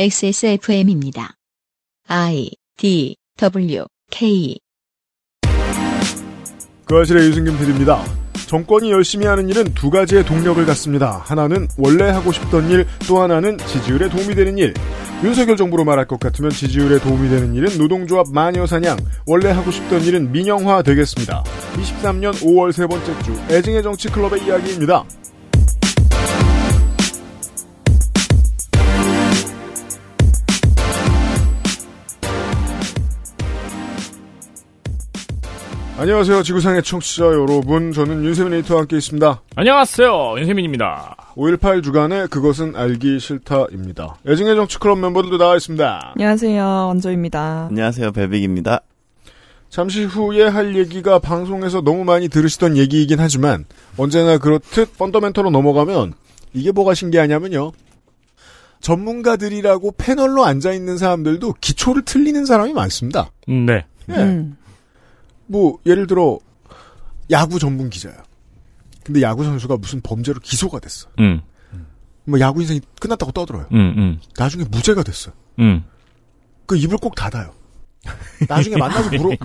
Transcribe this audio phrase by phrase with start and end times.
[0.00, 1.34] XSFM입니다.
[2.06, 4.56] I D W K
[6.84, 8.04] 그 아실의 유승균 PD입니다.
[8.46, 11.18] 정권이 열심히 하는 일은 두 가지의 동력을 갖습니다.
[11.24, 14.72] 하나는 원래 하고 싶던 일, 또 하나는 지지율에 도움이 되는 일.
[15.24, 20.30] 윤석열 정부로 말할 것 같으면 지지율에 도움이 되는 일은 노동조합 마녀사냥, 원래 하고 싶던 일은
[20.30, 21.42] 민영화 되겠습니다.
[21.74, 25.04] 23년 5월 세 번째 주 애증의 정치 클럽의 이야기입니다.
[35.98, 36.44] 안녕하세요.
[36.44, 37.90] 지구상의 청취자 여러분.
[37.90, 39.42] 저는 윤세민 에이터와 함께 있습니다.
[39.56, 40.36] 안녕하세요.
[40.38, 41.16] 윤세민입니다.
[41.34, 44.18] 5.18 주간의 그것은 알기 싫다입니다.
[44.24, 46.12] 애증의 정치 클럽 멤버들도 나와 있습니다.
[46.14, 46.64] 안녕하세요.
[46.64, 47.66] 원조입니다.
[47.70, 48.12] 안녕하세요.
[48.12, 48.82] 벨빅입니다.
[49.70, 53.64] 잠시 후에 할 얘기가 방송에서 너무 많이 들으시던 얘기이긴 하지만
[53.96, 56.14] 언제나 그렇듯 펀더멘터로 넘어가면
[56.52, 57.72] 이게 뭐가 신기하냐면요.
[58.80, 63.32] 전문가들이라고 패널로 앉아있는 사람들도 기초를 틀리는 사람이 많습니다.
[63.48, 63.84] 음, 네.
[64.10, 64.14] 예.
[64.14, 64.57] 음.
[65.48, 66.38] 뭐 예를 들어
[67.30, 68.22] 야구 전문 기자야.
[69.02, 71.08] 근데 야구 선수가 무슨 범죄로 기소가 됐어.
[71.18, 71.40] 음,
[72.24, 73.66] 뭐 야구 인생이 끝났다고 떠들어요.
[73.72, 75.32] 음, 음, 나중에 무죄가 됐어.
[75.58, 75.84] 음.
[76.66, 77.52] 그 입을 꼭 닫아요.
[78.48, 79.36] 나중에 만나서 물어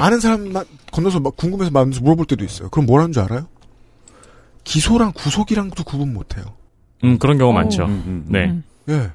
[0.00, 2.68] 아는 사람만 건너서 막 궁금해서 만나서 물어볼 때도 있어요.
[2.70, 3.46] 그럼 뭐라는 줄 알아요?
[4.64, 6.44] 기소랑 구속이랑도 구분 못해요.
[7.04, 7.54] 음, 그런 경우 오.
[7.54, 7.84] 많죠.
[7.84, 8.46] 음, 음, 네.
[8.46, 8.64] 음.
[8.88, 9.10] 예.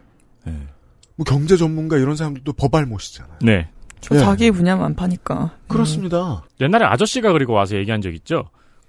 [0.46, 0.68] 네.
[1.16, 3.40] 뭐 경제 전문가 이런 사람들도 법알못이잖아요.
[3.42, 3.68] 네.
[4.02, 4.20] 저 예.
[4.20, 5.52] 자기 분야만 파니까.
[5.68, 6.44] 그렇습니다.
[6.62, 8.46] 옛날에 아저씨가 그리고 와서 얘기한 적 있죠?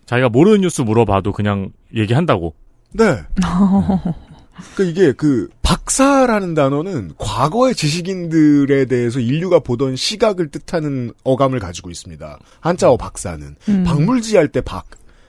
[0.07, 2.55] 자기가 모르는 뉴스 물어봐도 그냥 얘기한다고.
[2.93, 3.23] 네.
[4.77, 12.39] 그 이게 그 박사라는 단어는 과거의 지식인들에 대해서 인류가 보던 시각을 뜻하는 어감을 가지고 있습니다.
[12.61, 13.85] 한자어 박사는 음.
[13.85, 14.87] 박물지 할 때 박,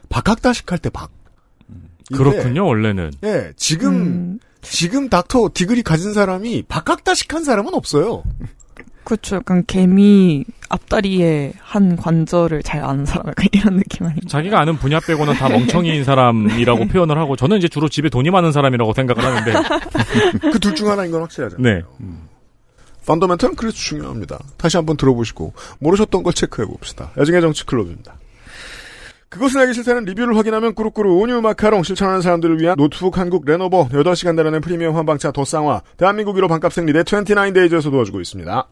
[0.10, 1.12] 박학다식 할 때 박.
[2.14, 3.12] 그렇군요, 원래는.
[3.24, 8.24] 예, 지금 음, 지금 닥터 디그리 가진 사람이 박학다식 한 사람은 없어요.
[9.04, 9.38] 그렇죠.
[9.38, 14.28] 약간 개미 앞다리에 한 관절을 잘 아는 사람 약간 이런 느낌 아닌가.
[14.28, 18.52] 자기가 아는 분야 빼고는 다 멍청이인 사람이라고 표현을 하고, 저는 이제 주로 집에 돈이 많은
[18.52, 19.54] 사람이라고 생각을 하는데,
[20.52, 21.62] 그 둘 중 하나인 건 확실하잖아요.
[21.64, 21.84] 네.
[23.06, 24.38] 펀더멘털은 그래서 중요합니다.
[24.58, 27.12] 다시 한번 들어보시고 모르셨던 걸 체크해 봅시다.
[27.18, 28.16] 야증의 정치 클럽입니다.
[29.30, 34.36] 그것을 알기 싫다는 리뷰를 확인하면 꾸루꾸루 온유 마카롱 실천하는 사람들을 위한 노트북 한국 레노버 8시간
[34.38, 38.68] 달하는 프리미엄 한방차 더 쌍화 대한민국 1호 반값 생리대 29데이즈에서 도와주고 있습니다.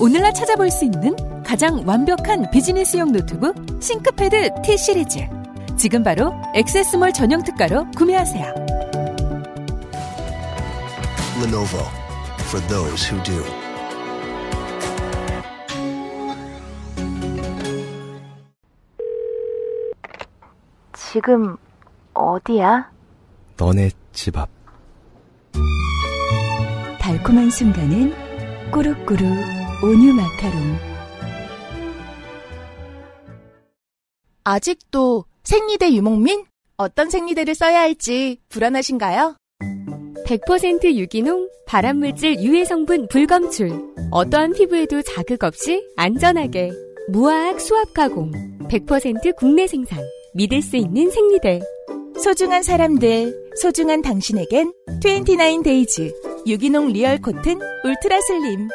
[0.00, 5.18] 오늘날 찾아볼 수 있는 가장 완벽한 비즈니스용 노트북 싱크패드 T 시리즈.
[5.76, 8.54] 지금 바로 액세스몰 전용 특가로 구매하세요.
[11.42, 11.84] Lenovo
[12.48, 13.44] for those who do.
[20.94, 21.58] 지금
[22.14, 22.90] 어디야?
[23.58, 24.48] 너네 집 앞.
[26.98, 30.76] 달콤한 순간은 꾸룩꾸룩 온유 마카롱
[34.44, 36.44] 아직도 생리대 유목민?
[36.76, 39.36] 어떤 생리대를 써야 할지 불안하신가요?
[40.26, 43.70] 100% 유기농, 발암물질 유해 성분 불검출.
[44.10, 46.72] 어떠한 피부에도 자극 없이 안전하게.
[47.08, 48.30] 무화학 수압 가공.
[48.68, 49.98] 100% 국내 생산.
[50.34, 51.60] 믿을 수 있는 생리대.
[52.22, 56.12] 소중한 사람들, 소중한 당신에겐 29 데이즈
[56.46, 58.68] 유기농 real cotton ultra slim.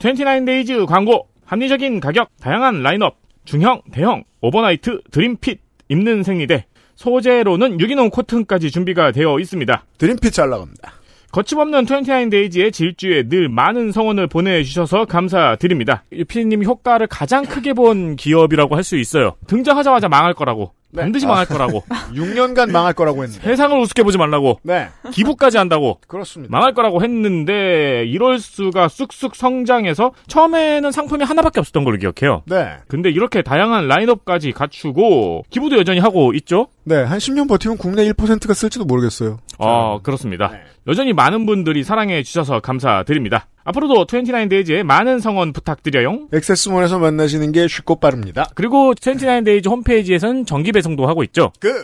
[0.00, 1.28] 29데이즈 광고.
[1.44, 6.66] 합리적인 가격, 다양한 라인업, 중형, 대형, overnight, 드림핏, 입는 생리대.
[6.96, 9.84] 소재로는 유기농 cotton까지 준비가 되어 있습니다.
[9.98, 10.92] 드림핏 잘 나갑니다.
[11.30, 16.02] 거침없는 29데이즈의 질주에 늘 많은 성원을 보내주셔서 감사드립니다.
[16.10, 19.36] 피디님이 효과를 가장 크게 본 기업이라고 할 수 있어요.
[19.46, 20.72] 등장하자마자 망할 거라고.
[20.90, 21.02] 네.
[21.02, 21.30] 반드시 아.
[21.30, 21.82] 망할 거라고.
[22.14, 23.44] 6년간 망할 거라고 했는데.
[23.44, 24.60] 세상을 우습게 보지 말라고.
[24.62, 25.98] 네, 기부까지 한다고.
[26.06, 26.50] 그렇습니다.
[26.50, 32.42] 망할 거라고 했는데 이럴 수가 쑥쑥 성장해서 처음에는 상품이 하나밖에 없었던 걸로 기억해요.
[32.46, 36.68] 네, 근데 이렇게 다양한 라인업까지 갖추고 기부도 여전히 하고 있죠?
[36.84, 39.38] 네, 한 10년 버티면 국내 1%가 쓸지도 모르겠어요.
[39.58, 40.48] 어, 그렇습니다.
[40.48, 40.60] 네.
[40.86, 43.46] 여전히 많은 분들이 사랑해 주셔서 감사드립니다.
[43.66, 46.28] 앞으로도 29데이즈에 많은 성원 부탁드려요.
[46.32, 48.48] 액세스몰에서 만나시는 게 쉽고 빠릅니다.
[48.54, 51.50] 그리고 29데이즈 홈페이지에서는 정기 배송도 하고 있죠.
[51.58, 51.76] 그럼요.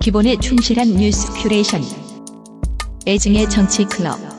[0.00, 1.82] 기본에 충실한 뉴스 큐레이션
[3.06, 4.31] 애증의 정치 클럽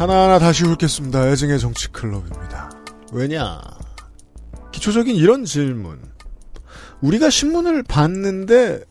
[0.00, 1.28] 하나하나 다시 훑겠습니다.
[1.28, 2.70] 애증의 정치 클럽입니다.
[3.12, 3.60] 왜냐?
[4.72, 6.00] 기초적인 이런 질문.
[7.02, 8.82] 우리가 신문을 봤는데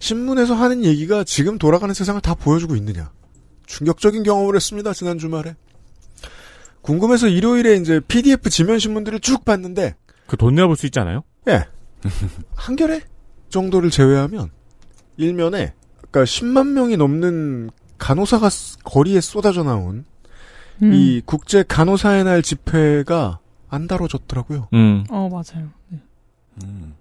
[0.00, 3.12] 신문에서 하는 얘기가 지금 돌아가는 세상을 다 보여주고 있느냐?
[3.66, 4.92] 충격적인 경험을 했습니다.
[4.94, 5.54] 지난 주말에.
[6.82, 9.94] 궁금해서 일요일에 이제 PDF 지면 신문들을 쭉 봤는데
[10.26, 11.22] 그돈 내볼 수 있잖아요.
[11.46, 11.66] 예.
[12.56, 13.02] 한겨레
[13.48, 14.50] 정도를 제외하면
[15.18, 15.74] 일면에
[16.10, 20.04] 그러니까 10만 명이 넘는 간호사가 스- 거리에 쏟아져 나온
[20.82, 20.92] 음.
[20.92, 23.38] 이 국제 간호사의 날 집회가
[23.68, 24.68] 안 다뤄졌더라고요.
[24.72, 25.04] 음.
[25.10, 25.68] 어 맞아요.
[25.88, 25.98] 네.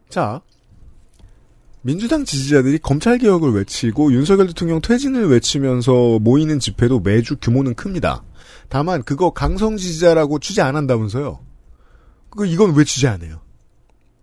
[0.09, 0.41] 자,
[1.81, 8.23] 민주당 지지자들이 검찰 개혁을 외치고 윤석열 대통령 퇴진을 외치면서 모이는 집회도 매주 규모는 큽니다.
[8.69, 11.39] 다만 그거 강성 지지자라고 취재 안 한다면서요.
[12.29, 13.39] 그 이건 왜 취재 안 해요?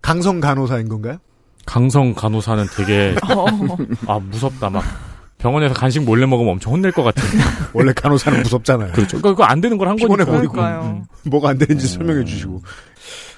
[0.03, 1.19] 강성 간호사인 건가요?
[1.65, 3.47] 강성 간호사는 되게 어,
[4.07, 4.85] 아 무섭다 막
[5.45, 7.23] 병원에서 간식 몰래 먹으면 엄청 혼낼 것 같은.
[7.75, 8.93] 원래 간호사는 무섭잖아요.
[8.93, 9.19] 그렇죠.
[9.19, 10.25] 그거 그거 안 되는 걸 한 거니까.
[10.25, 10.53] 보이고.
[10.53, 11.05] 그러니까요.
[11.25, 12.63] 뭐가 안 되는지 설명해 주시고.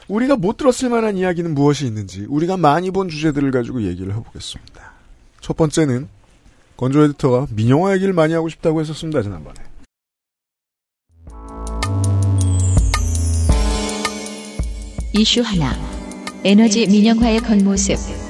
[0.06, 4.92] 우리가 못 들었을 만한 이야기는 무엇이 있는지 우리가 많이 본 주제들을 가지고 얘기를 해보겠습니다.
[5.40, 6.06] 첫 번째는
[6.76, 9.22] 건조 에디터가 민영화 얘기를 많이 하고 싶다고 했었습니다.
[9.22, 9.56] 지난번에.
[15.12, 15.74] 이슈 하나.
[16.44, 18.25] 에너지 민영화의 겉모습.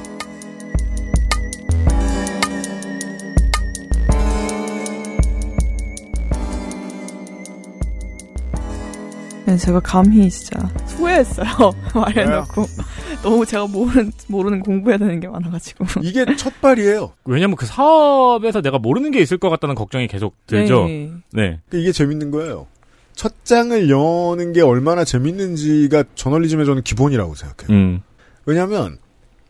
[9.55, 11.47] 제가 감히 진짜 후회했어요.
[11.95, 12.65] 말해놓고.
[13.23, 15.85] 너무 제가 모르는, 모르는 공부해야 되는 게 많아가지고.
[16.01, 17.13] 이게 첫 발이에요.
[17.25, 20.85] 왜냐면 그 사업에서 내가 모르는 게 있을 것 같다는 걱정이 계속 들죠.
[20.85, 21.11] 네.
[21.31, 21.59] 네.
[21.71, 22.67] 이게 재밌는 거예요.
[23.13, 27.75] 첫 장을 여는 게 얼마나 재밌는지가 저널리즘의 저는 기본이라고 생각해요.
[27.75, 28.01] 음.
[28.45, 28.97] 왜냐하면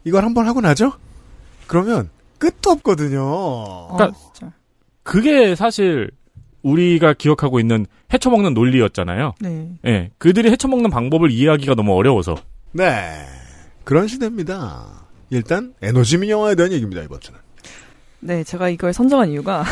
[0.04, 0.94] 이걸 한번 하고 나죠?
[1.68, 3.20] 그러면 끝도 없거든요.
[3.90, 4.54] 아, 그러니까 진짜.
[5.04, 6.12] 그게 사실
[6.68, 9.36] 우리가 기억하고 있는 헤쳐먹는 논리였잖아요.
[9.40, 9.70] 네.
[9.86, 10.12] 예.
[10.18, 12.36] 그들이 헤쳐먹는 방법을 이해하기가 너무 어려워서.
[12.74, 12.86] 네.
[13.84, 15.06] 그런 시대입니다.
[15.30, 17.02] 일단 에너지 민영화에 대한 얘기입니다.
[17.02, 17.40] 이번 주는.
[18.20, 19.64] 네, 제가 이걸 선정한 이유가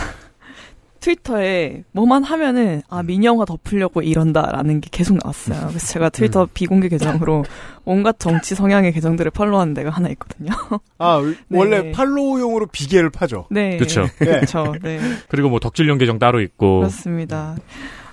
[1.06, 5.68] 트위터에 뭐만 하면은 아 민영화 덮으려고 이런다라는 게 계속 나왔어요.
[5.68, 7.46] 그래서 제가 트위터 비공개 계정으로
[7.86, 10.52] 온갖 정치 성향의 계정들을 팔로우하는 데가 하나 있거든요.
[10.98, 11.60] 아 네.
[11.60, 13.46] 원래 팔로우용으로 비계를 파죠.
[13.52, 14.08] 네, 그쵸.
[14.18, 14.74] 그렇죠.
[14.82, 16.80] 네, 그리고 뭐 덕질용 계정 따로 있고.
[16.80, 17.56] 그렇습니다.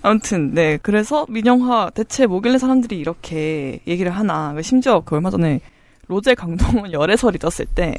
[0.02, 4.54] 아무튼 네, 그래서 민영화 대체 뭐길래 사람들이 이렇게 얘기를 하나?
[4.60, 5.60] 심지어 그 얼마 전에
[6.08, 7.94] 로제 강동원 열애설이 떴을 때,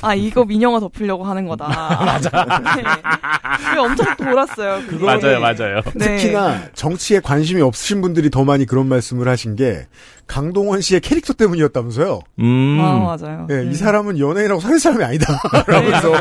[0.00, 1.66] 아, 이거 민영화 덮으려고 하는 거다.
[2.04, 2.30] 맞아.
[2.76, 2.82] 네.
[3.64, 4.82] 그게 엄청 돌았어요.
[4.88, 5.04] 그게.
[5.04, 5.80] 맞아요, 맞아요.
[5.94, 6.16] 네.
[6.16, 9.86] 특히나 정치에 관심이 없으신 분들이 더 많이 그런 말씀을 하신 게
[10.26, 12.20] 강동원 씨의 캐릭터 때문이었다면서요.
[12.40, 12.78] 음.
[12.80, 13.46] 아, 맞아요.
[13.50, 13.70] 예, 네.
[13.70, 15.26] 이 사람은 연예인하고 사는 사람이 아니다.
[15.66, 16.12] 라면서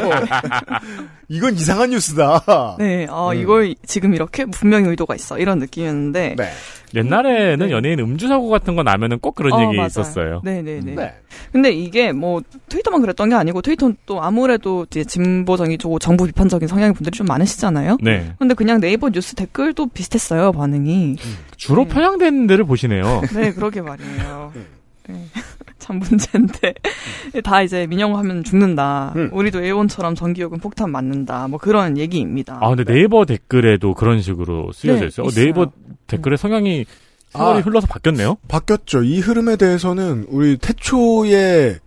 [1.29, 2.75] 이건 이상한 뉴스다.
[2.79, 3.37] 네, 아, 음.
[3.37, 5.37] 이걸 지금 이렇게 분명히 의도가 있어.
[5.37, 6.35] 이런 느낌이었는데.
[6.37, 6.49] 네.
[6.95, 7.73] 옛날에는 네.
[7.73, 9.87] 연예인 음주 사고 같은 거 나면은 꼭 그런 어, 얘기 맞아요.
[9.87, 10.41] 있었어요.
[10.43, 10.93] 네네네.
[10.93, 11.13] 네.
[11.51, 16.93] 근데 이게 뭐 트위터만 그랬던 게 아니고 트위터는 또 아무래도 이제 진보적이고 정부 비판적인 성향의
[16.93, 17.97] 분들이 좀 많으시잖아요.
[18.01, 18.33] 네.
[18.37, 21.15] 근데 그냥 네이버 뉴스 댓글도 비슷했어요, 반응이.
[21.57, 21.89] 주로 네.
[21.89, 23.21] 편향된 데를 보시네요.
[23.33, 23.92] 네, 그러게 말이에요.
[25.07, 25.27] 네.
[25.79, 26.73] 참 문제인데.
[27.43, 29.13] 다 이제 민영화하면 죽는다.
[29.15, 29.29] 음.
[29.33, 31.47] 우리도 일본처럼 전기요금 폭탄 맞는다.
[31.49, 32.57] 뭐 그런 얘기입니다.
[32.61, 35.25] 아, 근데 네이버 댓글에도 그런 식으로 쓰여져 네, 있어요.
[35.25, 35.43] 어, 있어요.
[35.43, 35.71] 네 이버
[36.07, 36.85] 댓글의 성향이
[37.29, 37.61] 세월이 아.
[37.61, 38.37] 흘러서 바뀌었네요.
[38.47, 39.03] 바뀌었죠.
[39.03, 41.79] 이 흐름에 대해서는 우리 태초의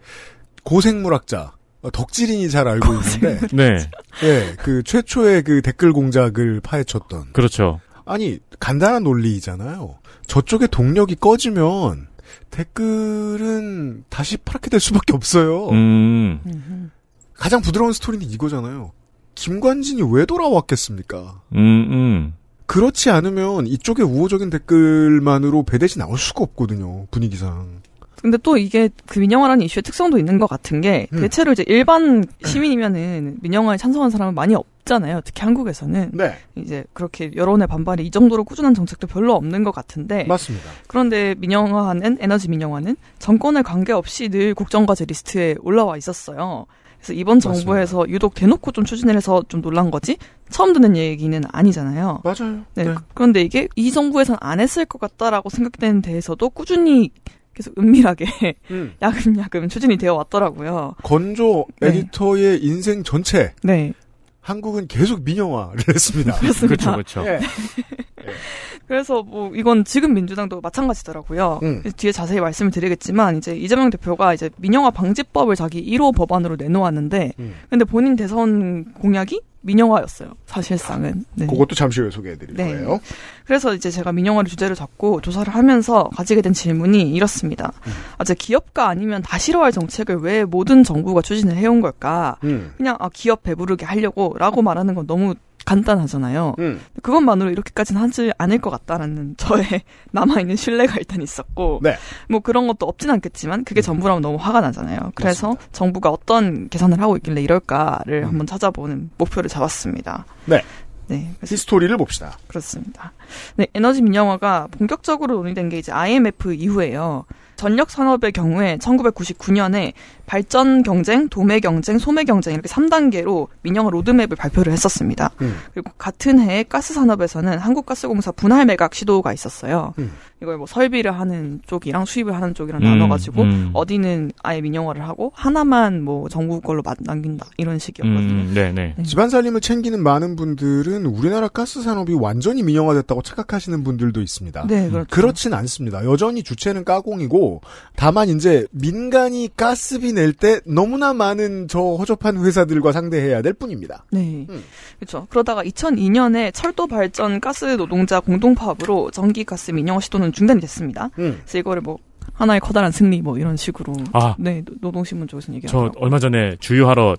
[0.64, 3.78] 고생물학자 어, 덕질인이 잘 알고 있는데, 네.
[4.24, 7.26] 예, 그 최초의 그 댓글 공작을 파헤쳤던.
[7.32, 7.80] 그렇죠.
[8.06, 9.98] 아니 간단한 논리이잖아요.
[10.26, 12.08] 저쪽에 동력이 꺼지면
[12.50, 15.68] 댓글은 다시 파랗게 될 수밖에 없어요.
[15.70, 16.90] 음.
[17.34, 18.92] 가장 부드러운 스토리는 이거잖아요.
[19.34, 21.42] 김관진이 왜 돌아왔겠습니까?
[21.52, 22.34] 음, 음.
[22.66, 27.06] 그렇지 않으면 이쪽의 우호적인 댓글만으로 베댓이 나올 수가 없거든요.
[27.10, 27.82] 분위기상.
[28.20, 31.20] 근데 또 이게 그 민영화라는 이슈의 특성도 있는 것 같은 게 음.
[31.20, 35.20] 대체로 이제 일반 시민이면은 민영화에 찬성하는 사람은 많이 없잖아요.
[35.24, 40.24] 특히 한국에서는 네, 이제 그렇게 여론의 반발이 이 정도로 꾸준한 정책도 별로 없는 것 같은데
[40.24, 40.70] 맞습니다.
[40.86, 46.66] 그런데 민영화는 에너지 민영화는 정권에 관계없이 늘 국정과제 리스트에 올라와 있었어요.
[46.98, 47.60] 그래서 이번 맞습니다.
[47.60, 50.16] 정부에서 유독 대놓고 좀 추진을 해서 좀 놀란 거지
[50.48, 52.22] 처음 듣는 얘기는 아니잖아요.
[52.24, 52.62] 맞아요.
[52.74, 52.94] 네.
[53.14, 57.10] 그런데 이게 이 정부에선 안 했을 것 같다라고 생각되는 데에서도 꾸준히
[57.56, 58.26] 계속 은밀하게
[58.70, 58.92] 음.
[59.00, 60.94] 야금야금 추진이 되어 왔더라고요.
[61.02, 61.88] 건조 네.
[61.88, 63.92] 에디터의 인생 전체 네.
[64.40, 66.34] 한국은 계속 민영화를 했습니다.
[66.38, 66.92] 그렇습니다.
[66.92, 67.26] 그렇죠, 그렇죠.
[67.26, 67.40] 예.
[68.86, 71.60] 그래서 뭐 이건 지금 민주당도 마찬가지더라고요.
[71.64, 71.82] 음.
[71.96, 77.54] 뒤에 자세히 말씀을 드리겠지만 이제 이재명 대표가 이제 민영화 방지법을 자기 1호 법안으로 내놓았는데 음.
[77.68, 80.30] 근데 본인 대선 공약이 민영화였어요.
[80.46, 81.24] 사실상은.
[81.34, 81.46] 네.
[81.46, 82.72] 그것도 잠시 후에 소개해드릴 네.
[82.72, 83.00] 거예요.
[83.44, 87.72] 그래서 이제 제가 민영화를 주제로 잡고 조사를 하면서 가지게 된 질문이 이렇습니다.
[87.86, 87.92] 음.
[88.18, 92.36] 아, 제 기업가 아니면 다 싫어할 정책을 왜 모든 정부가 추진을 해온 걸까?
[92.44, 92.72] 음.
[92.76, 95.34] 그냥 아, 기업 배부르게 하려고라고 말하는 건 너무
[95.66, 96.54] 간단하잖아요.
[96.60, 96.80] 음.
[97.02, 99.66] 그것만으로 이렇게까지는 하지 않을 것 같다라는 저의
[100.12, 101.96] 남아있는 신뢰가 일단 있었고, 네.
[102.30, 105.12] 뭐 그런 것도 없진 않겠지만 그게 전부라면 너무 화가 나잖아요.
[105.14, 110.24] 그래서 정부가 어떤 계산을 하고 있길래 이럴까를 한번 찾아보는 목표를 잡았습니다.
[110.46, 110.62] 네.
[111.08, 111.30] 네.
[111.38, 112.38] 그래서 히스토리를 봅시다.
[112.46, 113.12] 그렇습니다.
[113.56, 117.24] 네, 에너지 민영화가 본격적으로 논의된 게 이제 IMF 이후에요.
[117.56, 119.92] 전력 산업의 경우에 1999년에
[120.26, 125.30] 발전 경쟁, 도매 경쟁, 소매 경쟁 이렇게 3단계로 민영화 로드맵을 발표를 했었습니다.
[125.40, 125.56] 음.
[125.72, 129.94] 그리고 같은 해에 가스 산업에서는 한국가스공사 분할 매각 시도가 있었어요.
[129.98, 130.10] 음.
[130.42, 133.70] 이걸 뭐 설비를 하는 쪽이랑 수입을 하는 쪽이랑 음, 나눠가지고 음.
[133.72, 138.42] 어디는 아예 민영화를 하고 하나만 뭐 정부 걸로 마- 남긴다 이런 식이었거든요.
[138.42, 138.94] 음, 네네.
[138.98, 139.02] 네.
[139.02, 144.66] 집안 살림을 챙기는 많은 분들은 우리나라 가스 산업이 완전히 민영화됐다고 착각하시는 분들도 있습니다.
[144.66, 145.06] 네, 그렇죠.
[145.10, 146.04] 그렇진 않습니다.
[146.04, 147.62] 여전히 주체는 가공이고
[147.94, 154.04] 다만 이제 민간이 가스비 낼 때 너무나 많은 저 허접한 회사들과 상대해야 될 뿐입니다.
[154.10, 154.46] 네.
[154.50, 154.64] 음.
[154.98, 155.26] 그렇죠.
[155.30, 161.10] 그러다가 2002년에 철도 발전 가스 노동자 공동 파업으로 전기 가스 민영화 시도는 중단이 됐습니다.
[161.18, 161.38] 음.
[161.42, 161.98] 그래서 이거를 뭐
[162.32, 164.34] 하나의 커다란 승리 뭐 이런 식으로 아.
[164.38, 166.02] 네 노- 노동신문 쪽에서는 저 얘기하더라고요.
[166.02, 167.16] 얼마 전에 주유하러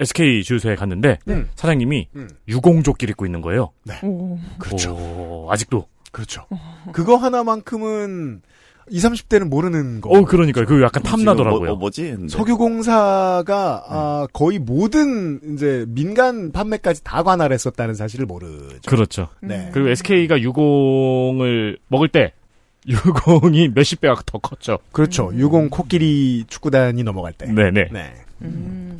[0.00, 1.44] SK 주유소에 갔는데 네.
[1.56, 2.28] 사장님이 음.
[2.48, 3.70] 유공조끼를 입고 있는 거예요.
[4.02, 4.38] 오.
[4.58, 4.94] 그렇죠.
[4.94, 5.86] 오, 아직도.
[6.12, 6.46] 그렇죠.
[6.92, 8.40] 그거 하나만큼은
[8.90, 10.10] 20, 30대는 모르는 거.
[10.10, 10.66] 어, 그러니까요.
[10.66, 11.70] 그 약간 탐나더라고요.
[11.70, 12.02] 뭐, 뭐지?
[12.02, 12.28] 근데.
[12.28, 18.80] 석유공사가 아, 거의 모든 이제 민간 판매까지 다 관할했었다는 사실을 모르죠.
[18.86, 19.28] 그렇죠.
[19.40, 19.70] 네.
[19.72, 22.32] 그리고 SK가 유공을 먹을 때
[22.88, 24.78] 유공이 몇십 배가 더 컸죠.
[24.92, 25.30] 그렇죠.
[25.34, 27.46] 유공 코끼리 축구단이 넘어갈 때.
[27.46, 27.88] 네네.
[27.92, 28.14] 네.
[28.42, 28.96] 음.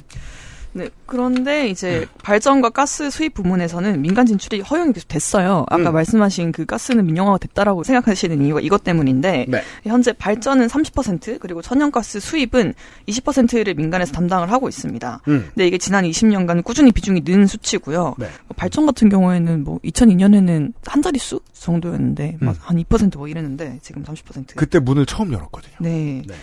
[0.77, 0.91] 네.
[1.07, 5.65] 그런데 이제 발전과 가스 수입 부문에서는 민간 진출이 허용이 계속 됐어요.
[5.69, 5.95] 아까 음.
[5.95, 9.63] 말씀하신 그 가스는 민영화가 됐다라고 생각하시는 이유가 이것 때문인데 네.
[9.85, 12.75] 현재 발전은 30% 그리고 천연가스 수입은
[13.09, 15.23] 20%를 민간에서 담당을 하고 있습니다.
[15.29, 15.49] 음.
[15.55, 18.15] 근데 이게 지난 20년간 꾸준히 비중이 는 수치고요.
[18.19, 18.27] 네.
[18.47, 22.47] 뭐 발전 같은 경우에는 뭐 2002년에는 한 자릿수 정도였는데 음.
[22.47, 24.55] 막한 2%뭐 이랬는데 지금 30%.
[24.57, 25.75] 그때 문을 처음 열었거든요.
[25.81, 26.23] 네.
[26.27, 26.35] 네.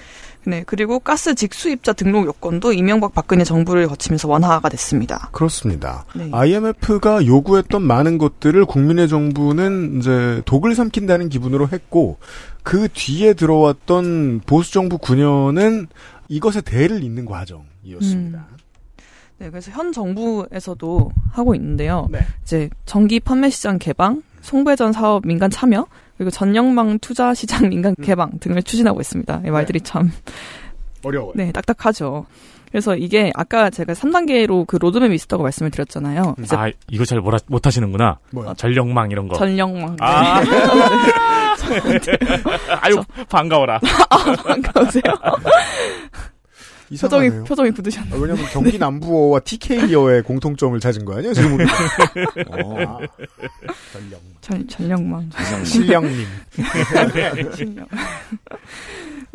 [0.45, 0.63] 네.
[0.65, 5.29] 그리고 가스 직수입자 등록 요건도 이명박 박근혜 정부를 거치면서 완화가 됐습니다.
[5.31, 6.05] 그렇습니다.
[6.15, 6.29] 네.
[6.31, 12.17] IMF가 요구했던 많은 것들을 국민의 정부는 이제 독을 삼킨다는 기분으로 했고
[12.63, 15.87] 그 뒤에 들어왔던 보수 정부 9년은
[16.29, 18.47] 이것에 대를 잇는 과정이었습니다.
[19.39, 22.07] 네, 그래서 현 정부에서도 하고 있는데요.
[22.11, 22.19] 네.
[22.43, 25.85] 이제 전기 판매 시장 개방, 송배전 사업 민간 참여,
[26.17, 28.03] 그리고 전력망 투자 시장 민간 음.
[28.03, 29.41] 개방 등을 추진하고 있습니다.
[29.45, 30.11] 이 말들이 참
[31.03, 31.33] 어려워요.
[31.35, 32.25] 네, 딱딱하죠.
[32.71, 36.35] 그래서 이게 아까 제가 3단계로 그 로드맵이 있었다고 말씀을 드렸잖아요.
[36.39, 38.17] 이제 아, 이거 잘 못, 못 하시는구나.
[38.31, 38.55] 뭐요?
[38.57, 39.37] 전력망 이런 거.
[39.37, 39.95] 전력망.
[39.99, 40.41] 아.
[40.41, 40.49] 네.
[42.81, 42.95] 아유,
[43.29, 43.79] 반가워라.
[44.43, 45.03] 반가우세요.
[47.01, 47.29] 표정이.
[47.45, 48.09] 표정이 굳으셨네.
[48.11, 51.33] 아, 왜냐면 경기 남부어와 TK어의 공통점을 찾은 거 아니에요?
[51.33, 52.97] 지금 우리 어, 아,
[54.41, 55.29] 전 전력망.
[55.65, 56.25] 실령님.
[57.55, 57.85] 신령.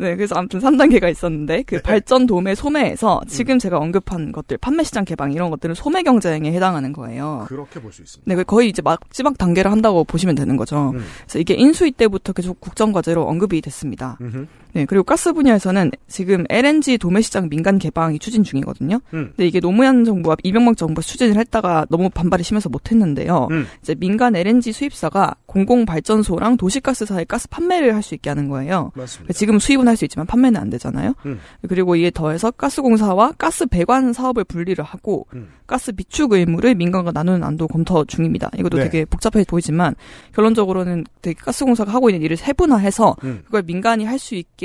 [0.01, 1.63] 네, 그래서 아무튼 3단계가 있었는데 네.
[1.63, 3.27] 그 발전 도매 소매에서 음.
[3.27, 7.43] 지금 제가 언급한 것들 판매 시장 개방 이런 것들은 소매 경쟁에 해당하는 거예요.
[7.49, 8.33] 그렇게 볼 수 있습니다.
[8.33, 10.91] 네, 거의 이제 마지막 단계를 한다고 보시면 되는 거죠.
[10.95, 11.03] 음.
[11.25, 14.17] 그래서 이게 인수위 때부터 계속 국정 과제로 언급이 됐습니다.
[14.21, 14.45] 음흠.
[14.73, 18.99] 네, 그리고 가스 분야에서는 지금 LNG 도매 시장 민간 개방이 추진 중이거든요.
[19.13, 19.31] 음.
[19.35, 23.47] 근데 이게 노무현 정부와 이명박 정부가 추진을 했다가 너무 반발이 심해서 못 했는데요.
[23.51, 23.65] 음.
[23.81, 28.91] 이제 민간 LNG 수입사가 공공 발전소랑 도시가스사에 가스 판매를 할 수 있게 하는 거예요.
[28.95, 29.33] 맞습니다.
[29.33, 31.13] 지금 수입은 할 수 있지만 판매는 안 되잖아요.
[31.25, 31.39] 음.
[31.67, 35.49] 그리고 이에 더해서 가스공사와 가스 배관 사업을 분리를 하고 음.
[35.67, 38.49] 가스 비축 의무를 민간과 나누는 안도 검토 중입니다.
[38.57, 38.83] 이것도 네.
[38.85, 39.95] 되게 복잡해 보이지만
[40.33, 43.41] 결론적으로는 되게 가스공사가 하고 있는 일을 세분화해서 음.
[43.45, 44.58] 그걸 민간이 할 수 있게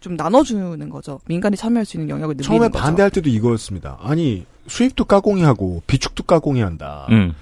[0.00, 1.20] 좀 나눠주는 거죠.
[1.28, 2.82] 민간이 참여할 수 있는 영역을 늘리는 처음에 거죠.
[2.82, 3.98] 반대할 때도 이거였습니다.
[4.00, 7.06] 아니 수입도 까공이 하고 비축도 까공이 한다.
[7.10, 7.32] 음.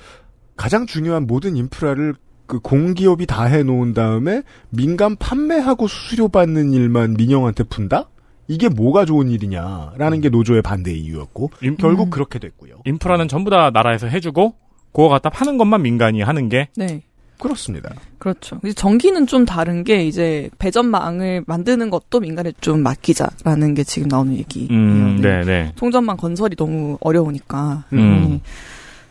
[0.57, 2.15] 가장 중요한 모든 인프라를
[2.47, 8.09] 그 공기업이 다 해놓은 다음에 민간 판매하고 수수료 받는 일만 민영한테 푼다?
[8.49, 12.11] 이게 뭐가 좋은 일이냐라는 게 노조의 반대 이유였고 임- 결국 음.
[12.11, 12.81] 그렇게 됐고요.
[12.85, 14.55] 인프라는 전부 다 나라에서 해주고,
[14.93, 17.03] 그거 갖다 파는 것만 민간이 하는 게, 네.
[17.43, 17.93] 그렇습니다.
[18.19, 18.59] 그렇죠.
[18.65, 24.35] 이제 전기는 좀 다른 게 이제 배전망을 만드는 것도 민간에 좀 맡기자라는 게 지금 나오는
[24.37, 24.69] 얘기예요.
[24.71, 25.41] 음, 네.
[25.45, 25.73] 네네.
[25.77, 27.85] 송전망 건설이 너무 어려우니까.
[27.93, 27.99] 음.
[28.31, 28.41] 네.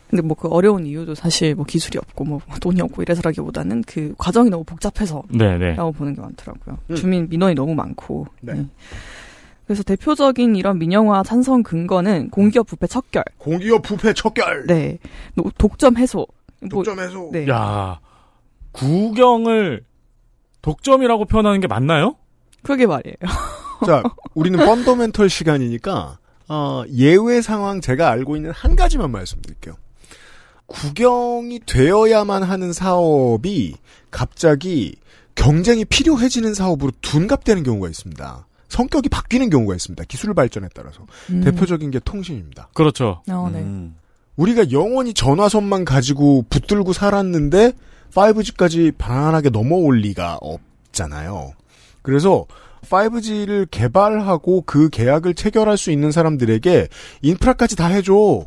[0.10, 4.50] 근데 뭐 그 어려운 이유도 사실 뭐 기술이 없고 뭐 돈이 없고 이래서라기보다는 그 과정이
[4.50, 5.76] 너무 복잡해서 라고 네네.
[5.76, 6.78] 보는 게 많더라고요.
[6.90, 6.96] 음.
[6.96, 8.28] 주민 민원이 너무 많고.
[8.42, 8.54] 네.
[8.54, 8.66] 네.
[9.68, 14.66] 그래서 대표적인 이런 민영화 찬성 근거는 공기업 부패 척결, 공기업 부패 척결.
[14.68, 14.98] 네,
[15.34, 16.28] 노- 독점 해소.
[16.60, 17.30] 뭐, 독점 해소.
[17.32, 17.48] 네.
[17.48, 17.98] 야
[18.72, 19.84] 구경을
[20.62, 22.16] 독점이라고 표현하는 게 맞나요?
[22.64, 23.16] 그게 말이에요.
[23.86, 29.76] 자, 우리는 펀더멘털 시간이니까 어, 예외 상황 제가 알고 있는 한 가지만 말씀드릴게요.
[30.68, 33.76] 구경이 되어야만 하는 사업이
[34.10, 34.96] 갑자기
[35.36, 38.48] 경쟁이 필요해지는 사업으로 둔갑되는 경우가 있습니다.
[38.70, 40.04] 성격이 바뀌는 경우가 있습니다.
[40.08, 41.06] 기술 발전에 따라서.
[41.30, 41.42] 음.
[41.42, 42.70] 대표적인 게 통신입니다.
[42.74, 43.22] 그렇죠.
[43.30, 43.60] 어, 네.
[43.60, 43.96] 음.
[44.38, 47.74] 우리가 영원히 전화선만 가지고 붙들고 살았는데
[48.14, 51.54] 5G까지 편안하게 넘어올 리가 없잖아요.
[52.02, 52.46] 그래서
[52.84, 56.88] 5G를 개발하고 그 계약을 체결할 수 있는 사람들에게
[57.22, 58.46] 인프라까지 다 해줘.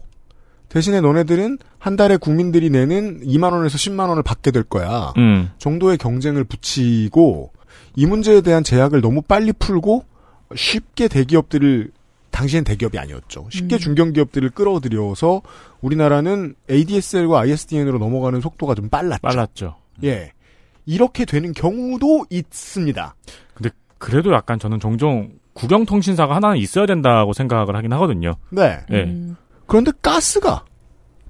[0.68, 5.12] 대신에 너네들은 한 달에 국민들이 내는 2만 원에서 10만 원을 받게 될 거야.
[5.16, 5.50] 음.
[5.58, 7.52] 정도의 경쟁을 붙이고
[7.94, 10.04] 이 문제에 대한 제약을 너무 빨리 풀고
[10.54, 11.90] 쉽게 대기업들을
[12.34, 13.46] 당시엔 대기업이 아니었죠.
[13.48, 13.78] 쉽게 음.
[13.78, 15.42] 중견기업들을 끌어들여서
[15.80, 19.22] 우리나라는 ADSL과 ISDN으로 넘어가는 속도가 좀 빨랐죠.
[19.22, 19.76] 빨랐죠.
[20.02, 20.32] 예.
[20.84, 23.14] 이렇게 되는 경우도 있습니다.
[23.98, 28.34] 그래도 약간 저는 종종 국영통신사가 하나는 있어야 된다고 생각을 하긴 하거든요.
[28.50, 28.80] 네.
[28.90, 29.04] 예.
[29.04, 29.36] 음.
[29.66, 30.64] 그런데 가스가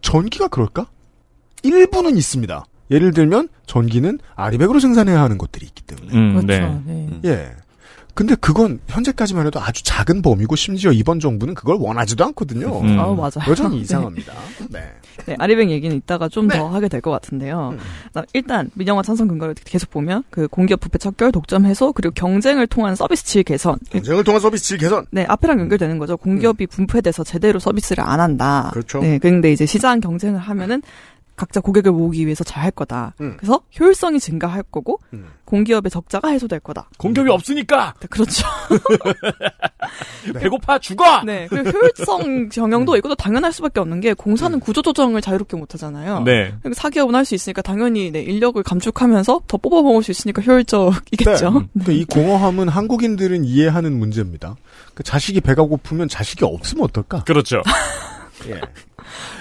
[0.01, 0.87] 전기가 그럴까?
[1.63, 2.65] 일부는 있습니다.
[2.91, 6.17] 예를 들면 전기는 아리백으로 생산해야 하는 것들이 있기 때문에.
[6.17, 6.83] 음, 그렇죠.
[6.87, 7.09] 네.
[7.11, 7.21] 네.
[7.27, 7.64] 예.
[8.15, 12.81] 근데 그건 현재까지만 해도 아주 작은 범위고 심지어 이번 정부는 그걸 원하지도 않거든요.
[12.81, 12.99] 음.
[12.99, 13.49] 아, 맞아요.
[13.49, 13.83] 여전히 네.
[13.83, 14.33] 이상합니다.
[14.71, 14.81] 네.
[15.27, 16.61] 네, 아리백 얘기는 이따가 좀더 네.
[16.61, 17.71] 하게 될 것 같은데요.
[17.75, 17.79] 음.
[18.13, 22.67] 나- 일단 민영화 찬성 근거를 계속 보면 그 공기업 부패 척결, 독점 해소, 그리고 경쟁을
[22.67, 23.79] 통한 서비스 질 개선.
[23.91, 25.07] 경쟁을 통한 서비스 질 개선.
[25.13, 26.17] 네, 앞에랑 연결되는 거죠.
[26.17, 28.71] 공기업이 분폐돼서 제대로 서비스를 안 한다.
[28.73, 29.01] 그렇죠.
[29.01, 30.83] 네, 근데 이제 시장 경쟁을 하면은
[31.37, 33.13] 각자 고객을 모으기 위해서 잘 할 거다.
[33.21, 33.35] 음.
[33.37, 35.27] 그래서 효율성이 증가할 거고 음.
[35.45, 36.89] 공기업의 적자가 해소될 거다.
[36.97, 38.47] 공격이 없으니까 네, 그렇죠.
[40.35, 41.23] 배고파 죽어.
[41.25, 44.61] 네, 그리고 효율성 경영도 이것도 당연할 수밖에 없는 게 공사는 음.
[44.61, 46.21] 구조 조정을 자유롭게 못 하잖아요.
[46.21, 46.55] 네.
[46.63, 51.51] 그러니까 사기업은 할 수 있으니까 당연히 네, 인력을 감축하면서 더 뽑아 먹을 수 있으니까 효율적이겠죠.
[51.51, 51.67] 네.
[51.73, 54.57] 그러니까 이 공허함은 한국인들은 이해하는 문제입니다.
[54.95, 57.25] 그 자식이 배가 고프면 자식이 없으면 어떨까?
[57.25, 57.63] 그렇죠.
[58.49, 58.61] 예.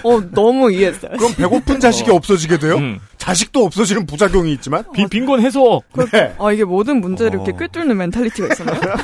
[0.02, 1.12] 어, 너무 이해했어요.
[1.16, 2.76] 그럼 배고픈 자식이 없어지게 돼요?
[2.76, 3.00] 음.
[3.16, 4.84] 자식도 없어지는 부작용이 있지만.
[4.92, 5.82] 빈, 빈곤 해소.
[6.12, 6.34] 네.
[6.38, 7.56] 아, 이게 모든 문제를 이렇게 어.
[7.56, 8.80] 꿰뚫는 mentality가 있었나요?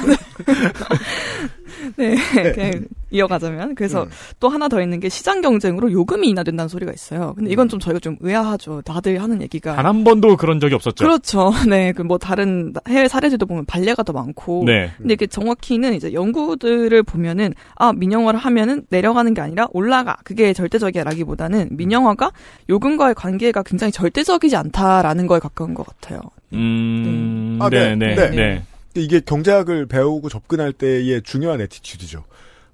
[1.97, 2.14] 네.
[2.35, 3.75] 네, 그냥 이어가자면.
[3.75, 4.09] 그래서 음.
[4.38, 7.35] 또 하나 더 있는 게 시장 경쟁으로 요금이 인하된다는 소리가 있어요.
[7.37, 8.83] 근데 이건 좀 저희가 좀 의아하죠.
[8.83, 9.75] 다들 하는 얘기가.
[9.75, 11.05] 단 한 번도 그런 적이 없었죠.
[11.05, 11.53] 그렇죠.
[11.69, 11.93] 네.
[11.93, 14.64] 그 뭐 다른 해외 사례들도 보면 반례가 더 많고.
[14.66, 14.90] 네.
[14.99, 21.69] 근데 이게 정확히는 이제 연구들을 보면은 아 민영화를 하면은 내려가는 게 아니라 올라가 그게 절대적이라기보다는
[21.73, 22.33] 민영화가
[22.69, 26.21] 요금과의 관계가 굉장히 절대적이지 않다라는 거에 가까운 것 같아요.
[26.53, 27.59] 음.
[27.61, 28.14] 아, 네, 네.
[28.14, 28.62] 네, 네.
[28.94, 29.00] 네.
[29.03, 32.25] 이게 경제학을 배우고 접근할 때의 중요한 attitude죠.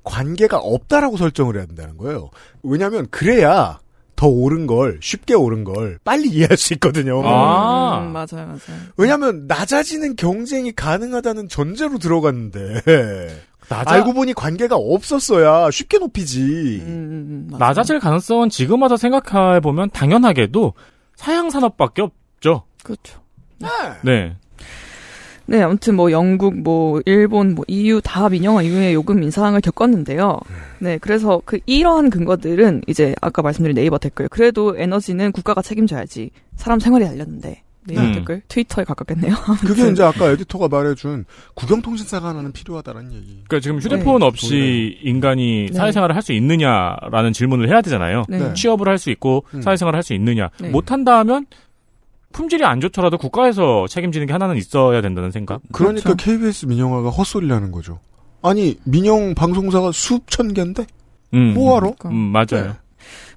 [0.04, 2.30] 관계가 없다라고 설정을 해야 된다는 거예요.
[2.62, 3.80] 왜냐하면 그래야
[4.14, 7.22] 더 옳은 걸 쉽게 옳은 걸 빨리 이해할 수 있거든요.
[7.24, 7.98] 아.
[8.00, 8.80] 음, 맞아요, 맞아요.
[8.96, 16.82] 왜냐하면 낮아지는 경쟁이 가능하다는 전제로 들어갔는데 낮아, 알고 보니 관계가 없었어야 쉽게 높이지.
[16.82, 17.58] 음, 음, 맞아요.
[17.58, 20.72] 낮아질 가능성은 지금 와서 생각해 보면 당연하게도
[21.16, 22.62] 사양 산업밖에 없죠.
[22.84, 23.20] 그렇죠.
[23.58, 23.68] 네.
[24.04, 24.36] 네,
[25.62, 30.38] 아무튼 뭐 영국, 뭐 일본, 뭐 EU 다 민영화 이후에 요금 인상을 겪었는데요.
[30.80, 34.28] 네, 그래서 그 이러한 근거들은 이제 아까 말씀드린 네이버 댓글.
[34.28, 36.30] 그래도 에너지는 국가가 책임져야지.
[36.56, 37.62] 사람 생활이 달렸는데.
[37.88, 38.12] 네이버 음.
[38.14, 39.32] 댓글 트위터에 가깝겠네요.
[39.64, 43.26] 그게 이제 아까 에디터가 말해준 국영통신사가 하나는 필요하다는 얘기.
[43.46, 44.26] 그러니까 지금 휴대폰 네.
[44.26, 45.72] 없이 인간이 네.
[45.72, 48.24] 사회생활을 할 수 있느냐라는 질문을 해야 되잖아요.
[48.28, 48.38] 네.
[48.40, 48.54] 네.
[48.54, 49.62] 취업을 할 수 있고 음.
[49.62, 50.50] 사회생활을 할 수 있느냐.
[50.60, 50.70] 네.
[50.70, 51.46] 못한다 하면
[52.32, 55.60] 품질이 안 좋더라도 국가에서 책임지는 게 하나는 있어야 된다는 생각.
[55.72, 56.38] 그러니까 그렇죠.
[56.38, 58.00] KBS 민영화가 헛소리라는 거죠.
[58.42, 60.86] 아니 민영 방송사가 수천 개인데
[61.34, 61.54] 음.
[61.54, 61.94] 뭐하러?
[61.98, 62.08] 그러니까.
[62.10, 62.74] 음, 맞아요.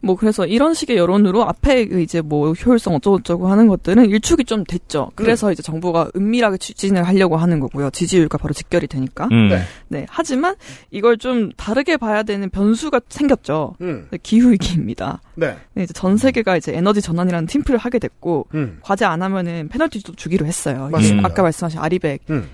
[0.02, 4.64] 뭐 그래서 이런 식의 여론으로 앞에 그 이제 뭐 효율성 어쩌고저쩌고 하는 것들은 일축이 좀
[4.64, 5.12] 됐죠.
[5.16, 7.90] 그래서 이제 정부가 은밀하게 추진을 하려고 하는 거고요.
[7.92, 9.28] 지지율과 바로 직결이 되니까.
[9.32, 9.50] 음.
[9.50, 9.62] 네.
[9.88, 10.06] 네.
[10.10, 10.56] 하지만
[10.92, 13.76] 이걸 좀 다르게 봐야 되는 변수가 생겼죠.
[13.82, 14.08] 음.
[14.12, 15.22] 네, 기후 위기입니다.
[15.36, 15.58] 네.
[15.74, 18.80] 네, 이제 전 세계가 이제 에너지 전환이라는 팀플을 하게 됐고 음.
[18.82, 20.90] 과제 안 하면은 페널티도 주기로 했어요.
[21.24, 22.30] 아까 말씀하신 아리백이죠.
[22.32, 22.50] 음.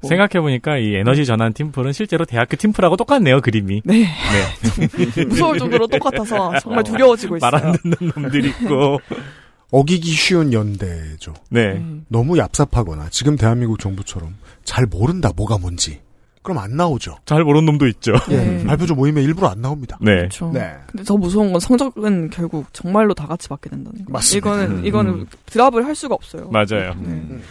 [0.00, 0.08] 뭐.
[0.08, 3.82] 생각해 보니까 이 에너지 전환 팀플은 실제로 대학교 팀플하고 똑같네요, 그림이.
[3.84, 5.24] 네, 네.
[5.24, 7.50] 무서울 정도로 똑같아서 정말 두려워지고 있어요.
[7.50, 8.98] 말 안 듣는 놈들이 있고.
[9.72, 11.32] 어기기 쉬운 연대죠.
[11.48, 11.74] 네.
[11.74, 12.04] 음.
[12.08, 16.00] 너무 얍삽하거나 지금 대한민국 정부처럼 잘 모른다 뭐가 뭔지.
[16.42, 17.18] 그럼 안 나오죠.
[17.26, 18.14] 잘 모르는 놈도 있죠.
[18.28, 18.64] 네.
[18.64, 19.96] 발표조 모임에 일부러 안 나옵니다.
[20.00, 20.16] 네.
[20.16, 20.50] 그렇죠.
[20.52, 20.72] 네.
[20.90, 24.12] 근데 더 무서운 건 성적은 결국 정말로 다 같이 받게 된다는 거.
[24.12, 24.48] 맞습니다.
[24.48, 24.86] 이거는 음.
[24.86, 26.48] 이거는 드랍을 할 수가 없어요.
[26.50, 26.94] 맞아요.
[26.98, 27.06] 네.
[27.10, 27.42] 음.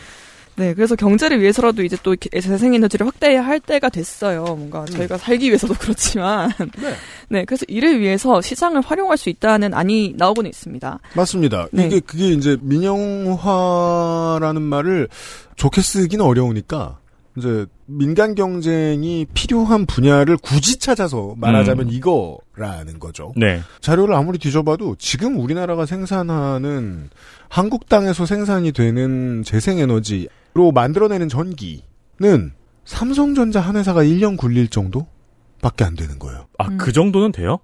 [0.59, 4.43] 네, 그래서 경제를 위해서라도 이제 또 이렇게 재생 에너지를 확대해야 할 때가 됐어요.
[4.43, 6.51] 뭔가 저희가 살기 위해서도 그렇지만.
[6.81, 6.93] 네.
[7.29, 10.99] 네, 그래서 이를 위해서 시장을 활용할 수 있다는 안이 나오고는 있습니다.
[11.15, 11.67] 맞습니다.
[11.71, 11.85] 네.
[11.85, 15.07] 이게 그게 이제 민영화라는 말을
[15.55, 16.99] 좋게 쓰기는 어려우니까
[17.39, 21.91] 이제 민간 경쟁이 필요한 분야를 굳이 찾아서 말하자면 음.
[21.91, 23.33] 이거라는 거죠.
[23.35, 23.61] 네.
[23.81, 27.09] 자료를 아무리 뒤져봐도 지금 우리나라가 생산하는
[27.47, 32.51] 한국 땅에서 생산이 되는 재생에너지로 만들어내는 전기는
[32.85, 36.45] 삼성전자 한 회사가 1년 굴릴 정도밖에 안 되는 거예요.
[36.59, 36.77] 아, 음.
[36.77, 37.59] 그 정도는 돼요?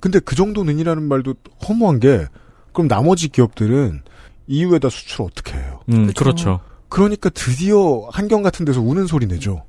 [0.00, 1.34] 근데 그 정도는이라는 말도
[1.66, 2.26] 허무한 게
[2.72, 4.02] 그럼 나머지 기업들은
[4.46, 5.80] EU에다 수출 어떻게 해요?
[5.88, 6.24] 음, 그쵸.
[6.24, 6.60] 그렇죠
[6.94, 9.64] 그러니까 드디어 한경 같은 데서 우는 소리 내죠.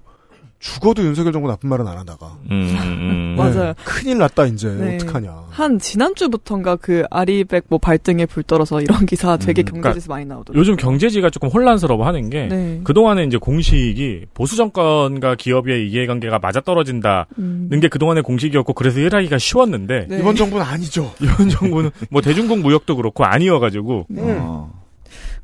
[0.59, 2.37] 죽어도 윤석열 정부 나쁜 말은 안 하다가.
[2.51, 3.35] 음, 음.
[3.35, 3.73] 맞아요.
[3.83, 4.95] 큰일 났다 이제 네.
[4.95, 5.45] 어떡하냐.
[5.49, 10.59] 한 지난주부터인가 그 아리백 뭐 발등에 불 떨어서 이런 기사 되게 음, 경제지에서 많이 나오더라고요.
[10.59, 12.81] 요즘 경제지가 조금 혼란스러워 하는 게, 네.
[12.83, 17.79] 그동안에 이제 공식이 보수 정권과 기업의 이해관계가 맞아떨어진다는 음.
[17.81, 20.19] 게 그동안의 공식이었고, 그래서 일하기가 쉬웠는데, 네.
[20.19, 21.11] 이번 정부는 아니죠.
[21.19, 24.21] 이번 정부는 뭐 대중국 무역도 그렇고 아니어가지고, 네.
[24.39, 24.84] 어.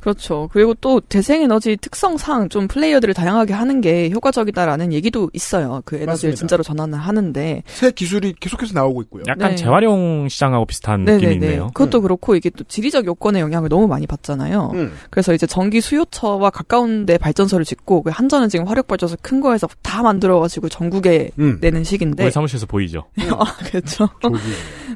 [0.01, 0.49] 그렇죠.
[0.51, 5.81] 그리고 또 재생 에너지 특성상 좀 플레이어들을 다양하게 하는 게 효과적이다라는 얘기도 있어요.
[5.85, 6.37] 그 에너지를 맞습니다.
[6.37, 7.63] 진짜로 전환을 하는데.
[7.67, 9.23] 새 기술이 계속해서 나오고 있고요.
[9.27, 9.55] 약간 네.
[9.55, 11.69] 재활용 시장하고 비슷한 느낌이 있네요.
[11.73, 14.71] 그것도 그렇고 이게 또 지리적 요건의 영향을 너무 많이 받잖아요.
[14.73, 14.93] 음.
[15.09, 19.67] 그래서 이제 전기 수요처와 가까운 데 발전소를 짓고 그 한전은 지금 화력 발전소 큰 거에서
[19.83, 21.59] 다 만들어가지고 전국에 음.
[21.61, 22.23] 내는 식인데.
[22.23, 23.03] 우리 사무실에서 보이죠.
[23.37, 24.09] 아, 그렇죠.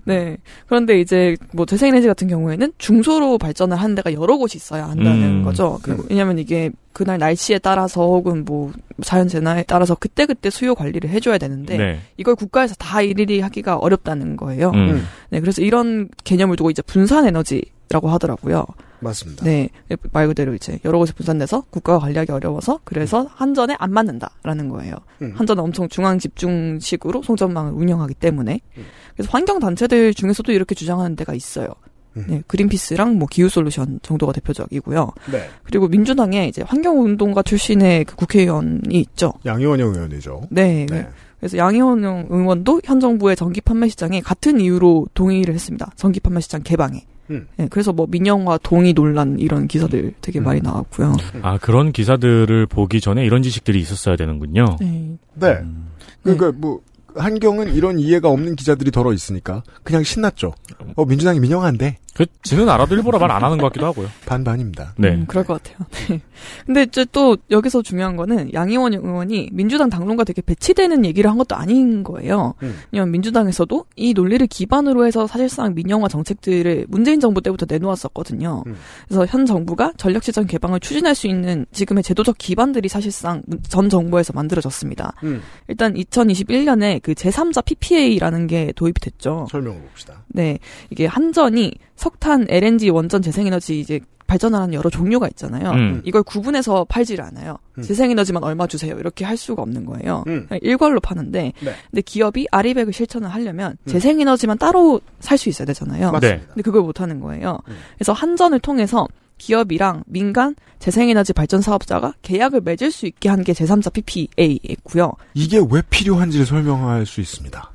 [0.04, 0.38] 네.
[0.68, 5.44] 그런데 이제 뭐 재생에너지 같은 경우에는 중소로 발전을 하는 데가 여러 곳이 있어야 한다는 음.
[5.44, 5.80] 거죠.
[5.82, 8.72] 그리고 왜냐면 이게 그날 날씨에 따라서 혹은 뭐
[9.04, 12.00] 자연 재난에 따라서 그때그때 수요 관리를 해줘야 되는데 네.
[12.18, 14.72] 이걸 국가에서 다 일일이 하기가 어렵다는 거예요.
[14.74, 15.06] 음.
[15.30, 15.40] 네.
[15.40, 18.66] 그래서 이런 개념을 두고 이제 분산 에너지라고 하더라고요.
[19.06, 19.46] 맞습니다.
[19.46, 19.70] 네.
[20.12, 24.96] 말 그대로 이제 여러 곳에 분산돼서 국가가 관리하기 어려워서 그래서 한전에 안 맞는다라는 거예요.
[25.22, 25.34] 음.
[25.36, 28.84] 한전은 엄청 중앙 집중식으로 송전망을 운영하기 때문에 음.
[29.16, 31.70] 그래서 환경 단체들 중에서도 이렇게 주장하는 데가 있어요.
[32.18, 32.26] 음.
[32.28, 35.12] 네, 그린피스랑 뭐 기후 솔루션 정도가 대표적이고요.
[35.32, 35.50] 네.
[35.64, 39.34] 그리고 민주당에 이제 환경운동가 출신의 그 국회의원이 있죠.
[39.46, 40.48] 양희원영 의원이죠.
[40.50, 40.86] 네.
[40.90, 41.08] 네.
[41.40, 45.92] 그래서 양희원 의원도 현 정부의 전기 판매 시장에 같은 이유로 동의를 했습니다.
[45.96, 47.06] 전기 판매 시장 개방에.
[47.30, 47.48] 음.
[47.58, 50.44] 네, 그래서 뭐 민영화 동의 논란 이런 기사들 되게 음.
[50.44, 51.16] 많이 나왔고요.
[51.42, 54.78] 아, 그런 기사들을 보기 전에 이런 지식들이 있었어야 되는군요.
[54.80, 55.18] 네.
[55.34, 55.48] 네.
[55.62, 55.88] 음.
[56.24, 56.82] 그러니까 뭐
[57.16, 60.54] 한경은 이런 이해가 없는 기자들이 덜어 있으니까 그냥 신났죠.
[60.96, 64.08] 어 민주당이 민영한데 그, 지는 알아도 일부러 말안 하는 것 같기도 하고요.
[64.26, 64.94] 반반입니다.
[64.98, 65.10] 네.
[65.10, 65.86] 음, 그럴 것 같아요.
[66.08, 66.22] 네.
[66.66, 71.58] 근데 이제 또 여기서 중요한 거는 양희원 의원이 민주당 당론과 되게 배치되는 얘기를 한 것도
[71.58, 72.54] 아닌 거예요.
[72.64, 72.74] 음.
[72.92, 78.64] 왜냐면 민주당에서도 이 논리를 기반으로 해서 사실상 민영화 정책들을 문재인 정부 때부터 내놓았었거든요.
[78.66, 78.76] 음.
[79.10, 84.32] 그래서 현 정부가 전력 시장 개방을 추진할 수 있는 지금의 제도적 기반들이 사실상 전 정부에서
[84.32, 85.16] 만들어졌습니다.
[85.24, 85.42] 음.
[85.68, 89.48] 일단 2021년에 그 제3자 PPA라는 게 도입이 됐죠.
[89.52, 90.24] 설명을 봅시다.
[90.30, 91.74] 네, 이게 한전이
[92.10, 95.72] 석탄, LNG, 원전, 재생에너지 이제 발전하는 여러 종류가 있잖아요.
[95.72, 96.02] 음.
[96.06, 97.58] 이걸 구분해서 팔지를 않아요.
[97.80, 97.82] 음.
[97.84, 98.96] 재생에너지만 얼마 주세요.
[99.00, 100.24] 이렇게 할 수가 없는 거예요.
[100.28, 100.46] 음.
[100.48, 101.74] 그냥 일괄로 파는데, 네.
[101.90, 103.90] 근데 기업이 아리백을 실천을 하려면 음.
[103.90, 106.12] 재생에너지만 따로 살 수 있어야 되잖아요.
[106.12, 106.46] 맞습니다.
[106.48, 107.60] 근데 그걸 못 하는 거예요.
[107.70, 107.76] 음.
[107.98, 109.08] 그래서 한전을 통해서
[109.40, 115.12] 기업이랑 민간 재생에너지 발전 사업자가 계약을 맺을 수 있게 한 게 제3자 PPA였고요.
[115.34, 117.72] 이게 왜 필요한지를 설명할 수 있습니다.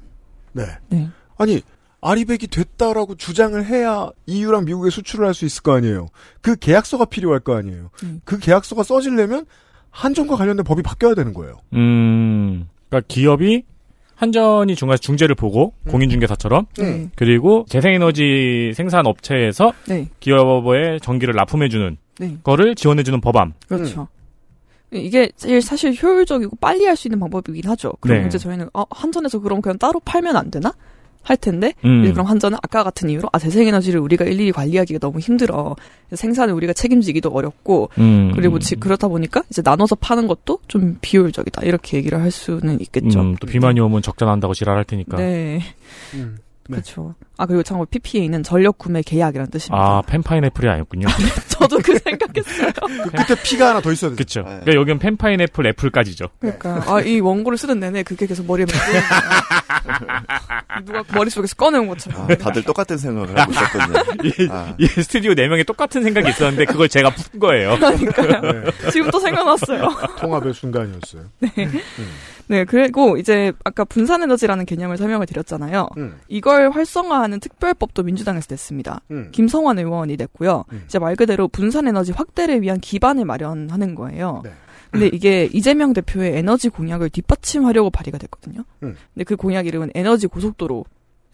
[0.53, 0.65] 네.
[0.89, 1.09] 네.
[1.37, 1.61] 아니
[2.03, 6.07] 아리백이 됐다라고 주장을 해야 EU랑 미국에 수출을 할 수 있을 거 아니에요.
[6.41, 7.91] 그 계약서가 필요할 거 아니에요.
[8.05, 8.21] 음.
[8.25, 9.45] 그 계약서가 써지려면
[9.91, 11.59] 한전과 관련된 법이 바뀌어야 되는 거예요.
[11.75, 13.65] 음, 그러니까 기업이
[14.15, 15.91] 한전이 중간에서 중재를 보고 음.
[15.93, 17.09] 공인중개사처럼 네.
[17.17, 20.09] 그리고 재생에너지 생산 업체에서 네.
[20.21, 22.37] 기업의 전기를 납품해주는 네.
[22.43, 23.55] 거를 지원해주는 법안.
[23.69, 24.09] 그렇죠.
[24.93, 27.93] 이게 제일 사실 효율적이고 빨리 할 수 있는 방법이긴 하죠.
[28.01, 28.27] 그럼 네.
[28.27, 30.73] 이제 저희는 어, 한전에서 그럼 그냥 따로 팔면 안 되나?
[31.23, 32.11] 할 텐데 음.
[32.13, 35.77] 그럼 한전은 아까 같은 이유로 아 재생에너지를 우리가 일일이 관리하기가 너무 힘들어
[36.13, 38.33] 생산을 우리가 책임지기도 어렵고 음.
[38.35, 43.21] 그리고 지, 그렇다 보니까 이제 나눠서 파는 것도 좀 비효율적이다 이렇게 얘기를 할 수는 있겠죠.
[43.21, 45.19] 음, 또 비만이 오면 적자 난다고 지랄할 테니까.
[45.19, 45.61] 네,
[46.15, 46.39] 음.
[46.69, 46.77] 네.
[46.77, 47.15] 그렇죠.
[47.41, 49.83] 아 그리고 참고 PPA는 전력 구매 계약이라는 뜻입니다.
[49.83, 51.07] 아, 펜파인애플이 아니었군요.
[51.49, 52.71] 저도 그 생각했어요.
[53.05, 54.17] 그 끝에 피가 하나 더 있어야 돼.
[54.17, 54.43] 그쵸.
[54.45, 56.27] 그러니까 여기는 펜파인애플 애플까지죠.
[56.39, 58.67] 그러니까 아 이 원고를 쓰는 내내 그게 계속 머리에.
[60.85, 62.31] 누가 머릿속에서 꺼내온 것처럼.
[62.31, 63.99] 아, 다들 똑같은 생각을 하고 있었거든요.
[64.29, 64.75] 이, 아.
[64.79, 67.77] 이 스튜디오 4명이 똑같은 생각이 있었는데 그걸 제가 푼 거예요.
[67.77, 68.41] 그러니까요.
[68.53, 68.91] 네.
[68.91, 69.89] 지금 또 생각났어요.
[70.19, 71.23] 통합의 순간이었어요.
[72.49, 75.89] 네, 그리고 이제 아까 분산 에너지라는 개념을 설명을 드렸잖아요.
[75.99, 76.19] 음.
[76.27, 79.01] 이걸 활성화하는 보장 하는 특별법도 민주당에서 냈습니다.
[79.13, 79.29] 음.
[79.33, 80.65] 김성환 의원이 냈고요.
[80.73, 80.83] 음.
[80.87, 84.43] 이제 말 그대로 분산 에너지 확대를 위한 기반을 마련하는 거예요.
[84.45, 84.51] 네.
[84.91, 88.65] 근데 이게 이재명 대표의 에너지 공약을 뒷받침하려고 발의가 됐거든요.
[88.83, 88.97] 음.
[89.15, 90.85] 근데 그 공약 이름은 에너지 고속도로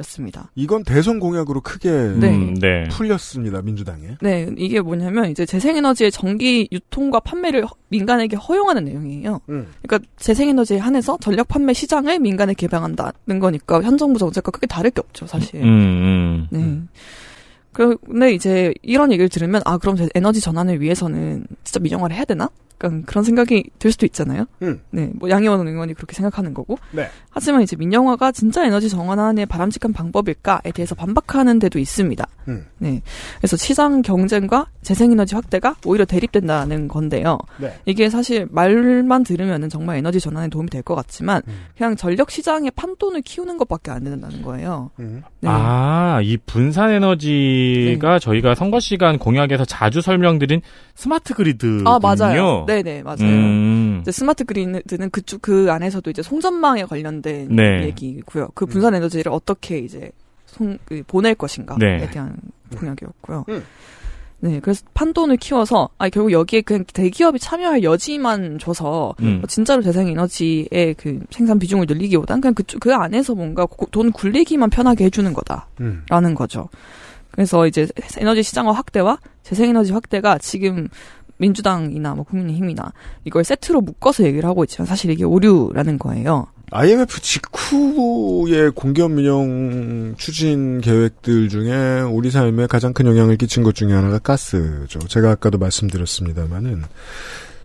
[0.00, 0.50] 였습니다.
[0.54, 2.28] 이건 대선 공약으로 크게 네.
[2.30, 2.84] 음, 네.
[2.90, 4.16] 풀렸습니다 민주당에.
[4.20, 9.40] 네, 이게 뭐냐면 이제 재생에너지의 전기 유통과 판매를 허- 민간에게 허용하는 내용이에요.
[9.48, 9.66] 음.
[9.82, 15.00] 그러니까 재생에너지에 한해서 전력 판매 시장을 민간에 개방한다는 거니까 현 정부 정책과 크게 다를 게
[15.00, 15.62] 없죠, 사실.
[15.62, 16.48] 음, 음.
[16.50, 16.82] 네.
[17.76, 22.48] 근데 이제 이런 얘기를 들으면 아 그럼 제 에너지 전환을 위해서는 진짜 민영화를 해야 되나?
[22.78, 24.44] 약간 그런 생각이 들 수도 있잖아요.
[24.60, 24.80] 음.
[24.90, 26.76] 네, 뭐 양희원 의원이 그렇게 생각하는 거고.
[26.92, 27.08] 네.
[27.30, 32.26] 하지만 이제 민영화가 진짜 에너지 전환의 바람직한 방법일까에 대해서 반박하는 데도 있습니다.
[32.48, 32.66] 음.
[32.76, 33.00] 네.
[33.38, 37.38] 그래서 시장 경쟁과 재생에너지 확대가 오히려 대립된다는 건데요.
[37.58, 37.72] 네.
[37.86, 41.64] 이게 사실 말만 들으면은 정말 에너지 전환에 도움이 될 것 같지만 음.
[41.78, 44.90] 그냥 전력 시장의 판돈을 키우는 것밖에 안 된다는 거예요.
[45.00, 45.22] 음.
[45.40, 45.48] 네.
[45.50, 47.65] 아, 이 분산 에너지
[48.00, 50.60] 가 저희가 선거 시간 공약에서 자주 설명드린
[50.94, 51.88] 스마트 그리드군요.
[51.88, 52.64] 아, 맞아요.
[52.66, 53.22] 네네, 맞아요.
[53.22, 53.98] 음.
[54.02, 57.84] 이제 스마트 그리드는 그쪽 그 안에서도 이제 송전망에 관련된 네.
[57.84, 58.48] 얘기고요.
[58.54, 60.10] 그 분산 에너지를 어떻게 이제
[60.46, 62.10] 송, 그 보낼 것인가에 네.
[62.10, 62.36] 대한
[62.78, 63.44] 공약이었고요.
[63.48, 63.64] 음.
[64.38, 69.38] 네, 그래서 판돈을 키워서 아 결국 여기에 그냥 대기업이 참여할 여지만 줘서 음.
[69.40, 74.12] 뭐 진짜로 재생 에너지의 그 생산 비중을 늘리기보단 그냥 그쪽 그 안에서 뭔가 고- 돈
[74.12, 76.34] 굴리기만 편하게 해주는 거다라는 음.
[76.34, 76.68] 거죠.
[77.36, 80.88] 그래서 이제 에너지 시장화 확대와 재생에너지 확대가 지금
[81.36, 82.92] 민주당이나 뭐 국민의힘이나
[83.24, 86.46] 이걸 세트로 묶어서 얘기를 하고 있지만 사실 이게 오류라는 거예요.
[86.72, 93.92] IMF 직후의 공기업 민영 추진 계획들 중에 우리 삶에 가장 큰 영향을 끼친 것 중에
[93.92, 94.98] 하나가 가스죠.
[95.06, 96.82] 제가 아까도 말씀드렸습니다만은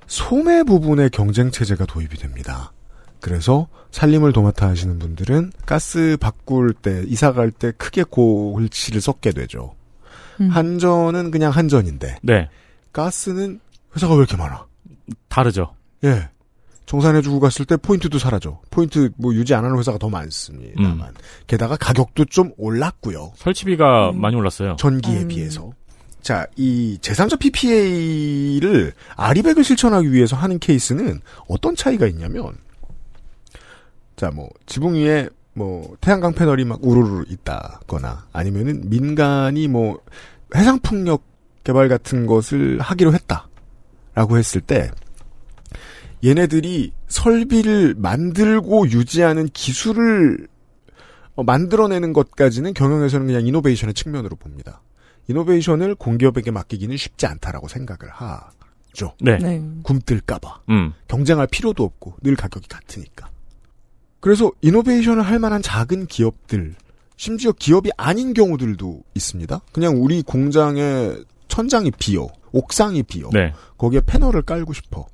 [0.06, 2.74] 소매 부분의 경쟁 체제가 도입이 됩니다.
[3.22, 9.76] 그래서 살림을 도맡아 하시는 분들은 가스 바꿀 때 이사 갈 때 크게 골치를 썩게 되죠.
[10.42, 10.50] 음.
[10.50, 12.50] 한전은 그냥 한전인데 네.
[12.94, 13.60] 가스는
[13.96, 14.66] 회사가 왜 이렇게 많아?
[15.30, 15.74] 다르죠.
[16.04, 16.30] 예.
[16.86, 18.60] 정산해주고 갔을 때 포인트도 사라져.
[18.70, 21.00] 포인트 뭐 유지 안 하는 회사가 더 많습니다만.
[21.10, 21.14] 음.
[21.48, 23.32] 게다가 가격도 좀 올랐고요.
[23.38, 24.20] 설치비가 음.
[24.20, 24.76] 많이 올랐어요.
[24.78, 25.28] 전기에 음.
[25.28, 25.72] 비해서.
[26.22, 32.54] 자, 이 제3자 PPA를 아리백을 실천하기 위해서 하는 케이스는 어떤 차이가 있냐면,
[34.22, 40.00] 자, 뭐, 지붕 위에 뭐, 태양광 패널이 막 우르르 있다거나, 아니면은 민간이 뭐,
[40.56, 41.24] 해상풍력
[41.64, 43.50] 개발 같은 것을 하기로 했다.
[44.14, 44.92] 라고 했을 때,
[46.24, 50.48] 얘네들이 설비를 만들고 유지하는 기술을
[51.34, 54.84] 어, 만들어내는 것까지는 경영에서는 그냥 이노베이션의 측면으로 봅니다.
[55.30, 59.16] 이노베이션을 공기업에게 맡기기는 쉽지 않다라고 생각을 하죠.
[59.20, 59.40] 네.
[59.40, 59.64] 네.
[59.82, 60.62] 굶뜰까봐.
[60.70, 60.94] 음.
[61.08, 63.32] 경쟁할 필요도 없고 늘 가격이 같으니까.
[64.22, 66.76] 그래서 이노베이션을 할 만한 작은 기업들,
[67.18, 69.62] 심지어 기업이 아닌 경우들도 있습니다.
[69.74, 73.54] 그냥 우리 공장의 천장이 비어, 옥상이 비어, 네.
[73.78, 75.08] 거기에 패널을 깔고 싶어.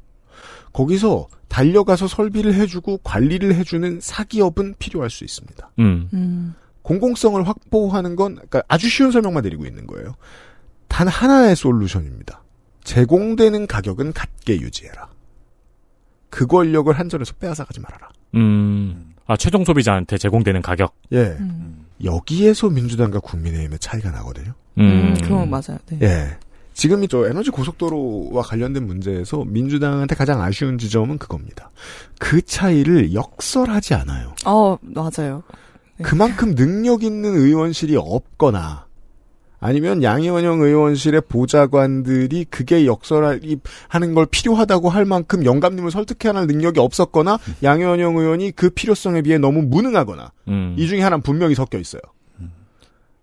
[0.74, 5.72] 거기서 달려가서 설비를 해주고 관리를 해주는 사기업은 필요할 수 있습니다.
[5.80, 6.10] 음.
[6.14, 6.54] 음.
[6.84, 10.16] 공공성을 확보하는 건 그러니까 아주 쉬운 설명만 드리고 있는 거예요.
[10.88, 12.44] 단 하나의 솔루션입니다.
[12.84, 15.10] 제공되는 가격은 같게 유지해라.
[16.30, 18.10] 그 권력을 한전에서 빼앗아가지 말아라.
[18.36, 19.14] 음.
[19.26, 20.96] 아, 최종 소비자한테 제공되는 가격.
[21.12, 21.36] 예.
[21.40, 21.86] 음.
[22.04, 24.54] 여기에서 민주당과 국민의힘의 차이가 나거든요.
[24.78, 25.78] 음, 그건 맞아요.
[25.88, 25.98] 네.
[26.02, 26.38] 예.
[26.74, 31.72] 지금 이 저 에너지 고속도로와 관련된 문제에서 민주당한테 가장 아쉬운 지점은 그겁니다.
[32.20, 34.36] 그 차이를 역설하지 않아요.
[34.46, 35.42] 어, 맞아요.
[35.98, 36.04] 네.
[36.04, 38.86] 그만큼 능력 있는 의원실이 없거나
[39.60, 46.80] 아니면 양의원형 의원실의 보좌관들이 그게 역설하기 하는 걸 필요하다고 할 만큼 영감님을 설득해야 할 능력이
[46.80, 50.76] 없었거나 양의원형 의원이 그 필요성에 비해 너무 무능하거나 음.
[50.78, 52.02] 이 중에 하나는 분명히 섞여 있어요.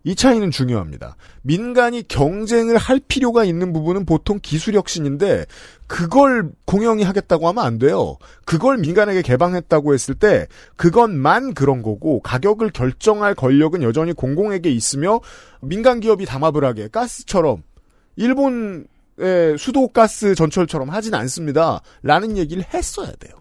[0.07, 1.17] 이 차이는 중요합니다.
[1.43, 5.47] 민간이 경쟁을 할 필요가 있는 부분은 보통 기술 혁신인데
[5.87, 8.19] 그걸 공영이 하겠다고 하면 안 돼요.
[8.45, 15.21] 그걸 민간에게 개방했다고 했을 때 그것만 그런 거고 가격을 결정할 권력은 여전히 공공에게 있으며
[15.62, 17.62] 민간 기업이 담합을 하게 가스처럼
[18.17, 18.85] 일본의
[19.59, 21.81] 수도 가스 전철처럼 하진 않습니다.
[22.03, 23.33] 라는 얘기를 했어야 돼요.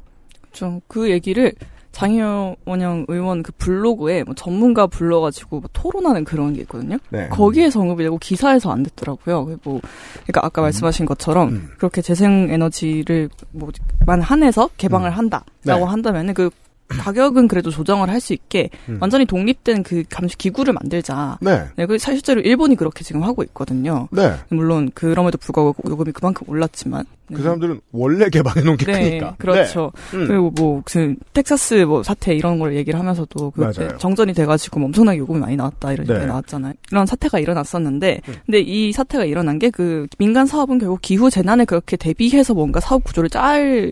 [0.53, 1.53] 좀그 얘기를
[1.93, 6.97] 장혜원영 의원 그 블로그에 뭐 전문가 불러가지고 뭐 토론하는 그런 게 있거든요.
[7.09, 7.29] 네.
[7.29, 9.59] 거기에서 언급이 되고 기사에서 안 됐더라고요.
[9.63, 9.79] 뭐
[10.23, 11.69] 그러니까 아까 말씀하신 것처럼 음.
[11.77, 15.83] 그렇게 재생 에너지를 뭐만 한해서 개방을 한다라고 네.
[15.83, 16.49] 한다면은 그
[16.87, 18.99] 가격은 그래도 조정을 할 수 있게 음.
[19.01, 21.37] 완전히 독립된 그 감시 기구를 만들자.
[21.41, 21.65] 네.
[21.75, 24.07] 네, 그 실제로 일본이 그렇게 지금 하고 있거든요.
[24.11, 24.33] 네.
[24.49, 27.03] 물론 그럼에도 불구하고 요금이 그만큼 올랐지만.
[27.27, 27.35] 네.
[27.37, 29.35] 그 사람들은 원래 개방해 놓은 게 네, 크니까.
[29.39, 29.91] 그렇죠.
[30.11, 30.17] 네.
[30.17, 30.27] 음.
[30.27, 33.89] 그리고 뭐, 그, 텍사스 뭐 사태 이런 걸 얘기를 하면서도 그때.
[33.97, 36.13] 정전이 돼가지고 뭐 엄청나게 요금이 많이 나왔다 이런 네.
[36.13, 36.73] 얘기가 나왔잖아요.
[36.91, 38.33] 이런 사태가 일어났었는데, 음.
[38.45, 43.03] 근데 이 사태가 일어난 게 그 민간 사업은 결국 기후 재난에 그렇게 대비해서 뭔가 사업
[43.03, 43.91] 구조를 짤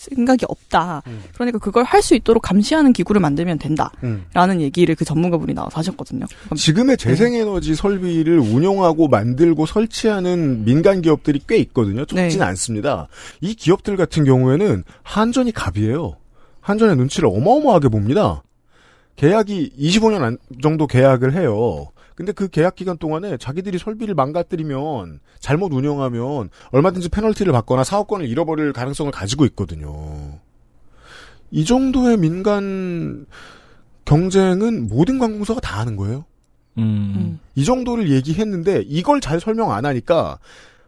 [0.00, 1.02] 생각이 없다.
[1.06, 1.22] 음.
[1.34, 3.92] 그러니까 그걸 할 수 있도록 감시하는 기구를 만들면 된다.
[4.02, 4.24] 음.
[4.32, 6.24] 라는 얘기를 그 전문가분이 나와서 하셨거든요.
[6.56, 12.04] 지금의 재생에너지 설비를 운용하고 만들고 설치하는 민간 기업들이 꽤 있거든요.
[12.06, 12.44] 적진 네.
[12.44, 13.08] 않습니다.
[13.42, 16.14] 이 기업들 같은 경우에는 한전이 갑이에요.
[16.62, 18.42] 한전의 눈치를 어마어마하게 봅니다.
[19.16, 21.88] 계약이 25년 안- 정도 계약을 해요.
[22.20, 28.74] 근데 그 계약 기간 동안에 자기들이 설비를 망가뜨리면 잘못 운영하면 얼마든지 페널티를 받거나 사업권을 잃어버릴
[28.74, 30.38] 가능성을 가지고 있거든요.
[31.50, 33.24] 이 정도의 민간
[34.04, 36.26] 경쟁은 모든 관공서가 다 하는 거예요.
[36.76, 37.40] 음.
[37.54, 40.38] 이 정도를 얘기했는데 이걸 잘 설명 안 하니까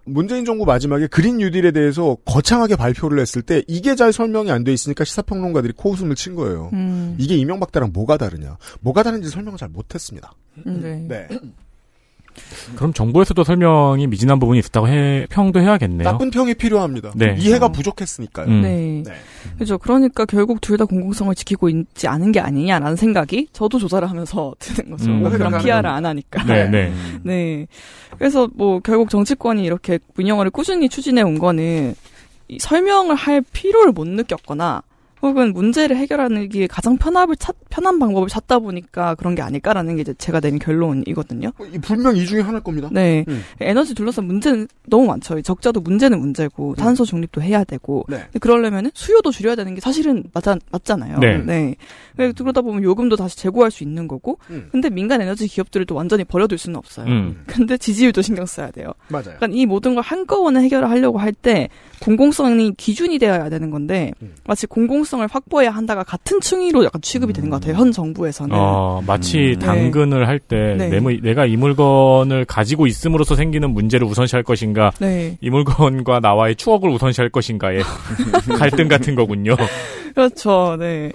[0.04, 4.72] 문재인 정부 마지막에 그린 뉴딜에 대해서 거창하게 발표를 했을 때 이게 잘 설명이 안 돼
[4.72, 6.70] 있으니까 시사평론가들이 코웃음을 친 거예요.
[6.72, 8.56] 음, 이게 이명박 때랑 뭐가 다르냐?
[8.80, 10.32] 뭐가 다른지 설명을 잘 못했습니다.
[10.66, 11.28] 음, 네.
[11.28, 11.38] 네.
[12.76, 16.02] 그럼 정부에서도 설명이 미진한 부분이 있었다고 해, 평도 해야겠네요.
[16.10, 17.12] 나쁜 평이 필요합니다.
[17.14, 17.36] 네.
[17.38, 17.72] 이해가 어.
[17.72, 18.46] 부족했으니까요.
[18.46, 18.62] 음.
[18.62, 19.02] 네.
[19.04, 19.12] 네.
[19.58, 19.78] 그죠.
[19.78, 24.90] 그러니까 결국 둘 다 공공성을 지키고 있지 않은 게 아니냐라는 생각이 저도 조사를 하면서 드는
[24.90, 25.10] 거죠.
[25.10, 25.20] 음.
[25.20, 25.52] 뭐 그런.
[25.58, 26.42] PR을 안 하니까.
[26.44, 26.92] 네, 네.
[27.22, 27.66] 네.
[28.18, 31.94] 그래서 뭐 결국 정치권이 이렇게 민영화를 꾸준히 추진해 온 거는
[32.48, 34.82] 이 설명을 할 필요를 못 느꼈거나
[35.22, 40.02] 혹은 문제를 해결하는 게 가장 편합을 찾, 편한 방법을 찾다 보니까 그런 게 아닐까라는 게
[40.02, 41.52] 이제 제가 내린 결론이거든요.
[41.72, 42.88] 이 분명 이 중에 하나일 겁니다.
[42.92, 43.24] 네.
[43.28, 43.42] 음.
[43.60, 45.38] 에너지 둘러싼 문제는 너무 많죠.
[45.38, 48.26] 이 적자도 문제는 문제고, 탄소 중립도 해야 되고, 네.
[48.40, 51.18] 그러려면 수요도 줄여야 되는 게 사실은 맞아, 맞잖아요.
[51.18, 51.76] 네.
[52.16, 54.68] 그래서 그러다 보면 요금도 다시 재고할 수 있는 거고, 음.
[54.72, 57.06] 근데 민간 에너지 기업들을 또 완전히 버려둘 수는 없어요.
[57.06, 57.42] 음.
[57.46, 58.92] 근데 지지율도 신경 써야 돼요.
[59.08, 59.36] 맞아요.
[59.36, 61.68] 그러니까 이 모든 걸 한꺼번에 해결을 하려고 할 때
[62.02, 64.34] 공공성이 기준이 되어야 되는 건데 음.
[64.44, 67.76] 마치 공공성 을 확보해야 한다가 같은 층위로 약간 취급이 되는 것 같아요.
[67.76, 68.56] 현 정부에서는.
[68.56, 69.58] 어, 마치 음.
[69.58, 70.88] 당근을 할때 네.
[71.22, 75.36] 내가 이 물건을 가지고 있음으로써 생기는 문제를 우선시할 것인가, 네.
[75.40, 77.82] 이 물건과 나와의 추억을 우선시할 것인가의
[78.58, 79.56] 갈등 같은 거군요.
[80.14, 80.76] 그렇죠.
[80.78, 81.10] 네.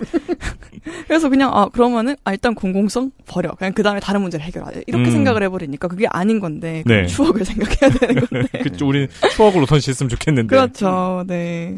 [1.07, 3.51] 그래서 그냥 아 그러면은 아 일단 공공성 버려.
[3.51, 4.81] 그냥 그 다음에 다른 문제를 해결하자.
[4.87, 5.11] 이렇게 음.
[5.11, 7.07] 생각을 해버리니까 그게 아닌 건데 그럼 네.
[7.07, 8.47] 추억을 생각해야 되는 건데.
[8.63, 10.47] 그쪽 우리는 추억을 우선시했으면 좋겠는데.
[10.55, 11.23] 그렇죠.
[11.27, 11.75] 네.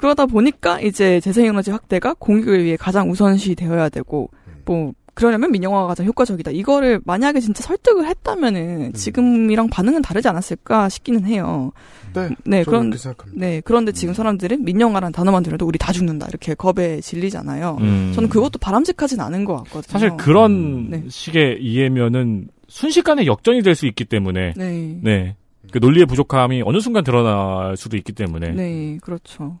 [0.00, 4.30] 그러다 보니까 이제 재생에너지 확대가 공익을 위해 가장 우선시 되어야 되고
[4.64, 6.52] 뭐 그러려면 민영화가 가장 효과적이다.
[6.52, 11.72] 이거를 만약에 진짜 설득을 했다면은 지금이랑 반응은 다르지 않았을까 싶기는 해요.
[12.14, 12.30] 네.
[12.44, 13.14] 네, 저는 그런.
[13.34, 16.28] 네, 그런데 지금 사람들은 민영화라는 단어만 들어도 우리 다 죽는다.
[16.30, 17.76] 이렇게 겁에 질리잖아요.
[17.80, 18.12] 음.
[18.14, 19.92] 저는 그것도 바람직하진 않은 것 같거든요.
[19.92, 21.04] 사실 그런 네.
[21.08, 24.98] 식의 이해면은 순식간에 역전이 될 수 있기 때문에 네.
[25.02, 25.36] 네.
[25.72, 29.58] 그 논리의 부족함이 어느 순간 드러날 수도 있기 때문에 네, 그렇죠.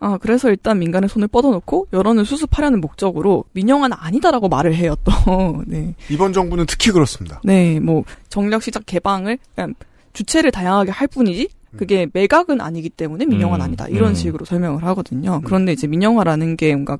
[0.00, 5.12] 아, 그래서 일단 민간의 손을 뻗어놓고 여론을 수습하려는 목적으로 민영화는 아니다라고 말을 해요, 또.
[5.66, 5.94] 네.
[6.10, 7.40] 이번 정부는 특히 그렇습니다.
[7.42, 9.74] 네, 뭐, 정력 시작 개방을, 그냥
[10.12, 13.88] 주체를 다양하게 할 뿐이지, 그게 매각은 아니기 때문에 민영화는 음, 아니다.
[13.88, 14.14] 이런 음.
[14.14, 15.40] 식으로 설명을 하거든요.
[15.44, 16.98] 그런데 이제 민영화라는 게 뭔가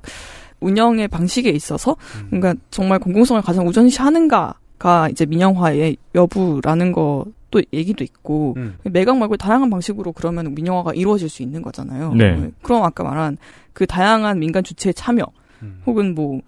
[0.59, 1.95] 운영의 방식에 있어서
[2.29, 7.25] 뭔가 정말 공공성을 가장 우선시 하는가가 이제 민영화의 여부라는 것
[7.61, 8.77] 도 얘기도 있고, 음.
[8.83, 12.13] 매각 말고 다양한 방식으로 그러면 민영화가 이루어질 수 있는 거잖아요.
[12.13, 12.51] 네.
[12.61, 13.37] 그럼 아까 말한
[13.73, 15.25] 그 다양한 민간 주체의 참여,
[15.85, 16.41] 혹은 뭐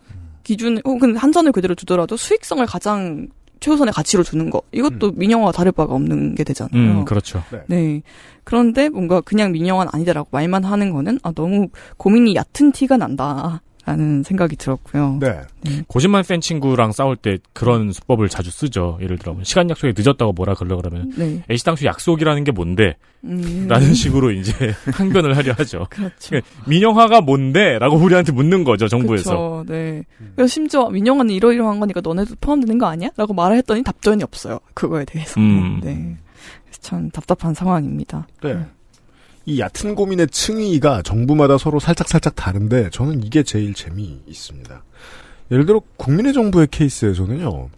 [0.43, 3.27] 기준, 혹은 한전을 그대로 두더라도 수익성을 가장
[3.59, 6.99] 최우선의 가치로 두는 거 이것도 민영화와 다를 바가 없는 게 되잖아요.
[6.99, 7.43] 음, 그렇죠.
[7.67, 8.01] 네.
[8.43, 14.21] 그런데 뭔가 그냥 민영화는 아니다라고 말만 하는 거는 아 너무 고민이 얕은 티가 난다 라는
[14.21, 15.17] 생각이 들었고요.
[15.21, 15.43] 네.
[15.87, 18.99] 고집만 센 친구랑 싸울 때 그런 수법을 자주 쓰죠.
[19.01, 21.41] 예를 들어 뭐 시간 약속에 늦었다고 뭐라 그러려 그러면 네.
[21.49, 22.97] 애시당초 약속이라는 게 뭔데?
[23.23, 23.65] 음.
[23.69, 24.51] 라는 식으로 이제
[24.91, 25.87] 항변을 하려 하죠.
[25.89, 26.15] 그렇죠.
[26.27, 27.79] 그러니까 민영화가 뭔데?
[27.79, 29.29] 라고 우리한테 묻는 거죠, 정부에서.
[29.29, 29.65] 그렇죠.
[29.69, 30.03] 네.
[30.35, 33.11] 그래서 심지어 민영화는 이러이러한 거니까 너네도 포함되는 거 아니야?
[33.15, 34.59] 라고 말을 했더니 답변이 없어요.
[34.73, 35.39] 그거에 대해서.
[35.39, 35.79] 음.
[35.81, 36.17] 네.
[36.65, 38.27] 그래서 참 답답한 상황입니다.
[38.43, 38.65] 네.
[39.47, 44.83] 이 얕은 고민의 층위가 정부마다 서로 살짝살짝 다른데 저는 이게 제일 재미있습니다.
[45.51, 47.69] 예를 들어 국민의 정부의 케이스에서는요.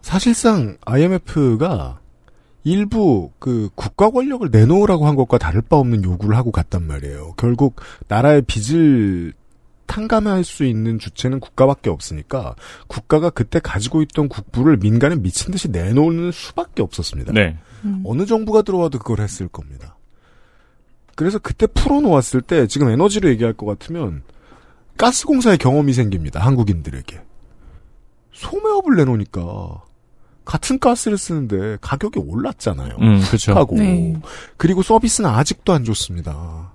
[0.00, 2.00] 사실상 IMF가
[2.64, 7.34] 일부 그 국가 권력을 내놓으라고 한 것과 다를 바 없는 요구를 하고 갔단 말이에요.
[7.36, 7.76] 결국
[8.08, 9.34] 나라의 빚을
[9.84, 12.54] 탕감할 수 있는 주체는 국가밖에 없으니까
[12.86, 17.34] 국가가 그때 가지고 있던 국부를 민간에 미친 듯이 내놓는 수밖에 없었습니다.
[17.34, 17.58] 네.
[18.04, 19.97] 어느 정부가 들어와도 그걸 했을 겁니다.
[21.18, 24.22] 그래서 그때 풀어놓았을 때 지금 에너지로 얘기할 것 같으면
[24.96, 26.38] 가스공사의 경험이 생깁니다.
[26.38, 27.20] 한국인들에게.
[28.30, 29.82] 소매업을 내놓으니까
[30.44, 32.98] 같은 가스를 쓰는데 가격이 올랐잖아요.
[33.00, 33.52] 음, 그렇죠.
[33.52, 34.14] 하고 네.
[34.56, 36.72] 그리고 서비스는 아직도 안 좋습니다.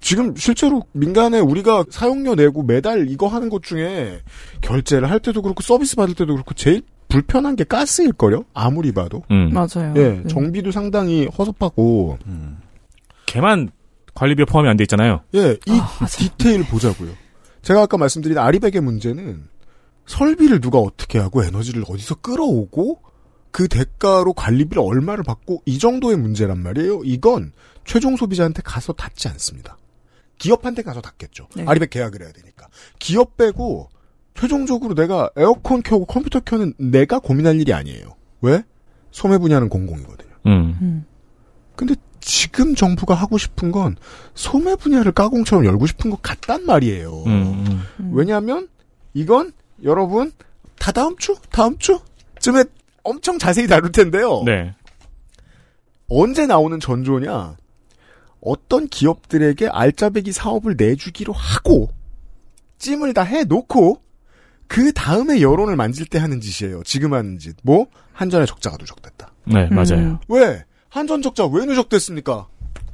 [0.00, 4.22] 지금 실제로 민간에 우리가 사용료 내고 매달 이거 하는 것 중에
[4.60, 8.46] 결제를 할 때도 그렇고 서비스 받을 때도 그렇고 제일 불편한 게 가스일걸요?
[8.54, 9.22] 아무리 봐도.
[9.30, 9.52] 음.
[9.52, 9.94] 맞아요.
[9.94, 10.26] 예, 네.
[10.26, 12.18] 정비도 상당히 허접하고.
[13.30, 13.70] 걔만
[14.14, 15.20] 관리비에 포함이 안 돼 있잖아요.
[15.34, 16.06] 예, 이 아.
[16.06, 17.12] 디테일 보자고요.
[17.62, 19.46] 제가 아까 말씀드린 아리백의 문제는
[20.06, 23.02] 설비를 누가 어떻게 하고 에너지를 어디서 끌어오고
[23.52, 27.02] 그 대가로 관리비를 얼마를 받고 이 정도의 문제란 말이에요.
[27.04, 27.52] 이건
[27.84, 29.76] 최종 소비자한테 가서 닿지 않습니다.
[30.38, 31.46] 기업한테 가서 닿겠죠.
[31.54, 31.64] 네.
[31.66, 32.68] 아리백 계약을 해야 되니까.
[32.98, 33.90] 기업 빼고
[34.34, 38.16] 최종적으로 내가 에어컨 켜고 컴퓨터 켜는 내가 고민할 일이 아니에요.
[38.40, 38.64] 왜?
[39.10, 40.30] 소매 분야는 공공이거든요.
[40.46, 40.78] 음.
[40.80, 41.04] 음.
[41.76, 43.96] 근데 지금 정부가 하고 싶은 건
[44.34, 47.24] 소매 분야를 까공처럼 열고 싶은 것 같단 말이에요.
[47.26, 47.82] 음, 음.
[48.00, 48.10] 음.
[48.14, 48.68] 왜냐하면
[49.14, 49.52] 이건
[49.82, 50.32] 여러분
[50.78, 52.64] 다 다음 주 다음 주쯤에
[53.02, 54.42] 엄청 자세히 다룰 텐데요.
[54.44, 54.74] 네.
[56.08, 57.56] 언제 나오는 전조냐?
[58.40, 61.90] 어떤 기업들에게 알짜배기 사업을 내주기로 하고
[62.78, 64.02] 찜을 다 해놓고
[64.66, 66.82] 그 다음에 여론을 만질 때 하는 짓이에요.
[66.84, 67.56] 지금 하는 짓.
[67.62, 69.32] 뭐 한전의 적자가 누적됐다.
[69.46, 69.98] 네, 맞아요.
[69.98, 70.18] 음.
[70.28, 70.64] 왜?
[70.90, 72.48] 한전 적자 왜 누적됐습니까?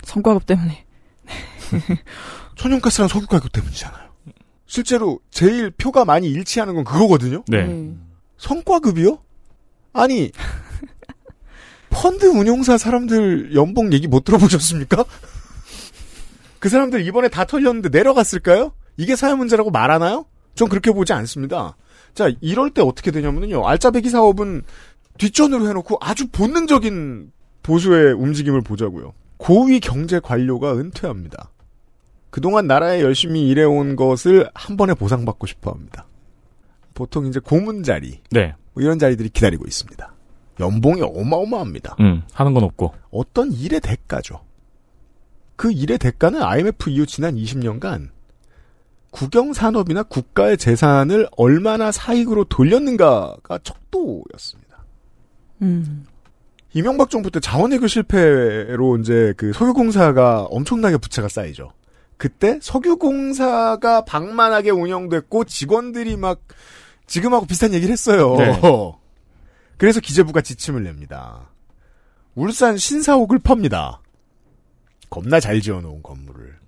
[0.05, 0.86] 성과급 때문에.
[2.57, 4.07] 천연가스랑 석유 가격 때문이잖아요.
[4.66, 7.42] 실제로 제일 표가 많이 일치하는 건 그거거든요.
[7.49, 7.92] 네.
[8.38, 9.18] 성과급이요?
[9.92, 10.30] 아니
[11.90, 15.05] 펀드 운용사 사람들 연봉 얘기 못 들어보셨습니까?
[16.59, 18.72] 그 사람들 이번에 다 털렸는데 내려갔을까요?
[18.97, 20.26] 이게 사회 문제라고 말하나요?
[20.55, 21.76] 전 그렇게 보지 않습니다.
[22.14, 23.66] 자, 이럴 때 어떻게 되냐면요.
[23.66, 24.62] 알짜배기 사업은
[25.18, 27.30] 뒷전으로 해놓고 아주 본능적인
[27.66, 29.12] 보수의 움직임을 보자고요.
[29.38, 31.50] 고위 경제 관료가 은퇴합니다.
[32.30, 36.06] 그동안 나라에 열심히 일해온 것을 한 번에 보상받고 싶어 합니다.
[36.94, 38.54] 보통 이제 고문 자리, 네.
[38.72, 40.14] 뭐 이런 자리들이 기다리고 있습니다.
[40.60, 41.96] 연봉이 어마어마합니다.
[42.00, 42.94] 음, 하는 건 없고.
[43.10, 44.40] 어떤 일의 대가죠.
[45.56, 48.10] 그 일의 대가는 IMF 이후 지난 20년간
[49.10, 54.84] 국영 산업이나 국가의 재산을 얼마나 사익으로 돌렸는가가 척도였습니다.
[55.62, 56.06] 음.
[56.76, 61.72] 이명박 정부 때 자원외교 실패로 이제 그 석유공사가 엄청나게 부채가 쌓이죠.
[62.18, 66.42] 그때 석유공사가 방만하게 운영됐고 직원들이 막
[67.06, 68.36] 지금하고 비슷한 얘기를 했어요.
[68.36, 68.60] 네.
[69.78, 71.48] 그래서 기재부가 지침을 냅니다.
[72.34, 74.02] 울산 신사옥을 팝니다.
[75.08, 76.58] 겁나 잘 지어놓은 건물을.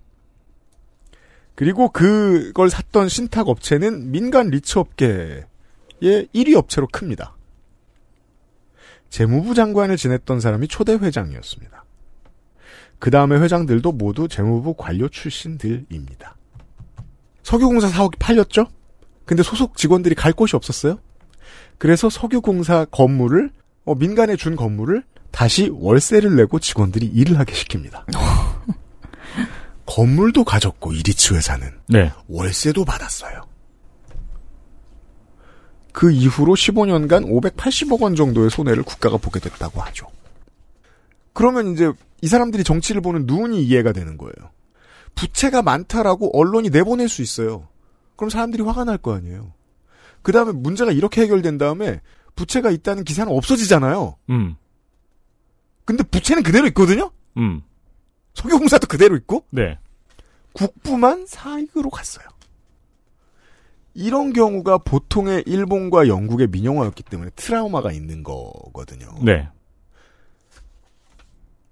[1.53, 5.43] 그리고 그걸 샀던 신탁 업체는 민간 리츠 업계의
[6.01, 7.35] 1위 업체로 큽니다.
[9.09, 11.83] 재무부 장관을 지냈던 사람이 초대 회장이었습니다.
[12.99, 16.35] 그 다음에 회장들도 모두 재무부 관료 출신들입니다.
[17.43, 18.67] 석유공사 사옥이 팔렸죠?
[19.25, 20.99] 근데 소속 직원들이 갈 곳이 없었어요?
[21.77, 23.51] 그래서 석유공사 건물을,
[23.85, 28.03] 어, 민간에 준 건물을 다시 월세를 내고 직원들이 일을 하게 시킵니다.
[29.85, 31.71] 건물도 가졌고, 이리츠 회사는.
[31.87, 32.11] 네.
[32.27, 33.48] 월세도 받았어요.
[35.91, 40.07] 그 이후로 15년간 580억 원 정도의 손해를 국가가 보게 됐다고 하죠.
[41.33, 44.33] 그러면 이제 이 사람들이 정치를 보는 눈이 이해가 되는 거예요.
[45.15, 47.67] 부채가 많다라고 언론이 내보낼 수 있어요.
[48.15, 49.53] 그럼 사람들이 화가 날 거 아니에요.
[50.21, 52.01] 그 다음에 문제가 이렇게 해결된 다음에
[52.35, 54.15] 부채가 있다는 기사는 없어지잖아요.
[54.29, 54.55] 음,
[55.85, 57.11] 근데 부채는 그대로 있거든요?
[57.37, 57.61] 음.
[58.35, 59.45] 석유공사도 그대로 있고?
[59.49, 59.77] 네.
[60.53, 62.27] 국부만 사익으로 갔어요.
[63.93, 69.07] 이런 경우가 보통의 일본과 영국의 민영화였기 때문에 트라우마가 있는 거거든요.
[69.23, 69.47] 네.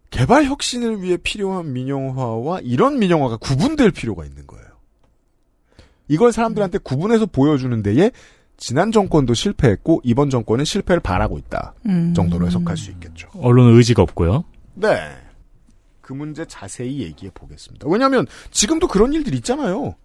[0.10, 4.66] 개발 혁신을 위해 필요한 민영화와 이런 민영화가 구분될 필요가 있는 거예요.
[6.08, 8.12] 이걸 사람들한테 구분해서 보여주는 데에
[8.56, 12.14] 지난 정권도 실패했고 이번 정권은 실패를 바라고 있다 음.
[12.14, 13.30] 정도로 해석할 수 있겠죠.
[13.36, 14.46] 언론은 의지가 없고요.
[14.74, 14.98] 네.
[16.02, 17.88] 그 문제 자세히 얘기해 보겠습니다.
[17.90, 19.96] 왜냐하면 지금도 그런 일들 있잖아요.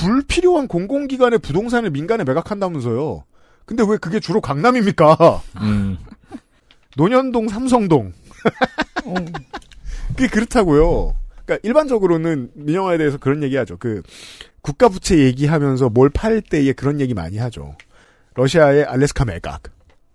[0.00, 3.24] 불필요한 공공기관의 부동산을 민간에 매각한다면서요.
[3.66, 5.42] 근데 왜 그게 주로 강남입니까?
[5.60, 5.98] 음,
[6.96, 8.12] 논현동, 삼성동.
[9.04, 9.14] 어.
[10.08, 11.14] 그게 그렇다고요.
[11.44, 13.76] 그러니까 일반적으로는 민영화에 대해서 그런 얘기하죠.
[13.78, 14.02] 그
[14.62, 17.76] 국가 부채 얘기하면서 뭘 팔 때에 그런 얘기 많이 하죠.
[18.34, 19.62] 러시아의 알래스카 매각.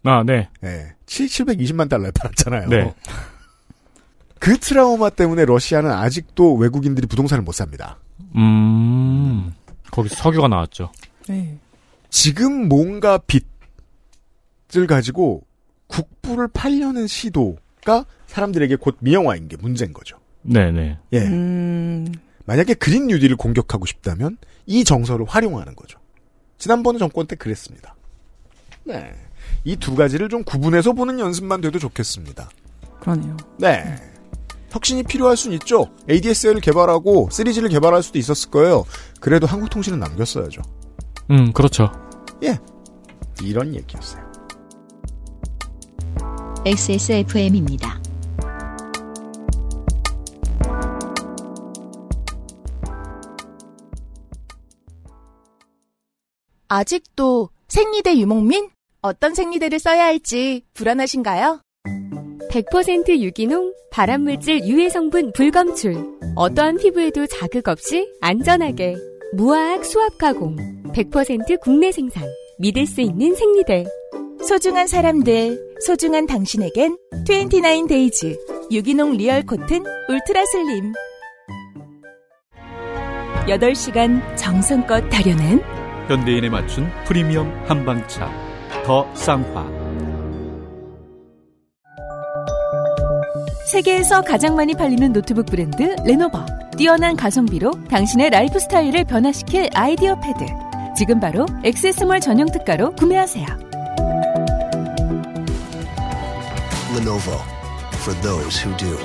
[0.03, 0.49] 아, 네.
[0.63, 0.93] 예.
[1.05, 2.69] 7, 720만 달러에 팔았잖아요.
[2.69, 2.93] 네.
[4.39, 7.97] 그 트라우마 때문에 러시아는 아직도 외국인들이 부동산을 못 삽니다.
[8.35, 9.51] 음,
[9.95, 10.91] 거기서 석유가 나왔죠.
[11.27, 11.57] 네.
[12.09, 15.43] 지금 뭔가 빚을 가지고
[15.87, 20.17] 국부를 팔려는 시도가 사람들에게 곧 민영화인 게 문제인 거죠.
[20.41, 20.97] 네네.
[21.13, 21.19] 예.
[21.19, 22.11] 음.
[22.45, 25.99] 만약에 그린 뉴딜을 공격하고 싶다면 이 정서를 활용하는 거죠.
[26.57, 27.95] 지난번 정권 때 그랬습니다.
[28.83, 29.13] 네.
[29.63, 32.49] 이 두 가지를 좀 구분해서 보는 연습만 돼도 좋겠습니다.
[32.99, 33.37] 그러네요.
[33.59, 33.95] 네.
[34.75, 35.89] 혁신이 필요할 수는 있죠.
[36.09, 38.85] ADSL을 개발하고 3G를 개발할 수도 있었을 거예요.
[39.21, 40.61] 그래도 한국통신은 남겼어야죠.
[41.31, 41.89] 음, 그렇죠.
[42.43, 42.59] 예.
[43.41, 44.21] 이런 얘기였어요.
[46.65, 48.01] XSFM입니다.
[56.67, 58.69] 아직도 생리대 유목민?
[59.01, 61.64] 어떤 생리대를 써야 할지 불안하신가요?
[62.49, 65.95] 100% 유기농, 발암물질 유해 성분 불검출.
[66.35, 68.95] 어떠한 피부에도 자극 없이 안전하게.
[69.33, 70.55] 무화학 수압 가공.
[70.93, 72.23] 100% 국내 생산.
[72.59, 73.85] 믿을 수 있는 생리대.
[74.41, 78.37] 소중한 사람들, 소중한 당신에겐 29 데이즈
[78.71, 80.93] 유기농 real cotton ultra slim
[83.47, 85.61] 8시간 정성껏 다려낸
[86.07, 88.31] 현대인에 맞춘 프리미엄 한방차
[88.85, 89.84] 더 쌍화
[93.65, 96.45] 세계에서 가장 많이 팔리는 노트북 브랜드 레노버
[96.77, 100.45] 뛰어난 가성비로 당신의 라이프 스타일을 변화시킬 아이디어 패드
[100.95, 103.45] 지금 바로 액세스몰 전용 특가로 구매하세요
[106.95, 107.39] Lenovo
[107.95, 108.97] for those who do.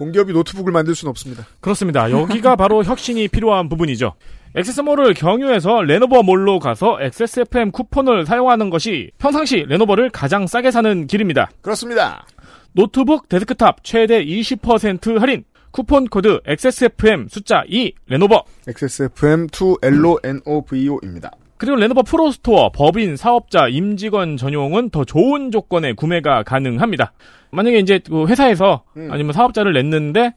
[0.00, 1.46] 공기업이 노트북을 만들 수는 없습니다.
[1.60, 2.10] 그렇습니다.
[2.10, 4.14] 여기가 바로 혁신이 필요한 부분이죠.
[4.54, 11.50] 액세스몰을 경유해서 레노버 몰로 가서 XSFM 쿠폰을 사용하는 것이 평상시 레노버를 가장 싸게 사는 길입니다.
[11.62, 12.26] 그렇습니다.
[12.72, 21.30] 노트북 데스크탑 최대 20% 할인 쿠폰 코드 XSFM 숫자 2 레노버 XSFM2LENOVO입니다.
[21.56, 27.12] 그리고 레노버 프로스토어 법인 사업자 임직원 전용은 더 좋은 조건에 구매가 가능합니다.
[27.52, 29.10] 만약에 이제 그 회사에서 음.
[29.12, 30.34] 아니면 사업자를 냈는데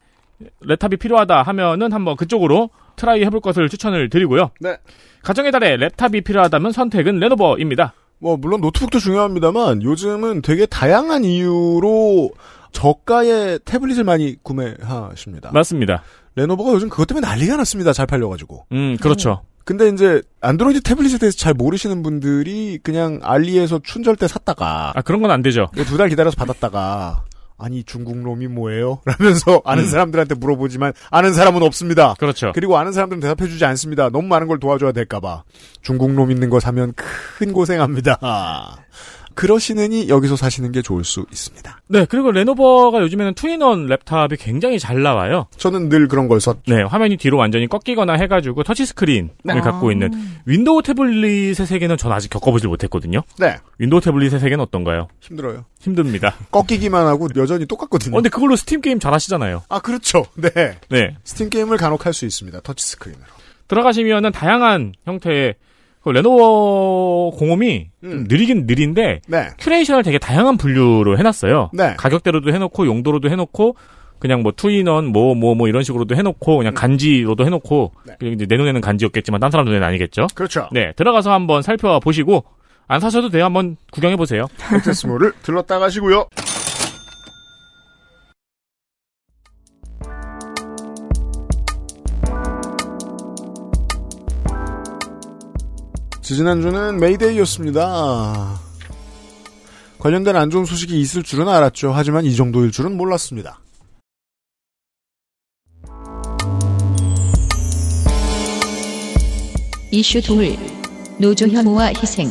[0.62, 4.50] 랩탑이 필요하다 하면은 한번 그쪽으로 try 해볼 것을 추천을 드리고요.
[4.60, 4.76] 네.
[5.22, 7.94] 가정의 달에 랩탑이 필요하다면 선택은 레노버입니다.
[8.18, 12.30] 뭐 물론 노트북도 중요합니다만 요즘은 되게 다양한 이유로
[12.72, 15.50] 저가의 태블릿을 많이 구매하십니다.
[15.52, 16.02] 맞습니다.
[16.36, 17.92] 레노버가 요즘 그것 때문에 난리가 났습니다.
[17.92, 18.66] 잘 팔려가지고.
[18.72, 19.42] 음, 그렇죠.
[19.64, 25.22] 근데 이제 안드로이드 태블릿에 대해서 잘 모르시는 분들이 그냥 알리에서 춘절 때 샀다가 아, 그런
[25.22, 25.68] 건 안 되죠.
[25.86, 27.22] 두 달 기다려서 받았다가
[27.56, 29.00] 아니 중국 롬이 뭐예요?
[29.06, 29.88] 라면서 아는 음.
[29.88, 32.14] 사람들한테 물어보지만 아는 사람은 없습니다.
[32.18, 32.52] 그렇죠.
[32.54, 34.10] 그리고 아는 사람들은 대답해주지 않습니다.
[34.10, 35.44] 너무 많은 걸 도와줘야 될까봐.
[35.82, 38.18] 중국 롬 있는 거 사면 큰 고생합니다.
[39.34, 41.80] 그러시느니 여기서 사시는 게 좋을 수 있습니다.
[41.88, 45.46] 네, 그리고 레노버가 요즘에는 two-in-one 랩탑이 굉장히 잘 나와요.
[45.56, 46.58] 저는 늘 그런 걸 썼.
[46.66, 49.60] 네, 화면이 뒤로 완전히 꺾이거나 해가지고 터치 스크린을 네.
[49.60, 50.10] 갖고 있는
[50.46, 53.22] 윈도우 태블릿의 세계는 전 아직 겪어보질 못했거든요.
[53.38, 53.56] 네.
[53.78, 55.08] 윈도우 태블릿의 세계는 어떤가요?
[55.20, 55.64] 힘들어요.
[55.80, 56.34] 힘듭니다.
[56.50, 58.14] 꺾이기만 하고 여전히 똑같거든요.
[58.14, 59.62] 어, 근데 그걸로 스팀 게임 잘 하시잖아요.
[59.68, 60.24] 아, 그렇죠.
[60.36, 60.78] 네.
[60.88, 61.16] 네.
[61.24, 62.60] 스팀 게임을 간혹 할 수 있습니다.
[62.60, 63.24] 터치 스크린으로.
[63.66, 65.54] 들어가시면은 다양한 형태의
[66.04, 69.48] 그 레노버 공홈이 좀 느리긴 느린데 네.
[69.58, 71.70] 큐레이션을 되게 다양한 분류로 해놨어요.
[71.72, 71.94] 네.
[71.96, 73.76] 가격대로도 해놓고 용도로도 해놓고
[74.18, 79.40] 그냥 뭐 two-in-one 뭐뭐뭐 이런 식으로도 해놓고 그냥 간지로도 해놓고 그냥 이제 내 눈에는 간지였겠지만
[79.40, 80.26] 딴 사람 눈에는 아니겠죠.
[80.34, 80.68] 그렇죠.
[80.72, 82.44] 네 들어가서 한번 살펴보시고
[82.86, 83.44] 안 사셔도 돼요.
[83.46, 84.46] 한번 구경해 보세요.
[84.74, 86.26] 액세스몰을 들렀다 가시고요.
[96.24, 98.58] 지지난주는 메이데이였습니다.
[99.98, 101.92] 관련된 안 좋은 소식이 있을 줄은 알았죠.
[101.92, 103.60] 하지만 이 정도일 줄은 몰랐습니다.
[109.90, 110.56] 이슈 둘
[111.18, 112.30] 노조 혐오와 희생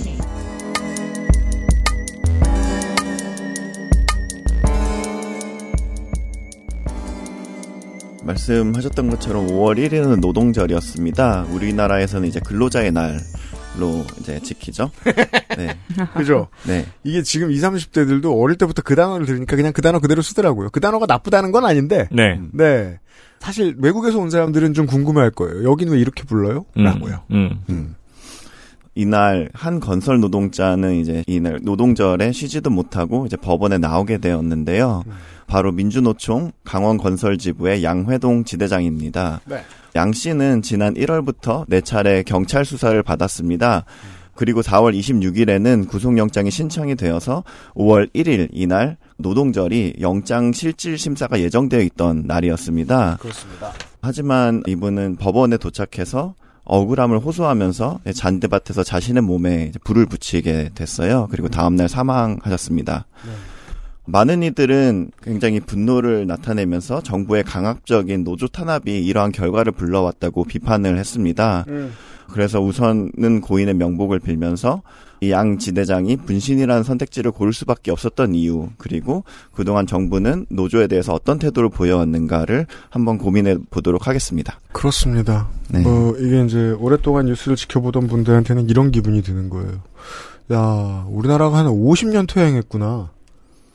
[8.23, 11.47] 말씀하셨던 것처럼 5월 1일은 노동절이었습니다.
[11.51, 13.19] 우리나라에서는 이제 근로자의 날
[13.77, 14.91] 로 이제 지키죠.
[15.57, 15.77] 네.
[16.13, 16.47] 그죠?
[16.67, 16.85] 네.
[17.03, 20.69] 이게 지금 20, 30대들도 어릴 때부터 그 단어를 들으니까 그냥 그 단어 그대로 쓰더라고요.
[20.69, 22.07] 그 단어가 나쁘다는 건 아닌데.
[22.11, 22.39] 네.
[22.51, 22.99] 네.
[23.39, 25.69] 사실 외국에서 온 사람들은 좀 궁금해 할 거예요.
[25.69, 26.65] 여긴 왜 이렇게 불러요?
[26.77, 27.23] 음, 라고요.
[27.31, 27.95] 음.
[28.95, 35.03] 이날 한 건설 노동자는 이제 이날 노동절에 쉬지도 못하고 이제 법원에 나오게 되었는데요.
[35.53, 39.41] 바로 민주노총 강원건설지부의 양회동 지대장입니다.
[39.45, 39.63] 네.
[39.95, 43.85] 양 씨는 지난 1월부터 네 차례 경찰 수사를 받았습니다.
[44.33, 47.43] 그리고 4월 26일에는 구속영장이 신청이 되어서
[47.75, 53.17] 5월 1일 이날 노동절이 영장 실질 심사가 예정되어 있던 날이었습니다.
[53.21, 53.73] 그렇습니다.
[54.01, 56.33] 하지만 이분은 법원에 도착해서
[56.63, 61.27] 억울함을 호소하면서 잔디밭에서 자신의 몸에 불을 붙이게 됐어요.
[61.29, 63.05] 그리고 다음날 사망하셨습니다.
[64.05, 71.65] 많은 이들은 굉장히 분노를 나타내면서 정부의 강압적인 노조 탄압이 이러한 결과를 불러왔다고 비판을 했습니다.
[71.69, 71.93] 음.
[72.31, 74.81] 그래서 우선은 고인의 명복을 빌면서
[75.21, 79.23] 이 양 지대장이 분신이라는 선택지를 고를 수밖에 없었던 이유 그리고
[79.53, 84.59] 그동안 정부는 노조에 대해서 어떤 태도를 보여왔는가를 한번 고민해 보도록 하겠습니다.
[84.73, 85.47] 그렇습니다.
[85.69, 85.79] 네.
[85.79, 89.81] 뭐 이게 이제 오랫동안 뉴스를 지켜보던 분들한테는 이런 기분이 드는 거예요.
[90.51, 93.09] 야, 우리나라가 한 50년 퇴행했구나.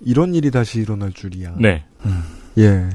[0.00, 1.56] 이런 일이 다시 일어날 줄이야.
[1.58, 1.84] 네.
[2.58, 2.88] 예.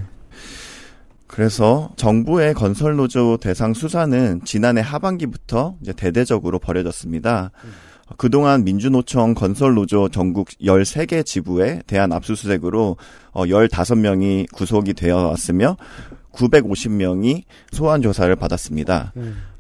[1.28, 7.51] 그래서 정부의 건설 노조 대상 수사는 지난해 하반기부터 이제 대대적으로 벌여졌습니다.
[8.18, 12.97] 그동안 민주노총 건설노조 전국 13개 지부에 대한 압수수색으로
[13.32, 15.78] 어 15명이 구속이 되어 왔으며
[16.34, 19.14] 950명이 소환 조사를 받았습니다.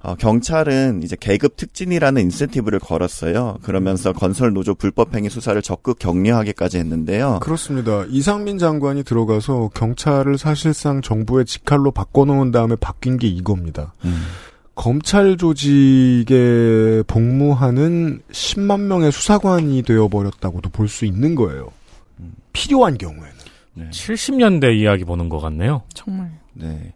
[0.03, 3.57] 어, 경찰은 이제 계급 특진이라는 인센티브를 걸었어요.
[3.63, 7.39] 그러면서 건설 노조 불법 행위 수사를 적극 격려하기까지 했는데요.
[7.41, 8.03] 그렇습니다.
[8.09, 13.93] 이상민 장관이 들어가서 경찰을 사실상 정부의 직할로 바꿔놓은 다음에 바뀐 게 이겁니다.
[14.03, 14.23] 음.
[14.75, 21.69] 검찰 조직에 복무하는 10만 명의 수사관이 되어버렸다고도 볼 수 있는 거예요.
[22.51, 23.29] 필요한 경우에는.
[23.75, 23.89] 네.
[23.89, 25.83] 70년대 이야기 보는 것 같네요.
[25.93, 26.31] 정말.
[26.53, 26.93] 네.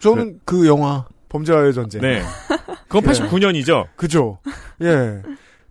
[0.00, 1.06] 저는 그 영화
[1.36, 2.00] 범죄와의 전쟁.
[2.00, 2.22] 네.
[2.88, 3.88] 그건 89년이죠.
[3.96, 4.38] 그죠.
[4.82, 5.22] 예.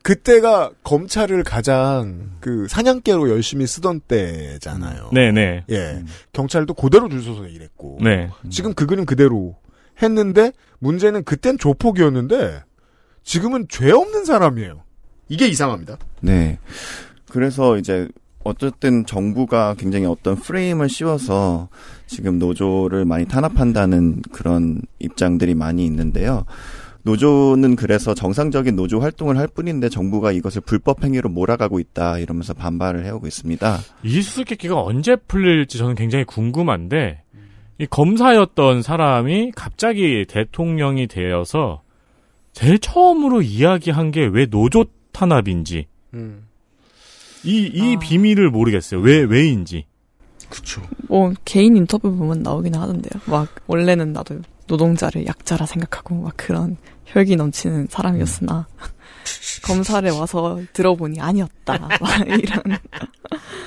[0.03, 5.09] 그때가 검찰을 가장 그 사냥개로 열심히 쓰던 때잖아요.
[5.13, 5.66] 네네.
[5.72, 6.03] 예.
[6.34, 7.99] 경찰도 그대로 줄 서서 일했고.
[8.01, 8.30] 네.
[8.51, 9.55] 지금 그 그림 그대로
[10.01, 12.63] 했는데 문제는 그땐 조폭이었는데
[13.24, 14.84] 지금은 죄 없는 사람이에요.
[15.30, 15.97] 이게 이상합니다.
[16.22, 16.59] 네.
[17.32, 18.07] 그래서 이제
[18.46, 21.68] 어쨌든 정부가 굉장히 어떤 프레임을 씌워서
[22.06, 26.46] 지금 노조를 많이 탄압한다는 그런 입장들이 많이 있는데요.
[27.02, 33.04] 노조는 그래서 정상적인 노조 활동을 할 뿐인데 정부가 이것을 불법 행위로 몰아가고 있다 이러면서 반발을
[33.06, 33.80] 해오고 있습니다.
[34.04, 37.24] 이 수수께끼가 언제 풀릴지 저는 굉장히 궁금한데
[37.80, 41.82] 이 검사였던 사람이 갑자기 대통령이 되어서
[42.54, 45.88] 제일 처음으로 이야기한 게 왜 노조 탄압인지
[47.46, 49.00] 이, 이 비밀을 모르겠어요.
[49.00, 49.86] 왜, 왜인지.
[50.50, 50.82] 그쵸.
[51.08, 53.22] 뭐 개인 인터뷰 보면 나오긴 하던데요.
[53.26, 58.68] 막 원래는 나도 노동자를 약자라 생각하고 막 그런 혈기 넘치는 사람이었으나
[59.62, 61.78] 검사를 와서 들어보니 아니었다.
[62.01, 62.78] 막 이런.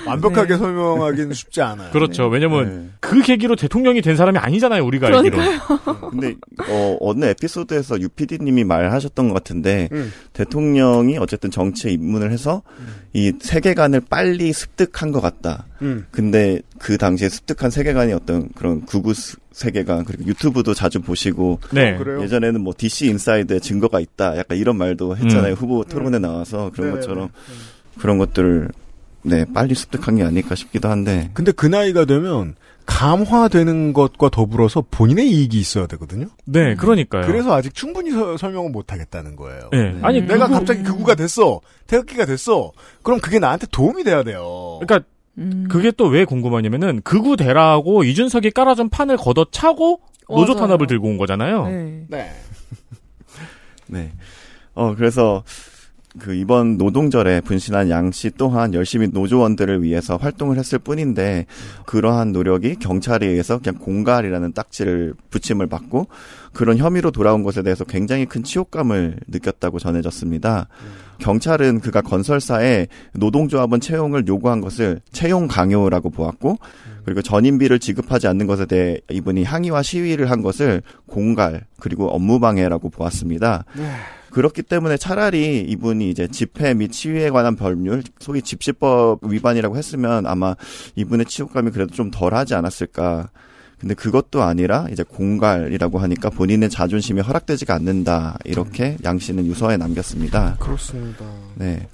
[0.05, 0.57] 완벽하게 네.
[0.57, 1.91] 설명하기는 쉽지 않아요.
[1.91, 2.27] 그렇죠.
[2.27, 2.89] 왜냐면 네.
[2.99, 4.83] 그 계기로 대통령이 된 사람이 아니잖아요.
[4.85, 5.37] 우리가 알기로.
[6.09, 6.35] 근데
[6.67, 10.11] 어 어느 에피소드에서 유피디님이 말하셨던 것 같은데 음.
[10.33, 12.63] 대통령이 어쨌든 정치에 입문을 해서
[13.13, 15.65] 이 세계관을 빨리 습득한 것 같다.
[15.81, 16.05] 음.
[16.11, 21.97] 근데 그 당시에 습득한 세계관이 어떤 그런 구구 스- 세계관 그리고 유튜브도 자주 보시고 네.
[21.97, 22.21] 그래요?
[22.21, 24.37] 예전에는 뭐 DC 인사이드에 증거가 있다.
[24.37, 25.53] 약간 이런 말도 했잖아요.
[25.53, 25.55] 음.
[25.55, 27.01] 후보 토론에 나와서 그런 네네네.
[27.01, 27.29] 것처럼
[27.99, 28.69] 그런 것들을
[29.23, 32.55] 네 빨리 습득한 게 아닐까 싶기도 한데 근데 그 나이가 되면
[32.85, 36.27] 감화되는 것과 더불어서 본인의 이익이 있어야 되거든요.
[36.45, 37.25] 네, 그러니까요.
[37.27, 39.69] 그래서 아직 충분히 서- 설명을 못 하겠다는 거예요.
[39.71, 39.97] 네.
[40.01, 41.61] 아니, 내가 그거- 갑자기 극우가 됐어.
[41.87, 42.71] 태극기가 됐어.
[43.03, 44.79] 그럼 그게 나한테 도움이 돼야 돼요.
[44.81, 45.07] 그러니까
[45.39, 45.67] 음.
[45.69, 50.67] 그게 또 왜 궁금하냐면은 극우 대라고 이준석이 깔아준 판을 걷어차고 노조 맞아요.
[50.67, 51.67] 탄압을 들고 온 거잖아요.
[51.67, 52.05] 네.
[52.09, 52.31] 네.
[53.87, 54.11] 네.
[54.75, 55.43] 어, 그래서
[56.17, 61.45] 그 이번 노동절에 분신한 양 씨 또한 열심히 노조원들을 위해서 활동을 했을 뿐인데
[61.85, 66.07] 그러한 노력이 경찰에 의해서 그냥 공갈이라는 딱지를 붙임을 받고
[66.53, 70.67] 그런 혐의로 돌아온 것에 대해서 굉장히 큰 치욕감을 느꼈다고 전해졌습니다.
[71.19, 76.57] 경찰은 그가 건설사에 노동조합원 채용을 요구한 것을 채용 강요라고 보았고
[77.05, 83.65] 그리고 전임비를 지급하지 않는 것에 대해 이분이 항의와 시위를 한 것을 공갈 그리고 업무방해라고 보았습니다.
[84.31, 90.55] 그렇기 때문에 차라리 이분이 이제 집회 및 시위에 관한 법률, 소위 집시법 위반이라고 했으면 아마
[90.95, 93.29] 이분의 치욕감이 그래도 좀 덜하지 않았을까.
[93.79, 98.37] 근데 그것도 아니라 이제 공갈이라고 하니까 본인의 자존심이 허락되지가 않는다.
[98.43, 100.57] 이렇게 양 씨는 유서에 남겼습니다.
[100.59, 101.25] 그렇습니다.
[101.55, 101.87] 네.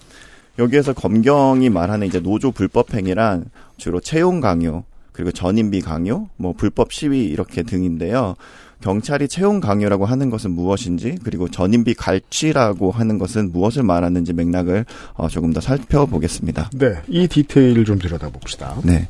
[0.58, 3.46] 여기에서 검경이 말하는 이제 노조 불법 행위란
[3.78, 8.36] 주로 채용 강요, 그리고 전임비 강요, 뭐 불법 시위 이렇게 등인데요.
[8.82, 15.28] 경찰이 채용 강요라고 하는 것은 무엇인지, 그리고 전임비 갈취라고 하는 것은 무엇을 말하는지 맥락을 어,
[15.28, 16.70] 조금 더 살펴보겠습니다.
[16.74, 17.02] 네.
[17.08, 18.78] 이 디테일을 좀 들여다봅시다.
[18.84, 19.08] 네.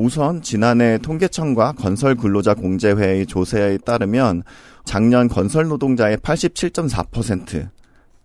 [0.00, 4.44] 우선 지난해 통계청과 건설 근로자 공제회의 조사에 따르면
[4.84, 7.68] 작년 건설 노동자의 87.4%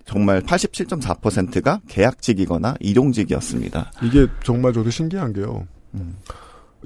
[0.05, 3.91] 정말 87.4%가 계약직이거나 일용직이었습니다.
[4.03, 5.67] 이게 정말 저도 신기한 게요.
[5.95, 6.15] 음.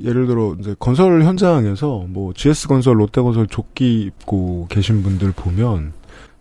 [0.01, 5.93] 예를 들어 이제 건설 현장에서 뭐 GS 건설, 롯데 건설 조끼 입고 계신 분들 보면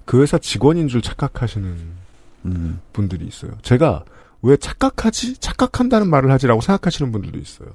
[0.07, 1.77] 그 회사 직원인 줄 착각하시는
[2.47, 2.81] 음.
[2.95, 3.51] 분들이 있어요.
[3.61, 4.05] 제가
[4.43, 5.39] 왜 착각하지?
[5.39, 7.71] 착각한다는 말을 하지라고 생각하시는 분들도 있어요.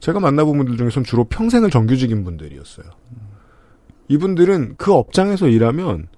[0.00, 2.86] 제가 만나본 분들 중에선 주로 평생을 정규직인 분들이었어요.
[4.08, 6.08] 이분들은 그 업장에서 일하면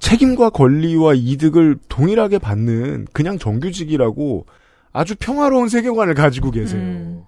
[0.00, 4.46] 책임과 권리와 이득을 동일하게 받는 그냥 정규직이라고
[4.92, 6.80] 아주 평화로운 세계관을 가지고 계세요.
[6.80, 7.24] 음.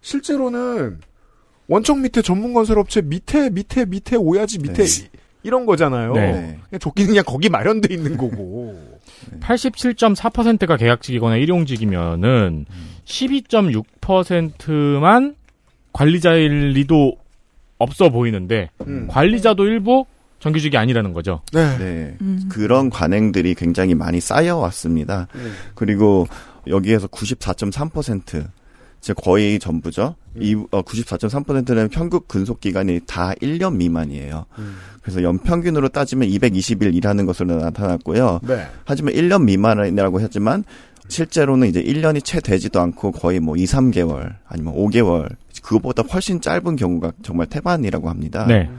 [0.00, 1.00] 실제로는
[1.68, 5.08] 원청 밑에 전문 건설업체 밑에 밑에 밑에 오야지 밑에 네.
[5.42, 6.12] 이런 거잖아요.
[6.14, 6.58] 네.
[6.68, 8.98] 그냥 조끼는 그냥 거기 마련돼 있는 거고.
[9.40, 12.66] 87.4%가 계약직이거나 일용직이면은
[13.04, 15.34] 12.6%만
[15.92, 17.16] 관리자일 리도
[17.78, 19.06] 없어 보이는데 음.
[19.08, 20.04] 관리자도 일부
[20.38, 21.40] 정규직이 아니라는 거죠.
[21.52, 21.78] 네.
[21.78, 22.16] 네.
[22.20, 22.48] 음.
[22.50, 25.28] 그런 관행들이 굉장히 많이 쌓여왔습니다.
[25.34, 25.54] 음.
[25.74, 26.26] 그리고
[26.66, 28.46] 여기에서 94.3%,
[29.00, 30.14] 즉 거의 전부죠.
[30.36, 30.42] 음.
[30.42, 34.46] 이 어, 94.3%는 평균 근속 기간이 다 1년 미만이에요.
[34.58, 34.76] 음.
[35.02, 38.40] 그래서 연평균으로 따지면 220일 일하는 것으로 나타났고요.
[38.42, 38.66] 네.
[38.84, 40.64] 하지만 1년 미만이라고 했지만
[41.08, 46.76] 실제로는 이제 1년이 채 되지도 않고 거의 뭐 2, 3개월 아니면 5개월 그것보다 훨씬 짧은
[46.76, 48.46] 경우가 정말 태반이라고 합니다.
[48.46, 48.70] 네.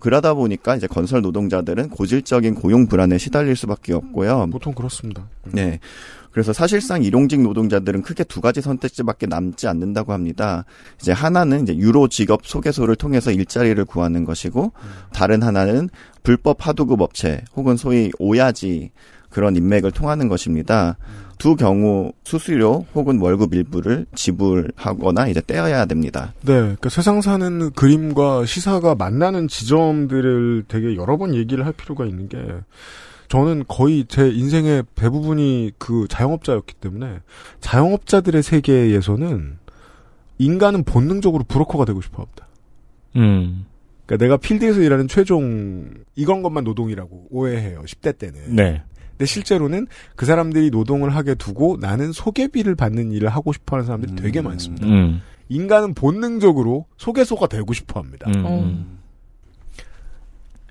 [0.00, 4.48] 그러다 보니까 이제 건설 노동자들은 고질적인 고용 불안에 시달릴 수밖에 없고요.
[4.50, 5.26] 보통 그렇습니다.
[5.44, 5.80] 네.
[6.32, 10.64] 그래서 사실상 일용직 노동자들은 크게 두 가지 선택지밖에 남지 않는다고 합니다.
[11.00, 14.72] 이제 하나는 이제 유로 직업 소개소를 통해서 일자리를 구하는 것이고
[15.12, 15.88] 다른 하나는
[16.22, 18.90] 불법 하도급 업체 혹은 소위 오야지
[19.30, 20.96] 그런 인맥을 통하는 것입니다.
[21.38, 26.34] 두 경우 수수료 혹은 월급 일부를 지불하거나 이제 떼어야 됩니다.
[26.40, 32.28] 네, 그러니까 세상 사는 그림과 시사가 만나는 지점들을 되게 여러 번 얘기를 할 필요가 있는
[32.28, 32.38] 게
[33.28, 37.20] 저는 거의 제 인생의 대부분이 그 자영업자였기 때문에
[37.60, 39.58] 자영업자들의 세계에서는
[40.38, 42.48] 인간은 본능적으로 브로커가 되고 싶어 합니다.
[43.16, 43.66] 음.
[44.06, 47.82] 그러니까 내가 필드에서 일하는 최종 이건 것만 노동이라고 오해해요.
[47.82, 48.56] 10대 때는.
[48.56, 48.82] 네.
[49.10, 54.14] 근데 실제로는 그 사람들이 노동을 하게 두고 나는 소개비를 받는 일을 하고 싶어 하는 사람들이
[54.16, 54.86] 되게 많습니다.
[54.86, 55.20] 음.
[55.50, 58.30] 인간은 본능적으로 소개소가 되고 싶어 합니다.
[58.34, 58.42] 음.
[58.46, 58.98] 어.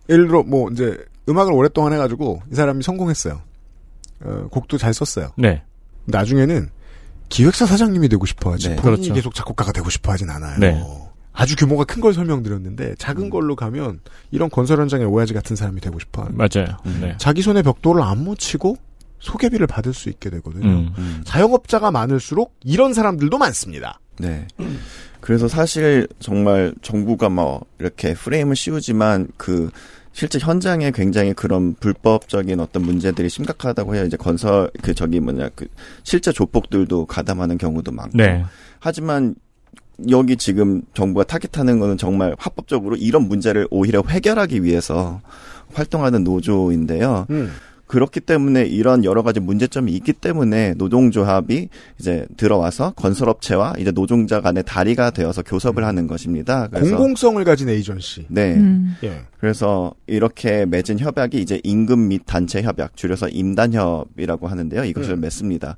[0.10, 0.98] 예를 들어 뭐 이제
[1.30, 3.42] 음악을 오랫동안 해가지고 이 사람이 성공했어요.
[4.24, 5.32] 어, 곡도 잘 썼어요.
[5.38, 5.62] 네.
[6.06, 6.70] 나중에는
[7.30, 8.76] 기획사 사장님이 되고 싶어하지 네.
[8.78, 9.14] 본인이 그렇죠.
[9.14, 10.58] 계속 작곡가가 되고 싶어하진 않아요.
[10.60, 10.82] 네.
[11.34, 14.00] 아주 규모가 큰 걸 설명드렸는데 작은 걸로 가면
[14.32, 16.78] 이런 건설 현장의 오야지 같은 사람이 되고 싶어하는 맞아요.
[16.86, 17.00] 음.
[17.02, 17.16] 네.
[17.18, 18.78] 자기 손에 벽돌을 안 묻히고
[19.20, 20.68] 소개비를 받을 수 있게 되거든요.
[20.68, 20.94] 음.
[20.98, 21.22] 음.
[21.26, 24.00] 자영업자가 많을수록 이런 사람들도 많습니다.
[24.20, 24.48] 네.
[25.22, 29.70] 그래서 사실 정말 정부가 뭐 이렇게 프레임을 씌우지만 그
[30.18, 34.04] 실제 현장에 굉장히 그런 불법적인 어떤 문제들이 심각하다고 해요.
[34.04, 35.68] 이제 건설 그 저기 뭐냐 그
[36.02, 38.18] 실제 조폭들도 가담하는 경우도 많고.
[38.18, 38.44] 네.
[38.80, 39.36] 하지만
[40.10, 45.22] 여기 지금 정부가 타깃하는 거는 정말 합법적으로 이런 문제를 오히려 해결하기 위해서
[45.76, 47.28] 활동하는 노조인데요.
[47.30, 47.52] 음.
[47.88, 51.70] 그렇기 때문에 이런 여러 가지 문제점이 있기 때문에 노동조합이
[52.00, 56.68] 이제 들어와서 건설업체와 이제 노동자 간의 다리가 되어서 교섭을 하는 것입니다.
[56.68, 58.26] 그래서 공공성을 가진 에이전시.
[58.28, 58.56] 네.
[58.56, 58.96] 음.
[59.04, 59.22] 예.
[59.40, 64.84] 그래서 이렇게 맺은 협약이 이제 임금 및 단체 협약, 줄여서 임단협이라고 하는데요.
[64.84, 65.22] 이것을 음.
[65.22, 65.78] 맺습니다.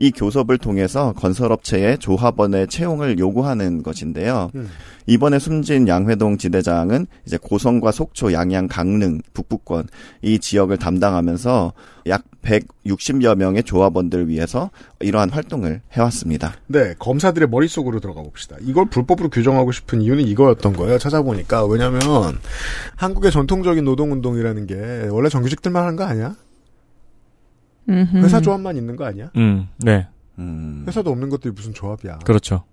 [0.00, 4.50] 이 교섭을 통해서 건설업체의 조합원의 채용을 요구하는 것인데요.
[4.54, 4.68] 음.
[5.06, 9.88] 이번에 숨진 양회동 지대장은 이제 고성과 속초, 양양, 강릉, 북부권
[10.22, 11.74] 이 지역을 담당하면서
[12.06, 14.70] 약 160여 명의 조합원들을 위해서
[15.00, 16.54] 이러한 활동을 해왔습니다.
[16.66, 18.56] 네, 검사들의 머릿속으로 들어가 봅시다.
[18.62, 20.96] 이걸 불법으로 규정하고 싶은 이유는 이거였던 거예요.
[20.96, 21.66] 찾아보니까.
[21.66, 22.00] 왜냐면,
[22.96, 26.36] 한국의 전통적인 노동운동이라는 게 원래 정규직들만 하는 거 아니야?
[27.90, 28.18] 음흠.
[28.24, 29.30] 회사 조합만 있는 거 아니야?
[29.36, 29.68] 음.
[29.78, 30.06] 네.
[30.38, 32.20] 음, 회사도 없는 것들이 무슨 조합이야.
[32.20, 32.64] 그렇죠.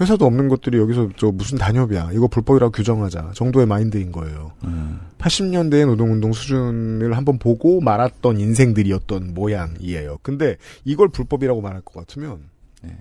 [0.00, 2.10] 회사도 없는 것들이 여기서 저 무슨 단협이야.
[2.12, 3.32] 이거 불법이라고 규정하자.
[3.34, 4.52] 정도의 마인드인 거예요.
[4.64, 10.18] 음, 80년대의 노동운동 수준을 한번 보고 말았던 인생들이었던 모양이에요.
[10.22, 12.42] 근데 이걸 불법이라고 말할 것 같으면
[12.82, 12.96] 네.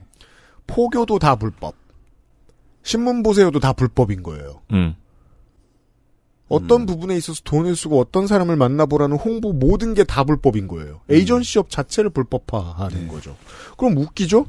[0.65, 1.75] 포교도 다 불법.
[2.81, 4.61] 신문 보세요도 다 불법인 거예요.
[4.71, 4.95] 음.
[6.49, 6.85] 어떤 음.
[6.85, 11.01] 부분에 있어서 돈을 쓰고 어떤 사람을 만나보라는 홍보 모든 게 다 불법인 거예요.
[11.09, 13.07] 에이전시업 자체를 불법화하는 네.
[13.07, 13.35] 거죠.
[13.77, 14.45] 그럼 웃기죠?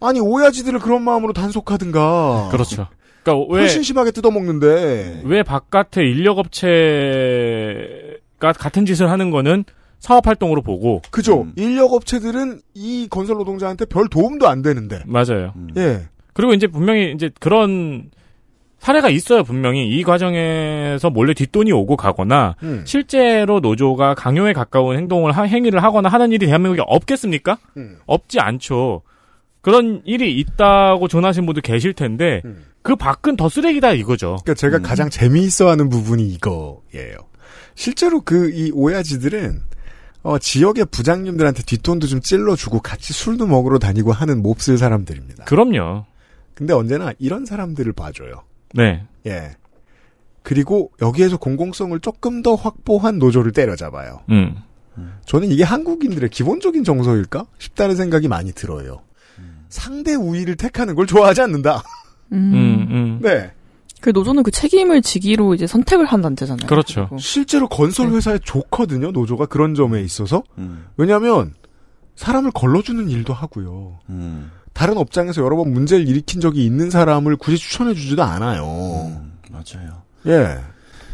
[0.00, 2.48] 아니 오야지들을 그런 마음으로 단속하든가.
[2.50, 2.86] 그렇죠.
[3.22, 5.22] 그러니까 왜, 훨씬 심하게 뜯어먹는데.
[5.26, 6.02] 왜 바깥에
[7.10, 9.64] 인력업체가 같은 짓을 하는 거는
[9.98, 11.02] 사업 활동으로 보고.
[11.10, 11.42] 그죠?
[11.42, 11.52] 음.
[11.56, 15.02] 인력 업체들은 이 건설 노동자한테 별 도움도 안 되는데.
[15.06, 15.52] 맞아요.
[15.56, 15.68] 음.
[15.76, 16.08] 예.
[16.32, 18.10] 그리고 이제 분명히 이제 그런
[18.80, 19.86] 사례가 있어요, 분명히.
[19.88, 22.82] 이 과정에서 몰래 뒷돈이 오고 가거나, 음.
[22.86, 27.58] 실제로 노조가 강요에 가까운 행동을, 하- 행위를 하거나 하는 일이 대한민국에 없겠습니까?
[27.76, 27.98] 음.
[28.06, 29.02] 없지 않죠.
[29.60, 32.64] 그런 일이 있다고 전하신 분도 계실 텐데, 음.
[32.82, 34.38] 그 밖은 더 쓰레기다 이거죠.
[34.42, 34.82] 그러니까 제가 음.
[34.82, 37.16] 가장 재미있어하는 부분이 이거예요.
[37.74, 39.60] 실제로 그 이 오야지들은
[40.22, 45.44] 어, 지역의 부장님들한테 뒷돈도 좀 찔러주고 같이 술도 먹으러 다니고 하는 몹쓸 사람들입니다.
[45.44, 46.04] 그럼요.
[46.54, 48.42] 근데 언제나 이런 사람들을 봐줘요.
[48.74, 49.04] 네.
[49.26, 49.56] 예.
[50.42, 54.22] 그리고 여기에서 공공성을 조금 더 확보한 노조를 때려잡아요.
[54.30, 54.56] 음.
[55.24, 59.02] 저는 이게 한국인들의 기본적인 정서일까 싶다는 생각이 많이 들어요.
[59.68, 61.82] 상대 우위를 택하는 걸 좋아하지 않는다.
[62.32, 62.52] 음.
[62.54, 63.20] 음, 음.
[63.22, 63.52] 네.
[64.00, 66.66] 그 노조는 그 책임을 지기로 이제 선택을 한 단체잖아요.
[66.66, 67.02] 그렇죠.
[67.02, 67.18] 그리고.
[67.18, 69.10] 실제로 건설 회사에 좋거든요.
[69.10, 70.42] 노조가 그런 점에 있어서.
[70.58, 71.52] 음, 왜냐하면
[72.16, 73.98] 사람을 걸러주는 일도 하고요.
[74.08, 78.64] 음, 다른 업장에서 여러 번 문제를 일으킨 적이 있는 사람을 굳이 추천해주지도 않아요.
[79.08, 80.02] 음, 맞아요.
[80.26, 80.58] 예.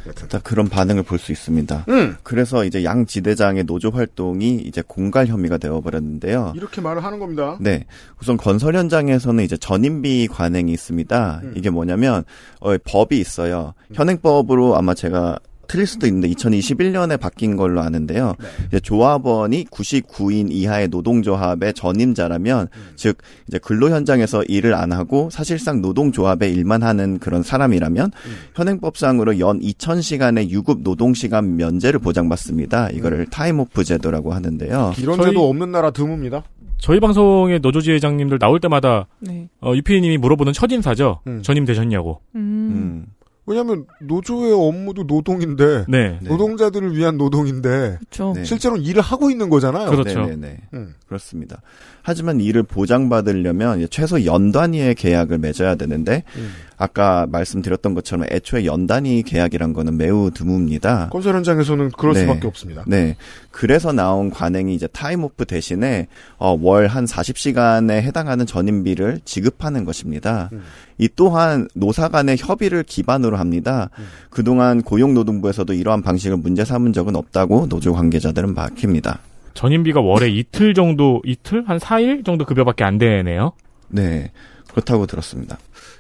[0.07, 1.87] 일단 그런 반응을 볼 수 있습니다.
[1.89, 2.15] 음.
[2.23, 6.53] 그래서 이제 양 지대장의 노조 활동이 이제 공갈 혐의가 되어버렸는데요.
[6.55, 7.57] 이렇게 말을 하는 겁니다.
[7.61, 7.87] 네.
[8.23, 11.41] 우선 건설 현장에서는 이제 전임비 관행이 있습니다.
[11.43, 11.55] 음.
[11.57, 12.23] 이게 뭐냐면,
[12.61, 13.75] 어, 법이 있어요.
[13.95, 18.35] 현행법으로 아마 제가 틀릴 수도 있는데 2021년에 바뀐 걸로 아는데요.
[18.39, 18.47] 네.
[18.69, 26.53] 이제 조합원이 99인 이하의 노동조합의 전임자라면, 즉 이제 근로 현장에서 일을 안 하고 사실상 노동조합의
[26.53, 28.11] 일만 하는 그런 사람이라면
[28.55, 32.91] 현행법상으로 연 2,000시간의 유급 노동시간 면제를 보장받습니다.
[32.91, 34.95] 이거를 타임오프 제도라고 하는데요.
[34.99, 36.43] 이런 저희- 제도 없는 나라 드뭅니다.
[36.79, 39.49] 저희 방송의 노조지 회장님들 나올 때마다 네.
[39.63, 41.21] 어, 유피님이 물어보는 첫 인사죠.
[41.27, 41.41] 음.
[41.43, 42.21] 전임 되셨냐고.
[42.35, 43.07] 음.
[43.47, 46.19] 음, 왜냐하면 노조의 업무도 노동인데 네.
[46.21, 46.29] 네.
[46.29, 48.33] 노동자들을 위한 노동인데 그렇죠.
[48.35, 48.45] 네.
[48.45, 49.91] 실제로는 일을 하고 있는 거잖아요.
[49.91, 50.21] 그렇죠.
[50.21, 50.59] 네네네.
[50.75, 50.95] 음.
[51.07, 51.63] 그렇습니다.
[52.03, 56.53] 하지만 이를 보장받으려면 최소 연 단위의 계약을 맺어야 되는데 음.
[56.77, 61.11] 아까 말씀드렸던 것처럼 애초에 연 단위 계약이란 거는 매우 드뭅니다.
[61.11, 62.21] 건설 현장에서는 그럴 네.
[62.21, 62.85] 수밖에 없습니다.
[62.87, 63.17] 네.
[63.51, 66.09] 그래서 나온 관행이 이제 타임오프 대신에
[66.39, 70.51] 어, 월 한 40시간에 해당하는 전임비를 지급하는 것입니다.
[70.53, 70.63] 음.
[70.99, 73.91] 이 또한 노사 간의 협의를 기반으로 합니다.
[73.99, 74.07] 음.
[74.31, 79.19] 그동안 고용노동부에서도 이러한 방식을 문제 삼은 적은 없다고 노조 관계자들은 밝힙니다.
[79.55, 81.65] 전임비가 월에 이틀 정도, 이틀?
[81.67, 83.53] 한 4일 정도 급여밖에 안 되네요.
[83.89, 84.31] 네.
[84.71, 85.59] 그렇다고 들었습니다.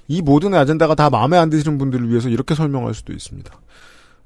[0.08, 3.50] 이 모든 아젠다가 다 마음에 안 드시는 분들을 위해서 이렇게 설명할 수도 있습니다.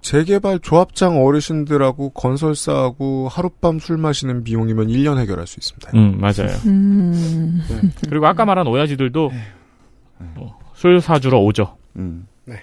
[0.03, 5.91] 재개발 조합장 어르신들하고 건설사하고 하룻밤 술 마시는 비용이면 1년 해결할 수 있습니다.
[5.95, 6.57] 음, 맞아요.
[6.66, 7.61] 음.
[8.09, 9.31] 그리고 아까 말한 오야지들도
[10.37, 11.76] 어, 술 사주러 오죠.
[11.97, 12.26] 음.
[12.45, 12.62] 네.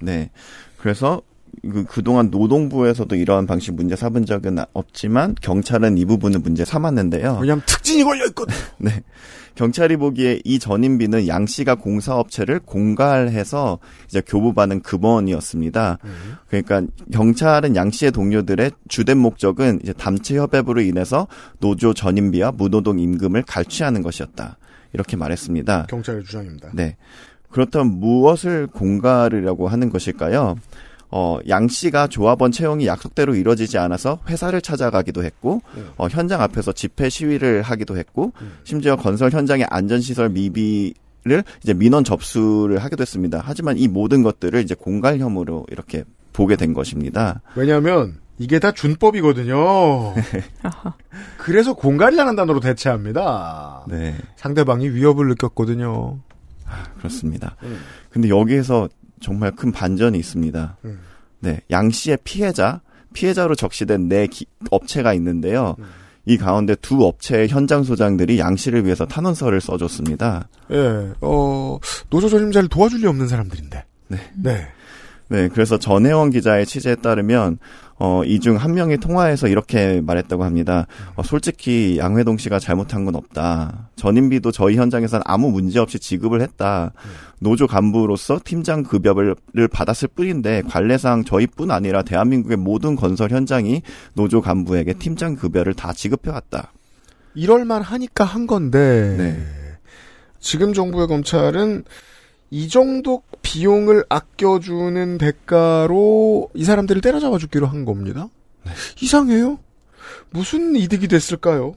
[0.00, 0.30] 네.
[0.78, 1.20] 그래서
[1.62, 7.38] 그, 그동안 노동부에서도 이러한 방식 문제 삼은 적은 없지만 경찰은 이 부분을 문제 삼았는데요.
[7.40, 8.54] 왜냐하면 특진이 걸려 있거든.
[8.78, 9.02] 네.
[9.54, 15.98] 경찰이 보기에 이 전임비는 양 씨가 공사업체를 공갈해서 이제 교부받은 급원이었습니다.
[16.46, 16.82] 그러니까
[17.12, 21.26] 경찰은 양 씨의 동료들의 주된 목적은 이제 담체 협약으로 인해서
[21.58, 24.58] 노조 전임비와 무노동 임금을 갈취하는 것이었다.
[24.92, 25.86] 이렇게 말했습니다.
[25.88, 26.70] 경찰의 주장입니다.
[26.72, 26.96] 네.
[27.50, 30.56] 그렇다면 무엇을 공갈이라고 하는 것일까요?
[31.10, 35.62] 어, 양 씨가 조합원 채용이 약속대로 이루어지지 않아서 회사를 찾아가기도 했고,
[35.96, 38.32] 어, 현장 앞에서 집회 시위를 하기도 했고,
[38.64, 40.94] 심지어 건설 현장의 안전시설 미비
[41.24, 43.42] 를 이제 민원 접수를 하기도 했습니다.
[43.44, 47.42] 하지만 이 모든 것들을 이제 공갈 혐의로 이렇게 보게 된 것입니다.
[47.56, 50.14] 왜냐하면 이게 다 준법이거든요.
[51.38, 53.84] 그래서 공갈이라는 단어로 대체합니다.
[53.88, 54.14] 네.
[54.36, 56.18] 상대방이 위협을 느꼈거든요.
[56.98, 57.56] 그렇습니다.
[57.64, 57.78] 음.
[58.10, 58.88] 근데 여기에서
[59.20, 60.76] 정말 큰 반전이 있습니다.
[60.84, 61.00] 음.
[61.40, 62.80] 네, 양 씨의 피해자,
[63.12, 65.76] 피해자로 적시된 네 기- 업체가 있는데요.
[65.78, 65.84] 음.
[66.26, 70.48] 이 가운데 두 업체의 현장 소장들이 양 씨를 위해서 탄원서를 써줬습니다.
[70.72, 71.78] 예, 어,
[72.10, 73.84] 노조 전임자를 도와줄 리 없는 사람들인데.
[74.08, 74.18] 네.
[74.36, 74.66] 네.
[75.30, 77.58] 네, 그래서 전혜원 기자의 취재에 따르면
[78.00, 80.86] 어, 이 중 한 명이 통화해서 이렇게 말했다고 합니다.
[81.16, 83.90] 어, 솔직히 양회동 씨가 잘못한 건 없다.
[83.96, 86.92] 전임비도 저희 현장에서는 아무 문제 없이 지급을 했다.
[87.40, 89.34] 노조 간부로서 팀장 급여를
[89.72, 93.82] 받았을 뿐인데 관례상 저희뿐 아니라 대한민국의 모든 건설 현장이
[94.14, 96.72] 노조 간부에게 팀장 급여를 다 지급해 왔다.
[97.34, 99.14] 이럴만 하니까 한 건데.
[99.18, 99.44] 네.
[100.40, 101.82] 지금 정부의 검찰은
[102.50, 108.28] 이 정도 비용을 아껴주는 대가로 이 사람들을 때려잡아 주기로 한 겁니다.
[109.00, 109.58] 이상해요?
[110.30, 111.74] 무슨 이득이 됐을까요?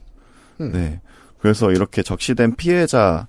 [0.58, 1.00] 네.
[1.38, 3.26] 그래서 이렇게 적시된 피해자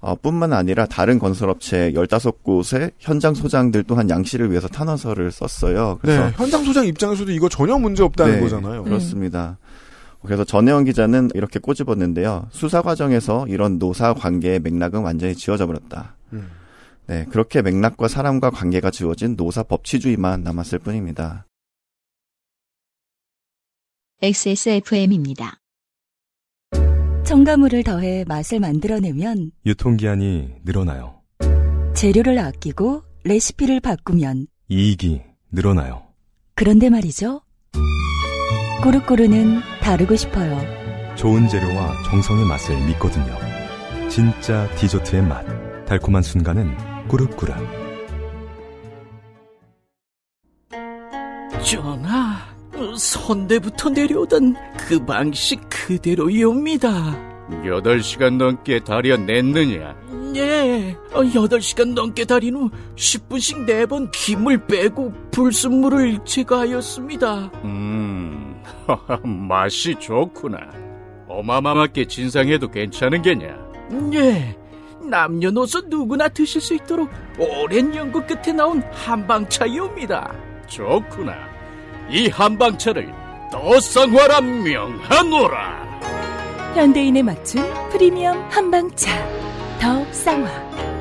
[0.00, 5.98] 어, 뿐만 아니라 다른 건설업체 15곳의 현장 소장들 또한 양 씨를 위해서 탄원서를 썼어요.
[6.02, 6.32] 그래서 네.
[6.34, 8.82] 현장 소장 입장에서도 이거 전혀 문제 없다는 네, 거잖아요.
[8.82, 9.58] 그렇습니다.
[10.24, 12.48] 그래서 전혜원 기자는 이렇게 꼬집었는데요.
[12.50, 16.16] 수사 과정에서 이런 노사 관계의 맥락은 완전히 지워져 버렸다.
[16.32, 16.48] 음.
[17.06, 21.46] 네, 그렇게 맥락과 사람과 관계가 지워진 노사 법치주의만 남았을 뿐입니다.
[24.22, 25.58] XSFM입니다.
[27.24, 31.22] 첨가물을 더해 맛을 만들어내면 유통기한이 늘어나요.
[31.94, 36.06] 재료를 아끼고 레시피를 바꾸면 이익이 늘어나요.
[36.54, 37.42] 그런데 말이죠.
[38.82, 40.58] 꼬르꼬르는 다르고 싶어요.
[41.16, 43.36] 좋은 재료와 정성의 맛을 믿거든요.
[44.08, 45.44] 진짜 디저트의 맛.
[45.86, 47.52] 달콤한 순간은 꾸르꾸르.
[51.62, 52.38] 전하,
[52.96, 56.88] 선대부터 내려오던 그 방식 그대로이옵니다.
[57.50, 59.94] 8시간 넘게 다려냈느냐?
[60.36, 67.50] 예, 8시간 넘게 달인 후 10분씩 4번 김을 빼고 불순물을 제거하였습니다.
[67.64, 68.56] 음,
[69.22, 70.56] 맛이 좋구나.
[71.28, 73.54] 어마마하게 진상해도 괜찮은 게냐?
[74.14, 74.56] 예,
[75.08, 80.32] 남녀노소 누구나 드실 수 있도록 오랜 연구 끝에 나온 한방차이옵니다.
[80.66, 81.34] 좋구나.
[82.10, 83.12] 이 한방차를
[83.50, 85.82] 더 쌍화라 명하노라.
[86.74, 89.10] 현대인에 맞춘 프리미엄 한방차.
[89.78, 90.91] 더 쌍화.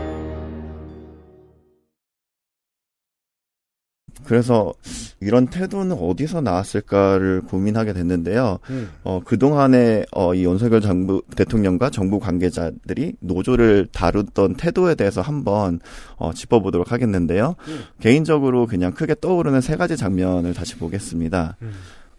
[4.31, 4.73] 그래서
[5.19, 8.59] 이런 태도는 어디서 나왔을까를 고민하게 됐는데요.
[8.69, 8.89] 음.
[9.03, 15.81] 어, 그동안에 어, 이 윤석열 정부 대통령과 정부 관계자들이 노조를 다루던 태도에 대해서 한번
[16.15, 17.55] 어, 짚어보도록 하겠는데요.
[17.67, 17.79] 음.
[17.99, 21.57] 개인적으로 그냥 크게 떠오르는 세 가지 장면을 다시 보겠습니다.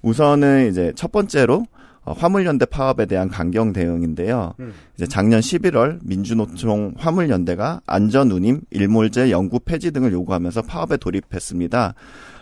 [0.02, 1.66] 우선은 이제 첫 번째로 어,
[2.04, 4.54] 화물연대 파업에 대한 강경 대응인데요.
[4.60, 4.72] 음.
[4.96, 11.94] 이제 작년 11월 민주노총 화물연대가 안전운임, 일몰제, 연구 폐지 등을 요구하면서 파업에 돌입했습니다.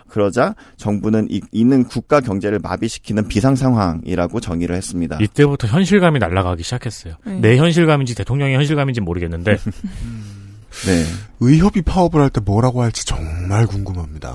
[0.09, 5.19] 그러자 정부는 이, 이는 국가 경제를 마비시키는 비상 상황이라고 정의를 했습니다.
[5.21, 7.15] 이때부터 현실감이 날아가기 시작했어요.
[7.25, 7.39] 네.
[7.41, 9.53] 내 현실감인지 대통령의 현실감인지 모르겠는데
[10.87, 11.05] 네.
[11.41, 14.35] 의협이 파업을 할 때 뭐라고 할지 정말 궁금합니다.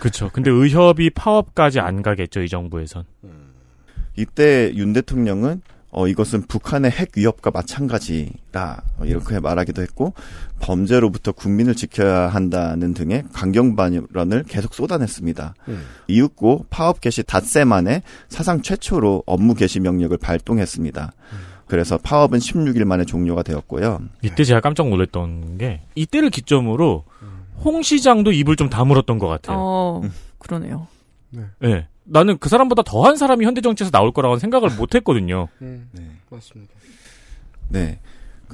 [0.00, 0.28] 그렇죠.
[0.32, 3.04] 근데 의협이 파업까지 안 가겠죠 이 정부에선.
[4.16, 5.62] 이때 윤 대통령은
[5.94, 10.14] 어, 이것은 북한의 핵 위협과 마찬가지라 어, 이렇게 말하기도 했고
[10.60, 15.54] 범죄로부터 국민을 지켜야 한다는 등의 강경 발언을 계속 쏟아냈습니다.
[15.68, 15.84] 음.
[16.08, 21.12] 이윽고 파업 개시 닷새 만에 사상 최초로 업무 개시 명령을 발동했습니다.
[21.66, 24.00] 그래서 파업은 16일 만에 종료가 되었고요.
[24.22, 27.04] 이때 제가 깜짝 놀랐던 게 이때를 기점으로
[27.64, 29.56] 홍 시장도 입을 좀 다물었던 것 같아요.
[29.58, 30.02] 어,
[30.38, 30.86] 그러네요.
[31.64, 31.86] 예.
[32.04, 35.48] 나는 그 사람보다 더한 사람이 현대 정치에서 나올 거라고 생각을 못 했거든요.
[35.60, 35.88] 음,
[36.30, 36.72] 맞습니다.
[37.68, 37.98] 네.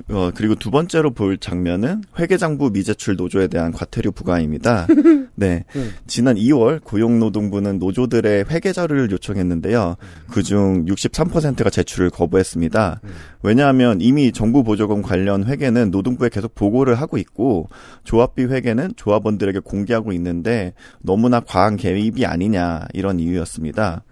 [0.06, 4.86] 그- 어, 그리고 두 번째로 볼 장면은 회계장부 미제출 노조에 대한 과태료 부과입니다.
[5.34, 5.64] 네.
[5.76, 5.90] 음.
[6.06, 9.96] 지난 2월 고용노동부는 노조들의 회계 자료를 요청했는데요.
[10.30, 13.00] 그중 63%가 제출을 거부했습니다.
[13.42, 17.68] 왜냐하면 이미 정부 보조금 관련 회계는 노동부에 계속 보고를 하고 있고
[18.04, 24.02] 조합비 회계는 조합원들에게 공개하고 있는데 너무나 과한 개입이 아니냐 이런 이유였습니다.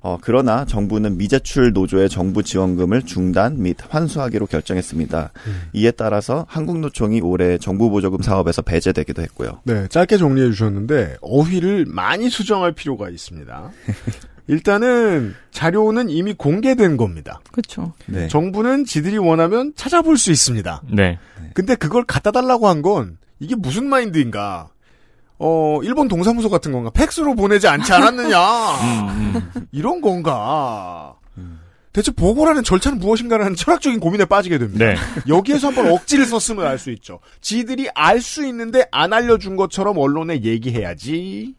[0.00, 5.32] 어, 그러나 정부는 미제출 노조의 정부 지원금을 중단 및 환수하기로 결정했습니다.
[5.72, 9.60] 이에 따라서 한국노총이 올해 정부 보조금 사업에서 배제되기도 했고요.
[9.64, 13.70] 네, 짧게 정리해 주셨는데 어휘를 많이 수정할 필요가 있습니다.
[14.48, 17.40] 일단은 자료는 이미 공개된 겁니다.
[17.50, 17.92] 그렇죠.
[18.06, 18.28] 네.
[18.28, 20.82] 정부는 지들이 원하면 찾아볼 수 있습니다.
[20.92, 21.18] 네.
[21.52, 24.68] 근데 그걸 갖다 달라고 한 건 이게 무슨 마인드인가?
[25.38, 26.90] 어, 일본 동사무소 같은 건가?
[26.90, 28.38] 팩스로 보내지 않지 않았느냐?
[29.72, 31.14] 이런 건가?
[31.92, 34.84] 대체 보고라는 절차는 무엇인가라는 철학적인 고민에 빠지게 됩니다.
[34.84, 34.96] 네.
[35.28, 37.20] 여기에서 한번 억지를 썼으면 알수 있죠.
[37.40, 41.54] 지들이 알 수 있는데 안 알려준 것처럼 언론에 얘기해야지.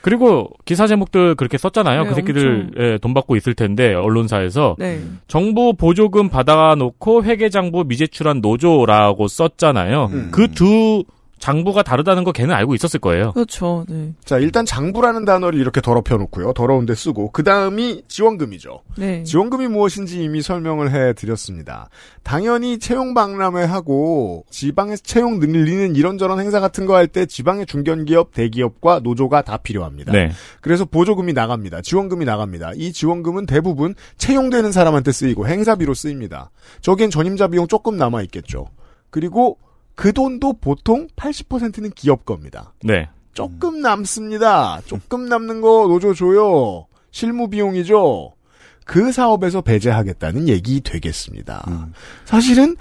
[0.00, 2.02] 그리고 기사 제목들 그렇게 썼잖아요.
[2.04, 5.00] 네, 그 새끼들 예, 돈 받고 있을 텐데 언론사에서 네.
[5.26, 10.10] 정부 보조금 받아놓고 회계장부 미제출한 노조라고 썼잖아요.
[10.12, 10.28] 음.
[10.30, 11.02] 그두
[11.42, 13.32] 장부가 다르다는 거 걔는 알고 있었을 거예요.
[13.32, 13.84] 그렇죠.
[13.88, 14.14] 네.
[14.24, 16.52] 자, 일단 장부라는 단어를 이렇게 더럽혀 놓고요.
[16.52, 17.32] 더러운데 쓰고.
[17.32, 18.82] 그 다음이 지원금이죠.
[18.96, 19.24] 네.
[19.24, 21.88] 지원금이 무엇인지 이미 설명을 해 드렸습니다.
[22.22, 29.00] 당연히 채용 박람회하고 지방에서 채용 늘리는 이런저런 행사 같은 거 할 때 지방의 중견기업, 대기업과
[29.02, 30.12] 노조가 다 필요합니다.
[30.12, 30.30] 네.
[30.60, 31.80] 그래서 보조금이 나갑니다.
[31.82, 32.70] 지원금이 나갑니다.
[32.76, 36.50] 이 지원금은 대부분 채용되는 사람한테 쓰이고 행사비로 쓰입니다.
[36.82, 38.66] 저기엔 전임자 비용 조금 남아 있겠죠.
[39.10, 39.58] 그리고
[39.94, 42.72] 그 돈도 보통 80%는 기업 겁니다.
[42.82, 43.08] 네.
[43.34, 44.80] 조금 남습니다.
[44.86, 46.86] 조금 남는 거 노조 줘요.
[47.10, 48.32] 실무 비용이죠.
[48.84, 51.64] 그 사업에서 배제하겠다는 얘기 되겠습니다.
[52.24, 52.76] 사실은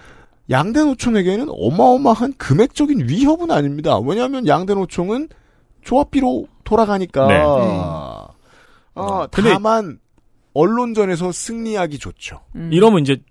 [0.49, 3.97] 양대 노총에게는 어마어마한 금액적인 위협은 아닙니다.
[3.99, 5.29] 왜냐하면 양대 노총은
[5.83, 7.27] 조합비로 돌아가니까.
[7.27, 7.39] 네.
[8.95, 9.99] 아, 근데- 다만
[10.53, 12.41] 언론전에서 승리하기 좋죠.
[12.71, 13.21] 이러면 이제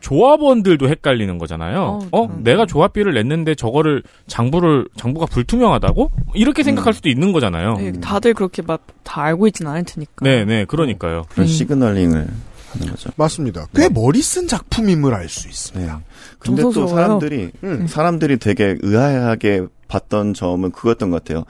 [0.00, 2.00] 조합원들도 헷갈리는 거잖아요.
[2.12, 7.74] 어, 어, 내가 조합비를 냈는데 저거를 장부를 장부가 불투명하다고 이렇게 생각할 수도 있는 거잖아요.
[7.76, 8.80] 네, 다들 그렇게 막
[9.10, 10.12] 다 알고 있진 않을 테니까.
[10.22, 11.24] 네, 네, 그러니까요.
[11.30, 12.28] 그런 시그널링을
[12.72, 13.10] 하는 거죠.
[13.16, 13.66] 맞습니다.
[13.74, 16.00] 꽤 머리 쓴 작품임을 알 수 있습니다.
[16.38, 16.86] 근데 또.
[16.86, 17.50] 사람들이
[17.88, 21.44] 사람들이 되게 의아하게 봤던 점은 그거였던 것 같아요.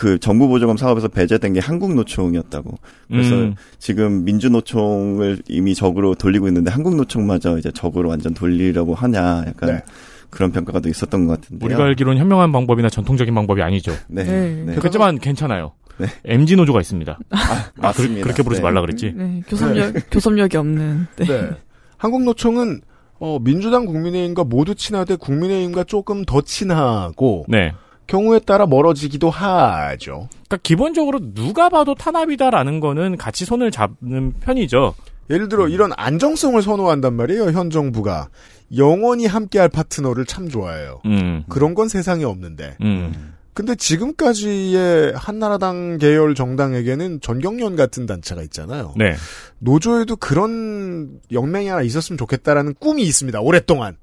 [0.00, 2.78] 그 정부 보조금 사업에서 배제된 게 한국노총이었다고.
[3.08, 3.54] 그래서 음.
[3.78, 9.82] 지금 민주노총을 이미 적으로 돌리고 있는데 한국노총마저 이제 적으로 완전 돌리려고 하냐 약간 네.
[10.30, 11.66] 그런 평가가 또 있었던 것 같은데요.
[11.66, 13.92] 우리가 알기로는 현명한 방법이나 전통적인 방법이 아니죠.
[14.08, 14.24] 네.
[14.24, 14.64] 네.
[14.68, 14.74] 네.
[14.76, 15.72] 그렇지만 괜찮아요.
[15.98, 16.06] 네.
[16.24, 17.18] MG 노조가 있습니다.
[17.28, 18.22] 아, 그, 맞습니다.
[18.22, 18.64] 그렇게 부르지 네.
[18.64, 19.12] 말라 그랬지.
[19.14, 21.08] 네, 교섭력 교섭력이 없는.
[21.16, 21.26] 네.
[21.26, 21.50] 네.
[21.98, 22.80] 한국노총은
[23.18, 27.72] 어, 민주당 국민의힘과 모두 친하되 국민의힘과 조금 더 친하고 네.
[28.10, 30.28] 경우에 따라 멀어지기도 하죠.
[30.32, 34.94] 그러니까 기본적으로 누가 봐도 탄압이다라는 거는 같이 손을 잡는 편이죠.
[35.30, 37.52] 예를 들어 이런 안정성을 선호한단 말이에요.
[37.52, 38.28] 현 정부가
[38.76, 41.00] 영원히 함께할 파트너를 참 좋아해요.
[41.06, 41.44] 음.
[41.48, 42.76] 그런 건 세상에 없는데.
[42.82, 43.34] 음.
[43.54, 48.94] 근데 지금까지의 한나라당 계열 정당에게는 전경련 같은 단체가 있잖아요.
[48.96, 49.14] 네.
[49.58, 53.40] 노조에도 그런 영맹이 하나 있었으면 좋겠다라는 꿈이 있습니다.
[53.40, 53.96] 오랫동안.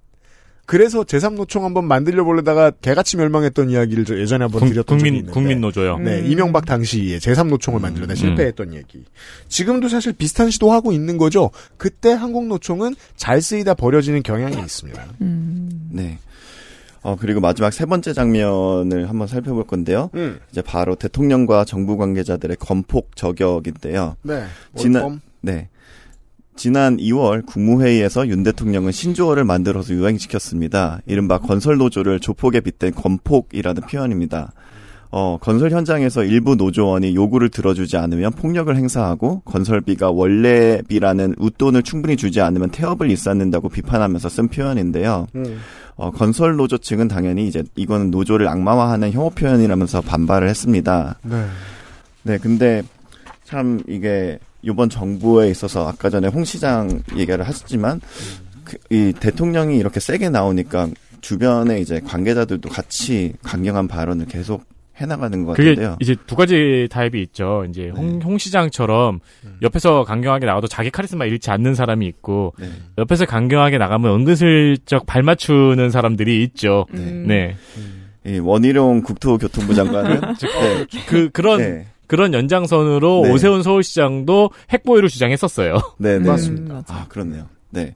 [0.68, 5.13] 그래서 제3노총 한번 만들려 보려다가 개같이 멸망했던 이야기를 저 예전에 한번 국- 드렸던 적이 국민
[5.15, 5.32] 있는데.
[5.34, 5.97] 국민 노조요.
[5.97, 6.26] 네, 음.
[6.26, 9.05] 이명박 당시에 제3노총을 만들려다 실패했던 얘기.
[9.47, 11.51] 지금도 사실 비슷한 시도하고 있는 거죠.
[11.78, 15.05] 그때 한국노총은 잘 쓰이다 버려지는 경향이 있습니다.
[15.22, 15.89] 음.
[15.89, 16.20] 네.
[17.01, 20.09] 어, 그리고 마지막 세 번째 장면을 한번 살펴볼 건데요.
[20.15, 20.38] 음.
[20.51, 24.18] 이제 바로 대통령과 정부 관계자들의 건폭 저격인데요.
[24.24, 24.43] 네.
[24.76, 25.22] 지난.
[25.39, 25.70] 네.
[26.58, 30.99] 지난 2월 국무회의에서 윤 대통령은 신조어를 만들어서 유행시켰습니다.
[31.05, 34.51] 이른바 건설 노조를 조폭에 빗댄 건폭이라는 표현입니다.
[35.10, 42.41] 어, 건설 현장에서 일부 노조원이 요구를 들어주지 않으면 폭력을 행사하고 건설비가 원래비라는 웃돈을 충분히 주지
[42.41, 45.28] 않으면 태업을 일삼는다고 비판하면서 쓴 표현인데요.
[45.36, 45.60] 음.
[45.95, 51.18] 어, 건설 노조 측은 당연히 이제 이거는 노조를 악마화하는 혐오 표현이라면서 반발을 했습니다.
[51.24, 51.45] 네.
[52.24, 52.84] 네, 근데
[53.45, 58.01] 참 이게 이번 정부에 있어서 아까 전에 홍 시장 얘기를 하셨지만
[58.64, 60.89] 그, 이 대통령이 이렇게 세게 나오니까
[61.22, 64.64] 주변에 이제 관계자들도 같이 강경한 발언을 계속
[64.97, 65.97] 해나가는 것 그게 같은데요.
[65.99, 67.66] 이제 두 가지 타입이 있죠.
[67.70, 69.20] 이제 홍, 홍 시장처럼
[69.62, 72.68] 옆에서 강경하게 나와도 자기 카리스마 잃지 않는 사람이 있고 네.
[72.97, 76.88] 옆에서 강경하게 나가면 은근슬쩍 발 맞추는 사람들이 있죠.
[76.95, 77.26] 음.
[77.28, 77.55] 네.
[78.26, 80.86] 이 원희룡 국토교통부 장관은 네.
[81.08, 81.86] 그 그런 네.
[82.08, 83.32] 그런 연장선으로 네.
[83.32, 85.80] 오세훈 서울시장도 핵보유를 주장했었어요.
[85.99, 86.28] 네, 네.
[86.28, 86.74] 맞습니다.
[86.74, 86.93] 음, 맞아.
[86.93, 87.47] 아, 그렇네요.
[87.70, 87.95] 네.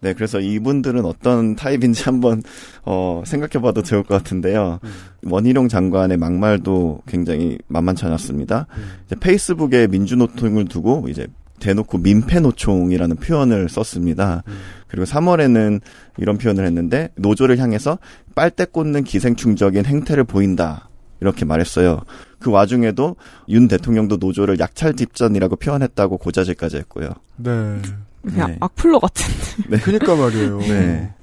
[0.00, 2.42] 네, 그래서 이분들은 어떤 타입인지 한번,
[2.84, 4.78] 어, 생각해 봐도 좋을 것 같은데요.
[5.24, 8.66] 원희룡 장관의 막말도 굉장히 만만치 않았습니다.
[9.06, 11.26] 이제 페이스북에 민주노총을 두고 이제
[11.60, 14.42] 대놓고 민폐노총이라는 표현을 썼습니다.
[14.88, 15.80] 그리고 3월에는
[16.16, 17.98] 이런 표현을 했는데 노조를 향해서
[18.34, 20.88] 빨대 꽂는 기생충적인 행태를 보인다.
[21.20, 22.00] 이렇게 말했어요.
[22.40, 23.16] 그 와중에도
[23.48, 27.10] 윤 대통령도 노조를 약찰 집전이라고 표현했다고 고자질까지 했고요.
[27.36, 27.50] 네.
[28.22, 28.56] 그냥 네.
[28.60, 29.78] 악플러 같은데.
[29.84, 30.58] 그니까 말이에요.
[30.58, 31.14] 네.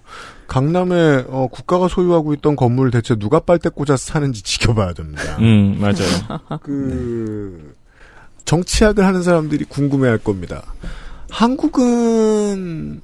[0.48, 5.38] 강남에 어, 국가가 소유하고 있던 건물 대체 누가 빨대 꽂아서 사는지 지켜봐야 됩니다.
[5.40, 6.60] 음, 맞아요.
[6.64, 7.76] 그
[8.46, 10.64] 정치학을 하는 사람들이 궁금해할 겁니다.
[11.30, 13.02] 한국은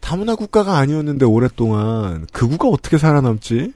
[0.00, 3.72] 다문화 국가가 아니었는데 오랫동안 극우가 어떻게 살아남지?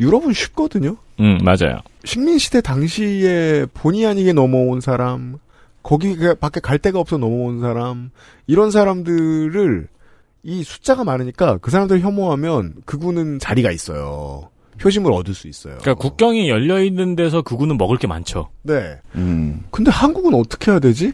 [0.00, 0.96] 유럽은 쉽거든요.
[1.20, 1.80] 음, 맞아요.
[2.04, 5.38] 식민 시대 당시에 본의 아니게 넘어온 사람,
[5.82, 8.10] 거기 밖에 갈 데가 없어 넘어온 사람,
[8.46, 9.88] 이런 사람들을
[10.44, 14.50] 이 숫자가 많으니까 그 사람들 혐오하면 극우는 자리가 있어요.
[14.80, 15.78] 표심을 얻을 수 있어요.
[15.80, 18.48] 그러니까 국경이 열려 있는 데서 그구는 먹을 게 많죠.
[18.62, 18.98] 네.
[19.16, 19.64] 음.
[19.70, 21.12] 근데 한국은 어떻게 해야 되지?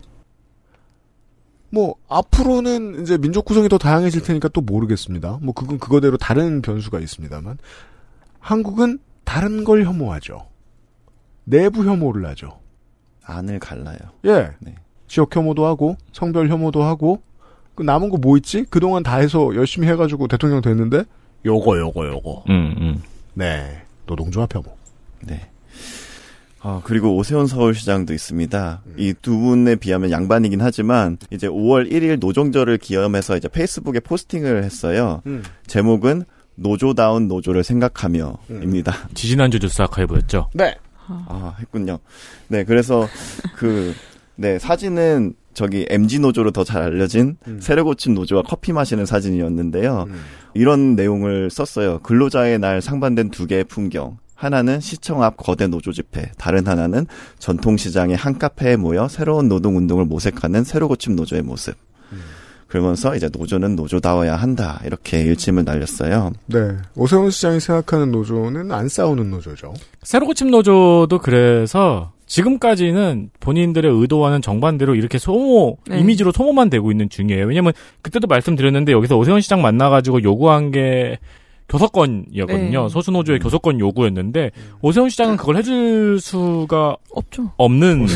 [1.70, 5.41] 뭐 앞으로는 이제 민족 구성이 더 다양해질 테니까 또 모르겠습니다.
[5.43, 7.59] 뭐 그건 그거대로 다른 변수가 있습니다만
[8.45, 10.47] 한국은 다른 걸 혐오하죠.
[11.45, 12.59] 내부 혐오를 하죠.
[13.24, 13.97] 안을 갈라요.
[14.26, 14.51] 예.
[14.61, 14.74] 네.
[15.09, 17.22] 지역 혐오도 하고 성별 혐오도 하고
[17.74, 18.64] 그 남은 거 뭐 있지?
[18.68, 21.05] 그동안 다 해서 열심히 해가지고 대통령 됐는데
[21.47, 22.45] 요거 요거 요거.
[22.51, 23.03] 음, 음.
[23.32, 23.82] 네.
[24.07, 24.76] 노동조합 혐오.
[25.22, 25.49] 네.
[26.61, 28.82] 아, 그리고 오세훈 서울시장도 있습니다.
[28.86, 28.95] 음.
[28.99, 35.23] 이두 분에 비하면 양반이긴 하지만 이제 5월 1일 노동절을 기념해서 이제 페이스북에 포스팅을 했어요.
[35.24, 35.43] 음.
[35.66, 36.24] 제목은
[36.56, 38.93] 노조다운 노조를 생각하며입니다.
[39.14, 40.48] 지지난주 뉴스 아카이브였죠.
[40.55, 40.74] 네.
[41.06, 41.98] 아, 했군요.
[42.48, 43.06] 네, 그래서
[43.56, 43.94] 그,
[44.36, 47.60] 네, 사진은 저기 MZ 노조로 더 잘 알려진 음.
[47.60, 50.06] 새로 고침 노조와 커피 마시는 사진이었는데요.
[50.09, 50.24] 음.
[50.55, 52.01] 이런 내용을 썼어요.
[52.01, 54.16] 근로자의 날 상반된 두 개의 풍경.
[54.35, 57.06] 하나는 시청 앞 거대 노조 집회, 다른 하나는
[57.39, 61.76] 전통시장의 한 카페에 모여 새로운 노동운동을 모색하는 새로 고침 노조의 모습.
[62.74, 64.80] 그러면서 이제 노조는 노조다워야 한다.
[64.84, 66.32] 이렇게 일침을 날렸어요.
[66.46, 66.59] 네.
[66.96, 69.74] 오세훈 시장이 생각하는 노조는 안 싸우는 노조죠.
[70.02, 76.01] 새로 고침 노조도 그래서 지금까지는 본인들의 의도와는 정반대로 이렇게 소모 네.
[76.01, 77.46] 이미지로 소모만 되고 있는 중이에요.
[77.46, 81.20] 왜냐면 그때도 말씀드렸는데 여기서 오세훈 시장 만나가지고 요구한 게
[81.69, 82.82] 교섭권이었거든요.
[82.85, 82.89] 네.
[82.89, 84.51] 소수노조의 교섭권 요구였는데
[84.82, 87.53] 오세훈 시장은 그걸 해줄 수가 없죠.
[87.57, 88.07] 없는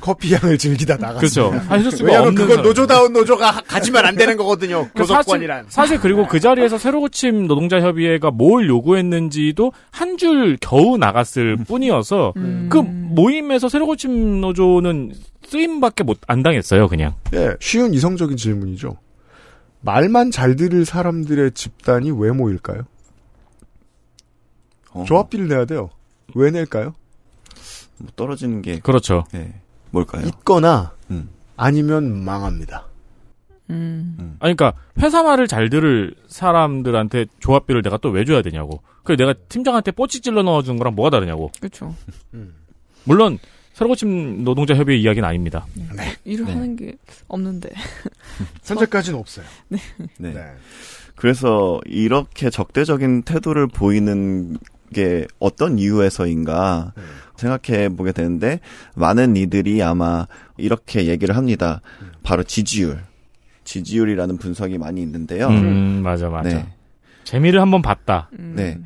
[0.00, 1.50] 커피 향을 즐기다 나갔어요.
[1.50, 1.74] 그렇죠.
[1.74, 2.62] 해줄 수가 왜냐하면 없는 그건.
[2.64, 4.88] 노조다운 노조가 가지면 안 되는 거거든요.
[4.96, 5.64] 교섭권이란.
[5.68, 12.32] 사실, 사실 그리고 그 자리에서 새로고침 노동자 협의회가 뭘 요구했는지도 한 줄 겨우 나갔을 뿐이어서
[12.36, 12.68] 음.
[12.70, 15.12] 그 모임에서 새로고침 노조는
[15.44, 17.14] 쓰임밖에 못 안 당했어요, 그냥.
[17.32, 18.96] 네, 쉬운 이성적인 질문이죠.
[19.84, 22.82] 말만 잘 들을 사람들의 집단이 왜 모일까요?
[24.92, 25.90] 어, 조합비를 내야 돼요.
[26.34, 26.94] 왜 낼까요?
[27.98, 29.24] 뭐 떨어지는 게 그렇죠.
[29.32, 30.26] 네, 뭘까요?
[30.26, 31.28] 있거나 음.
[31.56, 32.86] 아니면 망합니다.
[33.70, 34.36] 음.
[34.40, 38.82] 아니, 그러니까 회사 말을 잘 들을 사람들한테 조합비를 내가 또 왜 줘야 되냐고.
[39.04, 41.50] 그래 내가 팀장한테 뽀찌 찔러 넣어준 거랑 뭐가 다르냐고.
[41.60, 41.94] 그렇죠.
[43.04, 43.38] 물론
[43.74, 45.66] 새로고침 노동자 협의회 이야기는 아닙니다.
[46.24, 46.52] 일을 네.
[46.52, 46.94] 하는 게
[47.26, 47.70] 없는데.
[48.64, 49.44] 현재까지는 없어요.
[49.68, 49.78] 네.
[50.18, 50.32] 네.
[51.16, 54.56] 그래서 이렇게 적대적인 태도를 보이는
[54.92, 57.02] 게 어떤 이유에서인가 네.
[57.36, 58.60] 생각해 보게 되는데
[58.94, 61.80] 많은 이들이 아마 이렇게 얘기를 합니다.
[62.22, 63.02] 바로 지지율.
[63.64, 65.48] 지지율이라는 분석이 많이 있는데요.
[65.48, 66.48] 음, 맞아, 맞아.
[66.48, 66.66] 네.
[67.24, 68.30] 재미를 한번 봤다.
[68.32, 68.78] 네.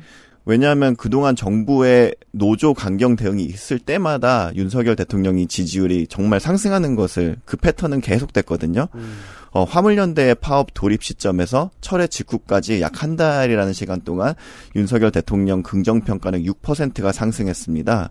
[0.45, 7.57] 왜냐하면 그동안 정부의 노조 강경 대응이 있을 때마다 윤석열 대통령이 지지율이 정말 상승하는 것을 그
[7.57, 8.87] 패턴은 계속됐거든요.
[9.51, 14.33] 어, 화물연대 파업 돌입 시점에서 철회 직후까지 약 한 달이라는 시간 동안
[14.75, 18.09] 윤석열 대통령 긍정평가는 6%가 상승했습니다.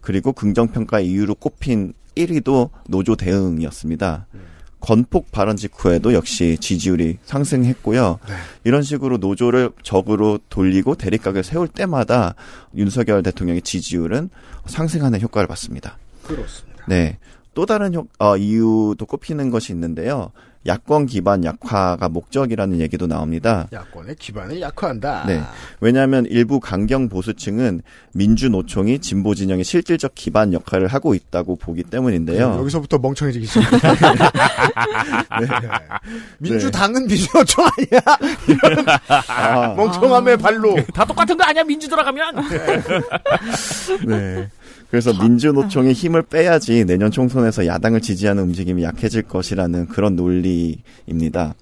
[0.00, 4.26] 그리고 긍정평가 이유로 꼽힌 1위도 노조 대응이었습니다.
[4.84, 8.18] 건폭 발언 직후에도 역시 지지율이 상승했고요.
[8.64, 12.34] 이런 식으로 노조를 적으로 돌리고 대립각을 세울 때마다
[12.76, 14.28] 윤석열 대통령의 지지율은
[14.66, 15.96] 상승하는 효과를 봤습니다.
[16.22, 16.84] 그렇습니다.
[16.86, 17.18] 네.
[17.54, 20.32] 또 다른 효, 어, 이유도 꼽히는 것이 있는데요.
[20.66, 23.68] 야권 기반 약화가 목적이라는 얘기도 나옵니다.
[23.72, 25.24] 야권의 기반을 약화한다.
[25.26, 25.42] 네.
[25.80, 27.82] 왜냐하면 일부 강경 보수층은
[28.14, 32.50] 민주노총이 진보 진영의 실질적 기반 역할을 하고 있다고 보기 때문인데요.
[32.52, 33.92] 네, 여기서부터 멍청해지기 시작합니다.
[35.40, 35.48] 네.
[36.38, 38.00] 민주당은 민주노총 아니야?
[39.28, 40.76] 아, 멍청함의 발로.
[40.94, 42.34] 다 똑같은 거 아니야 민주 돌아가면
[44.06, 44.48] 네.
[44.94, 51.56] 그래서 민주노총의 힘을 빼야지 내년 총선에서 야당을 지지하는 움직임이 약해질 것이라는 그런 논리입니다.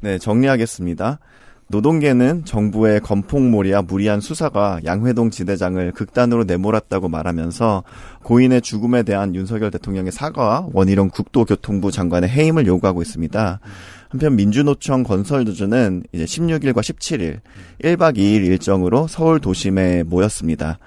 [0.00, 1.18] 네, 정리하겠습니다.
[1.66, 7.84] 노동계는 정부의 건폭몰이와 무리한 수사가 양회동 지대장을 극단으로 내몰았다고 말하면서
[8.22, 13.60] 고인의 죽음에 대한 윤석열 대통령의 사과와 원희룡 국토교통부 장관의 해임을 요구하고 있습니다.
[14.08, 17.40] 한편 민주노총 건설노조는 이제 16일과 17일
[17.82, 20.78] 1박 2일 일정으로 서울 도심에 모였습니다.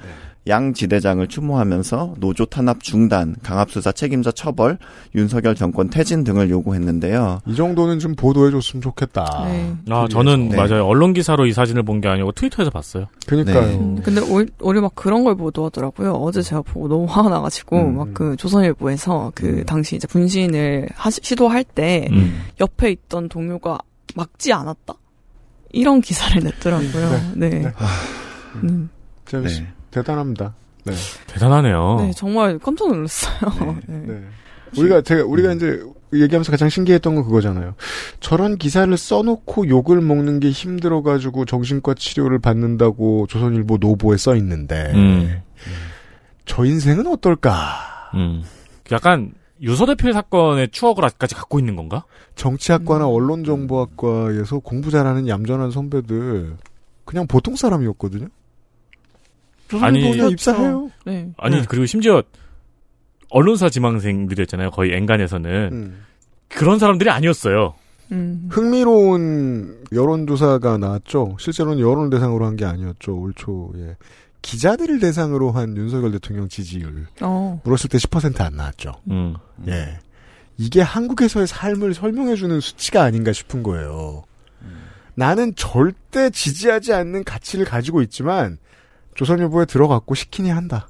[0.47, 4.77] 양 지대장을 추모하면서 노조 탄압 중단, 강압수사 책임자 처벌,
[5.15, 7.41] 윤석열 정권 퇴진 등을 요구했는데요.
[7.47, 9.45] 이 정도는 좀 보도해줬으면 좋겠다.
[9.45, 9.73] 네.
[9.89, 10.55] 아, 저는 네.
[10.57, 10.85] 맞아요.
[10.85, 13.07] 언론 기사로 이 사진을 본 게 아니고 트위터에서 봤어요.
[13.25, 13.61] 그니까요.
[13.65, 13.75] 네.
[13.75, 16.11] 음, 근데 올, 올해 막 그런 걸 보도하더라고요.
[16.13, 17.97] 어제 제가 보고 너무 화가 나가지고 음.
[17.97, 22.41] 막그 조선일보에서 그 당시 이제 분신을 하시, 시도할 때 음.
[22.61, 23.79] 옆에 있던 동료가
[24.15, 24.93] 막지 않았다
[25.73, 27.09] 이런 기사를 냈더라고요.
[27.35, 27.49] 네.
[27.49, 27.71] 네.
[28.63, 28.89] 음.
[29.25, 29.67] 재밌, 네.
[30.01, 30.53] 대단합니다.
[30.83, 30.93] 네.
[31.27, 31.97] 대단하네요.
[31.99, 33.77] 네, 정말 깜짝 놀랐어요.
[33.87, 33.97] 네.
[34.07, 34.21] 네.
[34.77, 35.81] 우리가 제가 우리가 이제
[36.13, 37.75] 얘기하면서 가장 신기했던 건 그거잖아요.
[38.19, 44.91] 저런 기사를 써놓고 욕을 먹는 게 힘들어 가지고 정신과 치료를 받는다고 조선일보 노보에 써 있는데
[44.93, 45.41] 음.
[46.45, 48.11] 저 인생은 어떨까?
[48.13, 48.43] 음.
[48.91, 52.03] 약간 유서 대표 사건의 추억을 아직까지 갖고 있는 건가?
[52.35, 56.55] 정치학과나 언론정보학과에서 공부 잘하는 얌전한 선배들
[57.05, 58.27] 그냥 보통 사람이었거든요.
[59.81, 60.11] 아니.
[60.31, 60.91] 입사해요.
[61.05, 61.29] 네.
[61.37, 61.65] 아니 네.
[61.67, 62.23] 그리고 심지어
[63.29, 64.71] 언론사 지망생들이었잖아요.
[64.71, 66.03] 거의 엔간에서는 음.
[66.49, 67.73] 그런 사람들이 아니었어요.
[68.13, 68.47] 음.
[68.49, 71.35] 흥미로운 여론조사가 나왔죠.
[71.39, 73.17] 실제로는 여론을 대상으로 한 게 아니었죠.
[73.17, 73.97] 올 초에.
[74.41, 77.07] 기자들을 대상으로 한 윤석열 대통령 지지율.
[77.21, 77.59] 어.
[77.65, 78.93] 물었을 때 10%안 나왔죠.
[79.11, 79.33] 음.
[79.67, 79.99] 예.
[80.57, 84.23] 이게 한국에서의 삶을 설명해주는 수치가 아닌가 싶은 거예요.
[85.15, 88.57] 나는 절대 지지하지 않는 가치를 가지고 있지만,
[89.21, 90.87] 조선일보에 들어갔고 시키니 한다.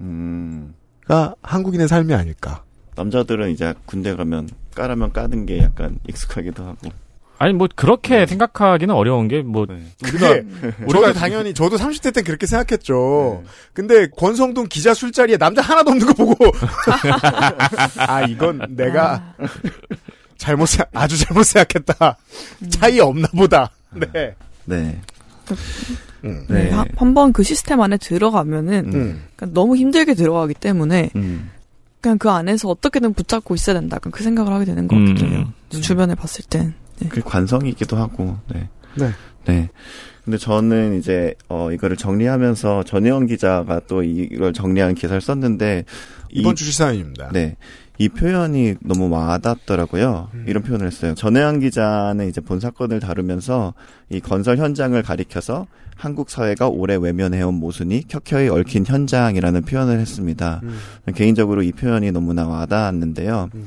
[0.00, 0.74] 음,
[1.06, 2.64] 가 한국인의 삶이 아닐까.
[2.96, 6.88] 남자들은 이제 군대 가면 까라면 까는 게 약간 익숙하기도 하고.
[7.36, 9.82] 아니 뭐 그렇게 생각하기는 어려운 게뭐 네.
[10.02, 10.44] 그게,
[10.90, 13.42] 저도 당연히, 저도 30대 때 그렇게 생각했죠.
[13.72, 16.36] 근데 권성동 기자 술자리에 남자 하나도 없는 거 보고,
[18.06, 19.34] 아, 이건 내가
[20.38, 22.16] 잘못, 생각- 아주 잘못 생각했다.
[22.70, 23.70] 차이 없나 보다.
[23.92, 24.34] 네.
[24.64, 25.00] 네.
[26.24, 26.46] 음.
[26.48, 26.70] 네.
[26.96, 29.22] 한번 그 시스템 안에 들어가면은 음.
[29.36, 31.50] 그러니까 너무 힘들게 들어가기 때문에 음.
[32.00, 33.96] 그냥 그 안에서 어떻게든 붙잡고 있어야 된다.
[33.96, 35.06] 약간 그 생각을 하게 되는 것 음.
[35.06, 35.52] 같긴 해요.
[35.70, 36.74] 주변에 봤을 땐.
[36.98, 37.08] 네.
[37.08, 38.68] 그 관성이기도 하고, 네.
[38.96, 39.10] 네.
[39.46, 39.70] 네.
[40.24, 45.84] 근데 저는 이제 어 이거를 정리하면서 전혜원 기자가 또 이걸 정리한 기사를 썼는데
[46.30, 47.30] 이번 주 시사인입니다.
[47.32, 47.56] 네.
[47.98, 50.30] 이 표현이 너무 와닿더라고요.
[50.34, 50.44] 음.
[50.48, 51.14] 이런 표현을 했어요.
[51.14, 53.74] 전혜원 기자는 이제 본 사건을 다루면서
[54.10, 60.60] 이 건설 현장을 가리켜서 한국 사회가 오래 외면해온 모순이 켜켜이 얽힌 현장이라는 표현을 했습니다.
[60.64, 60.78] 음.
[61.14, 63.50] 개인적으로 이 표현이 너무나 와닿았는데요.
[63.54, 63.66] 음.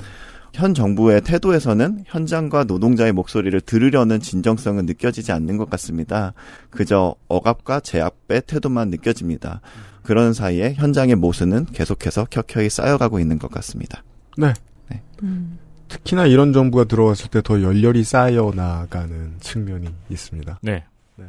[0.53, 6.33] 현 정부의 태도에서는 현장과 노동자의 목소리를 들으려는 진정성은 느껴지지 않는 것 같습니다.
[6.69, 9.61] 그저 억압과 제압의 태도만 느껴집니다.
[10.03, 14.03] 그런 사이에 현장의 모순은 계속해서 켜켜이 쌓여가고 있는 것 같습니다.
[14.37, 14.53] 네.
[14.89, 15.01] 네.
[15.23, 15.59] 음.
[15.89, 20.59] 특히나 이런 정부가 들어왔을 때 더 열렬히 쌓여 나가는 측면이 있습니다.
[20.61, 20.83] 네.
[21.15, 21.25] 네.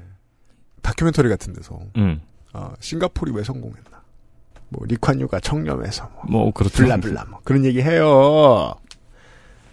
[0.83, 2.21] 다큐멘터리 같은 데서 음.
[2.55, 4.03] 어, 싱가포르이 왜 성공했나?
[4.71, 6.77] 뭐 리콴유가 청렴해서 뭐, 뭐 그렇죠.
[6.83, 8.75] 블라블라 뭐 그런 얘기 해요.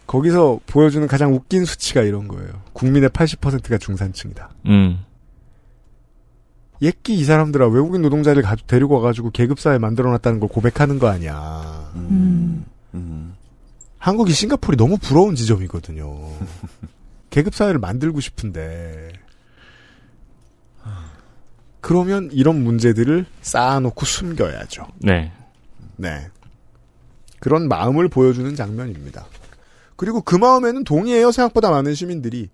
[0.08, 2.62] 거기서 보여주는 가장 웃긴 수치가 이런 거예요.
[2.74, 4.50] 국민의 80%가 중산층이다.
[4.68, 5.04] 음.
[6.82, 11.92] 옛기 이 사람들아 외국인 노동자를 가, 데리고 와가지고 계급사회 만들어놨다는 걸 고백하는 거 아니야.
[11.96, 12.66] 음.
[12.94, 13.36] 음.
[13.98, 16.32] 한국이 싱가포르이 너무 부러운 지점이거든요.
[17.32, 19.12] 계급사회를 만들고 싶은데
[21.86, 24.88] 그러면 이런 문제들을 쌓아놓고 숨겨야죠.
[24.98, 25.32] 네.
[25.98, 26.28] 네.
[27.40, 29.28] 그런 마음을 보여주는 장면입니다.
[29.96, 31.32] 그리고 그 마음에는 동의해요.
[31.32, 32.50] 생각보다 많은 시민들이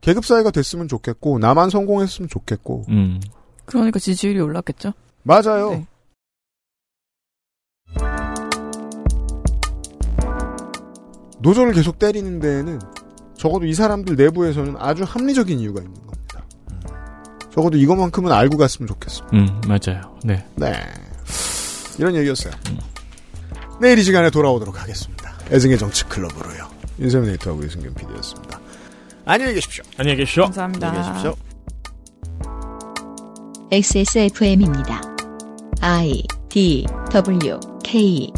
[0.00, 2.84] 계급 사회가 됐으면 좋겠고 나만 성공했으면 좋겠고.
[2.88, 3.20] 음.
[3.64, 4.92] 그러니까 지지율이 올랐겠죠.
[5.22, 5.70] 맞아요.
[5.70, 5.86] 네.
[11.40, 12.80] 노조를 계속 때리는 데에는
[13.36, 16.46] 적어도 이 사람들 내부에서는 아주 합리적인 이유가 있는 겁니다.
[17.52, 19.26] 적어도 이것만큼은 알고 갔으면 좋겠어.
[19.34, 20.18] 음, 맞아요.
[20.24, 20.44] 네.
[20.56, 20.72] 네.
[21.98, 22.52] 이런 얘기였어요.
[22.70, 22.78] 음.
[23.80, 25.13] 내일 이 시간에 돌아오도록 하겠습니다.
[25.50, 26.68] 애증의 정치 클럽으로요.
[26.98, 28.60] 인쇄민 에이터하고 유승균 PD였습니다.
[29.24, 29.84] 안녕히 계십시오.
[29.96, 30.44] 안녕히 계십시오.
[30.44, 30.88] 감사합니다.
[30.88, 31.34] 안녕히 계십시오.
[33.70, 35.00] XSFM입니다.
[35.80, 38.32] I D W K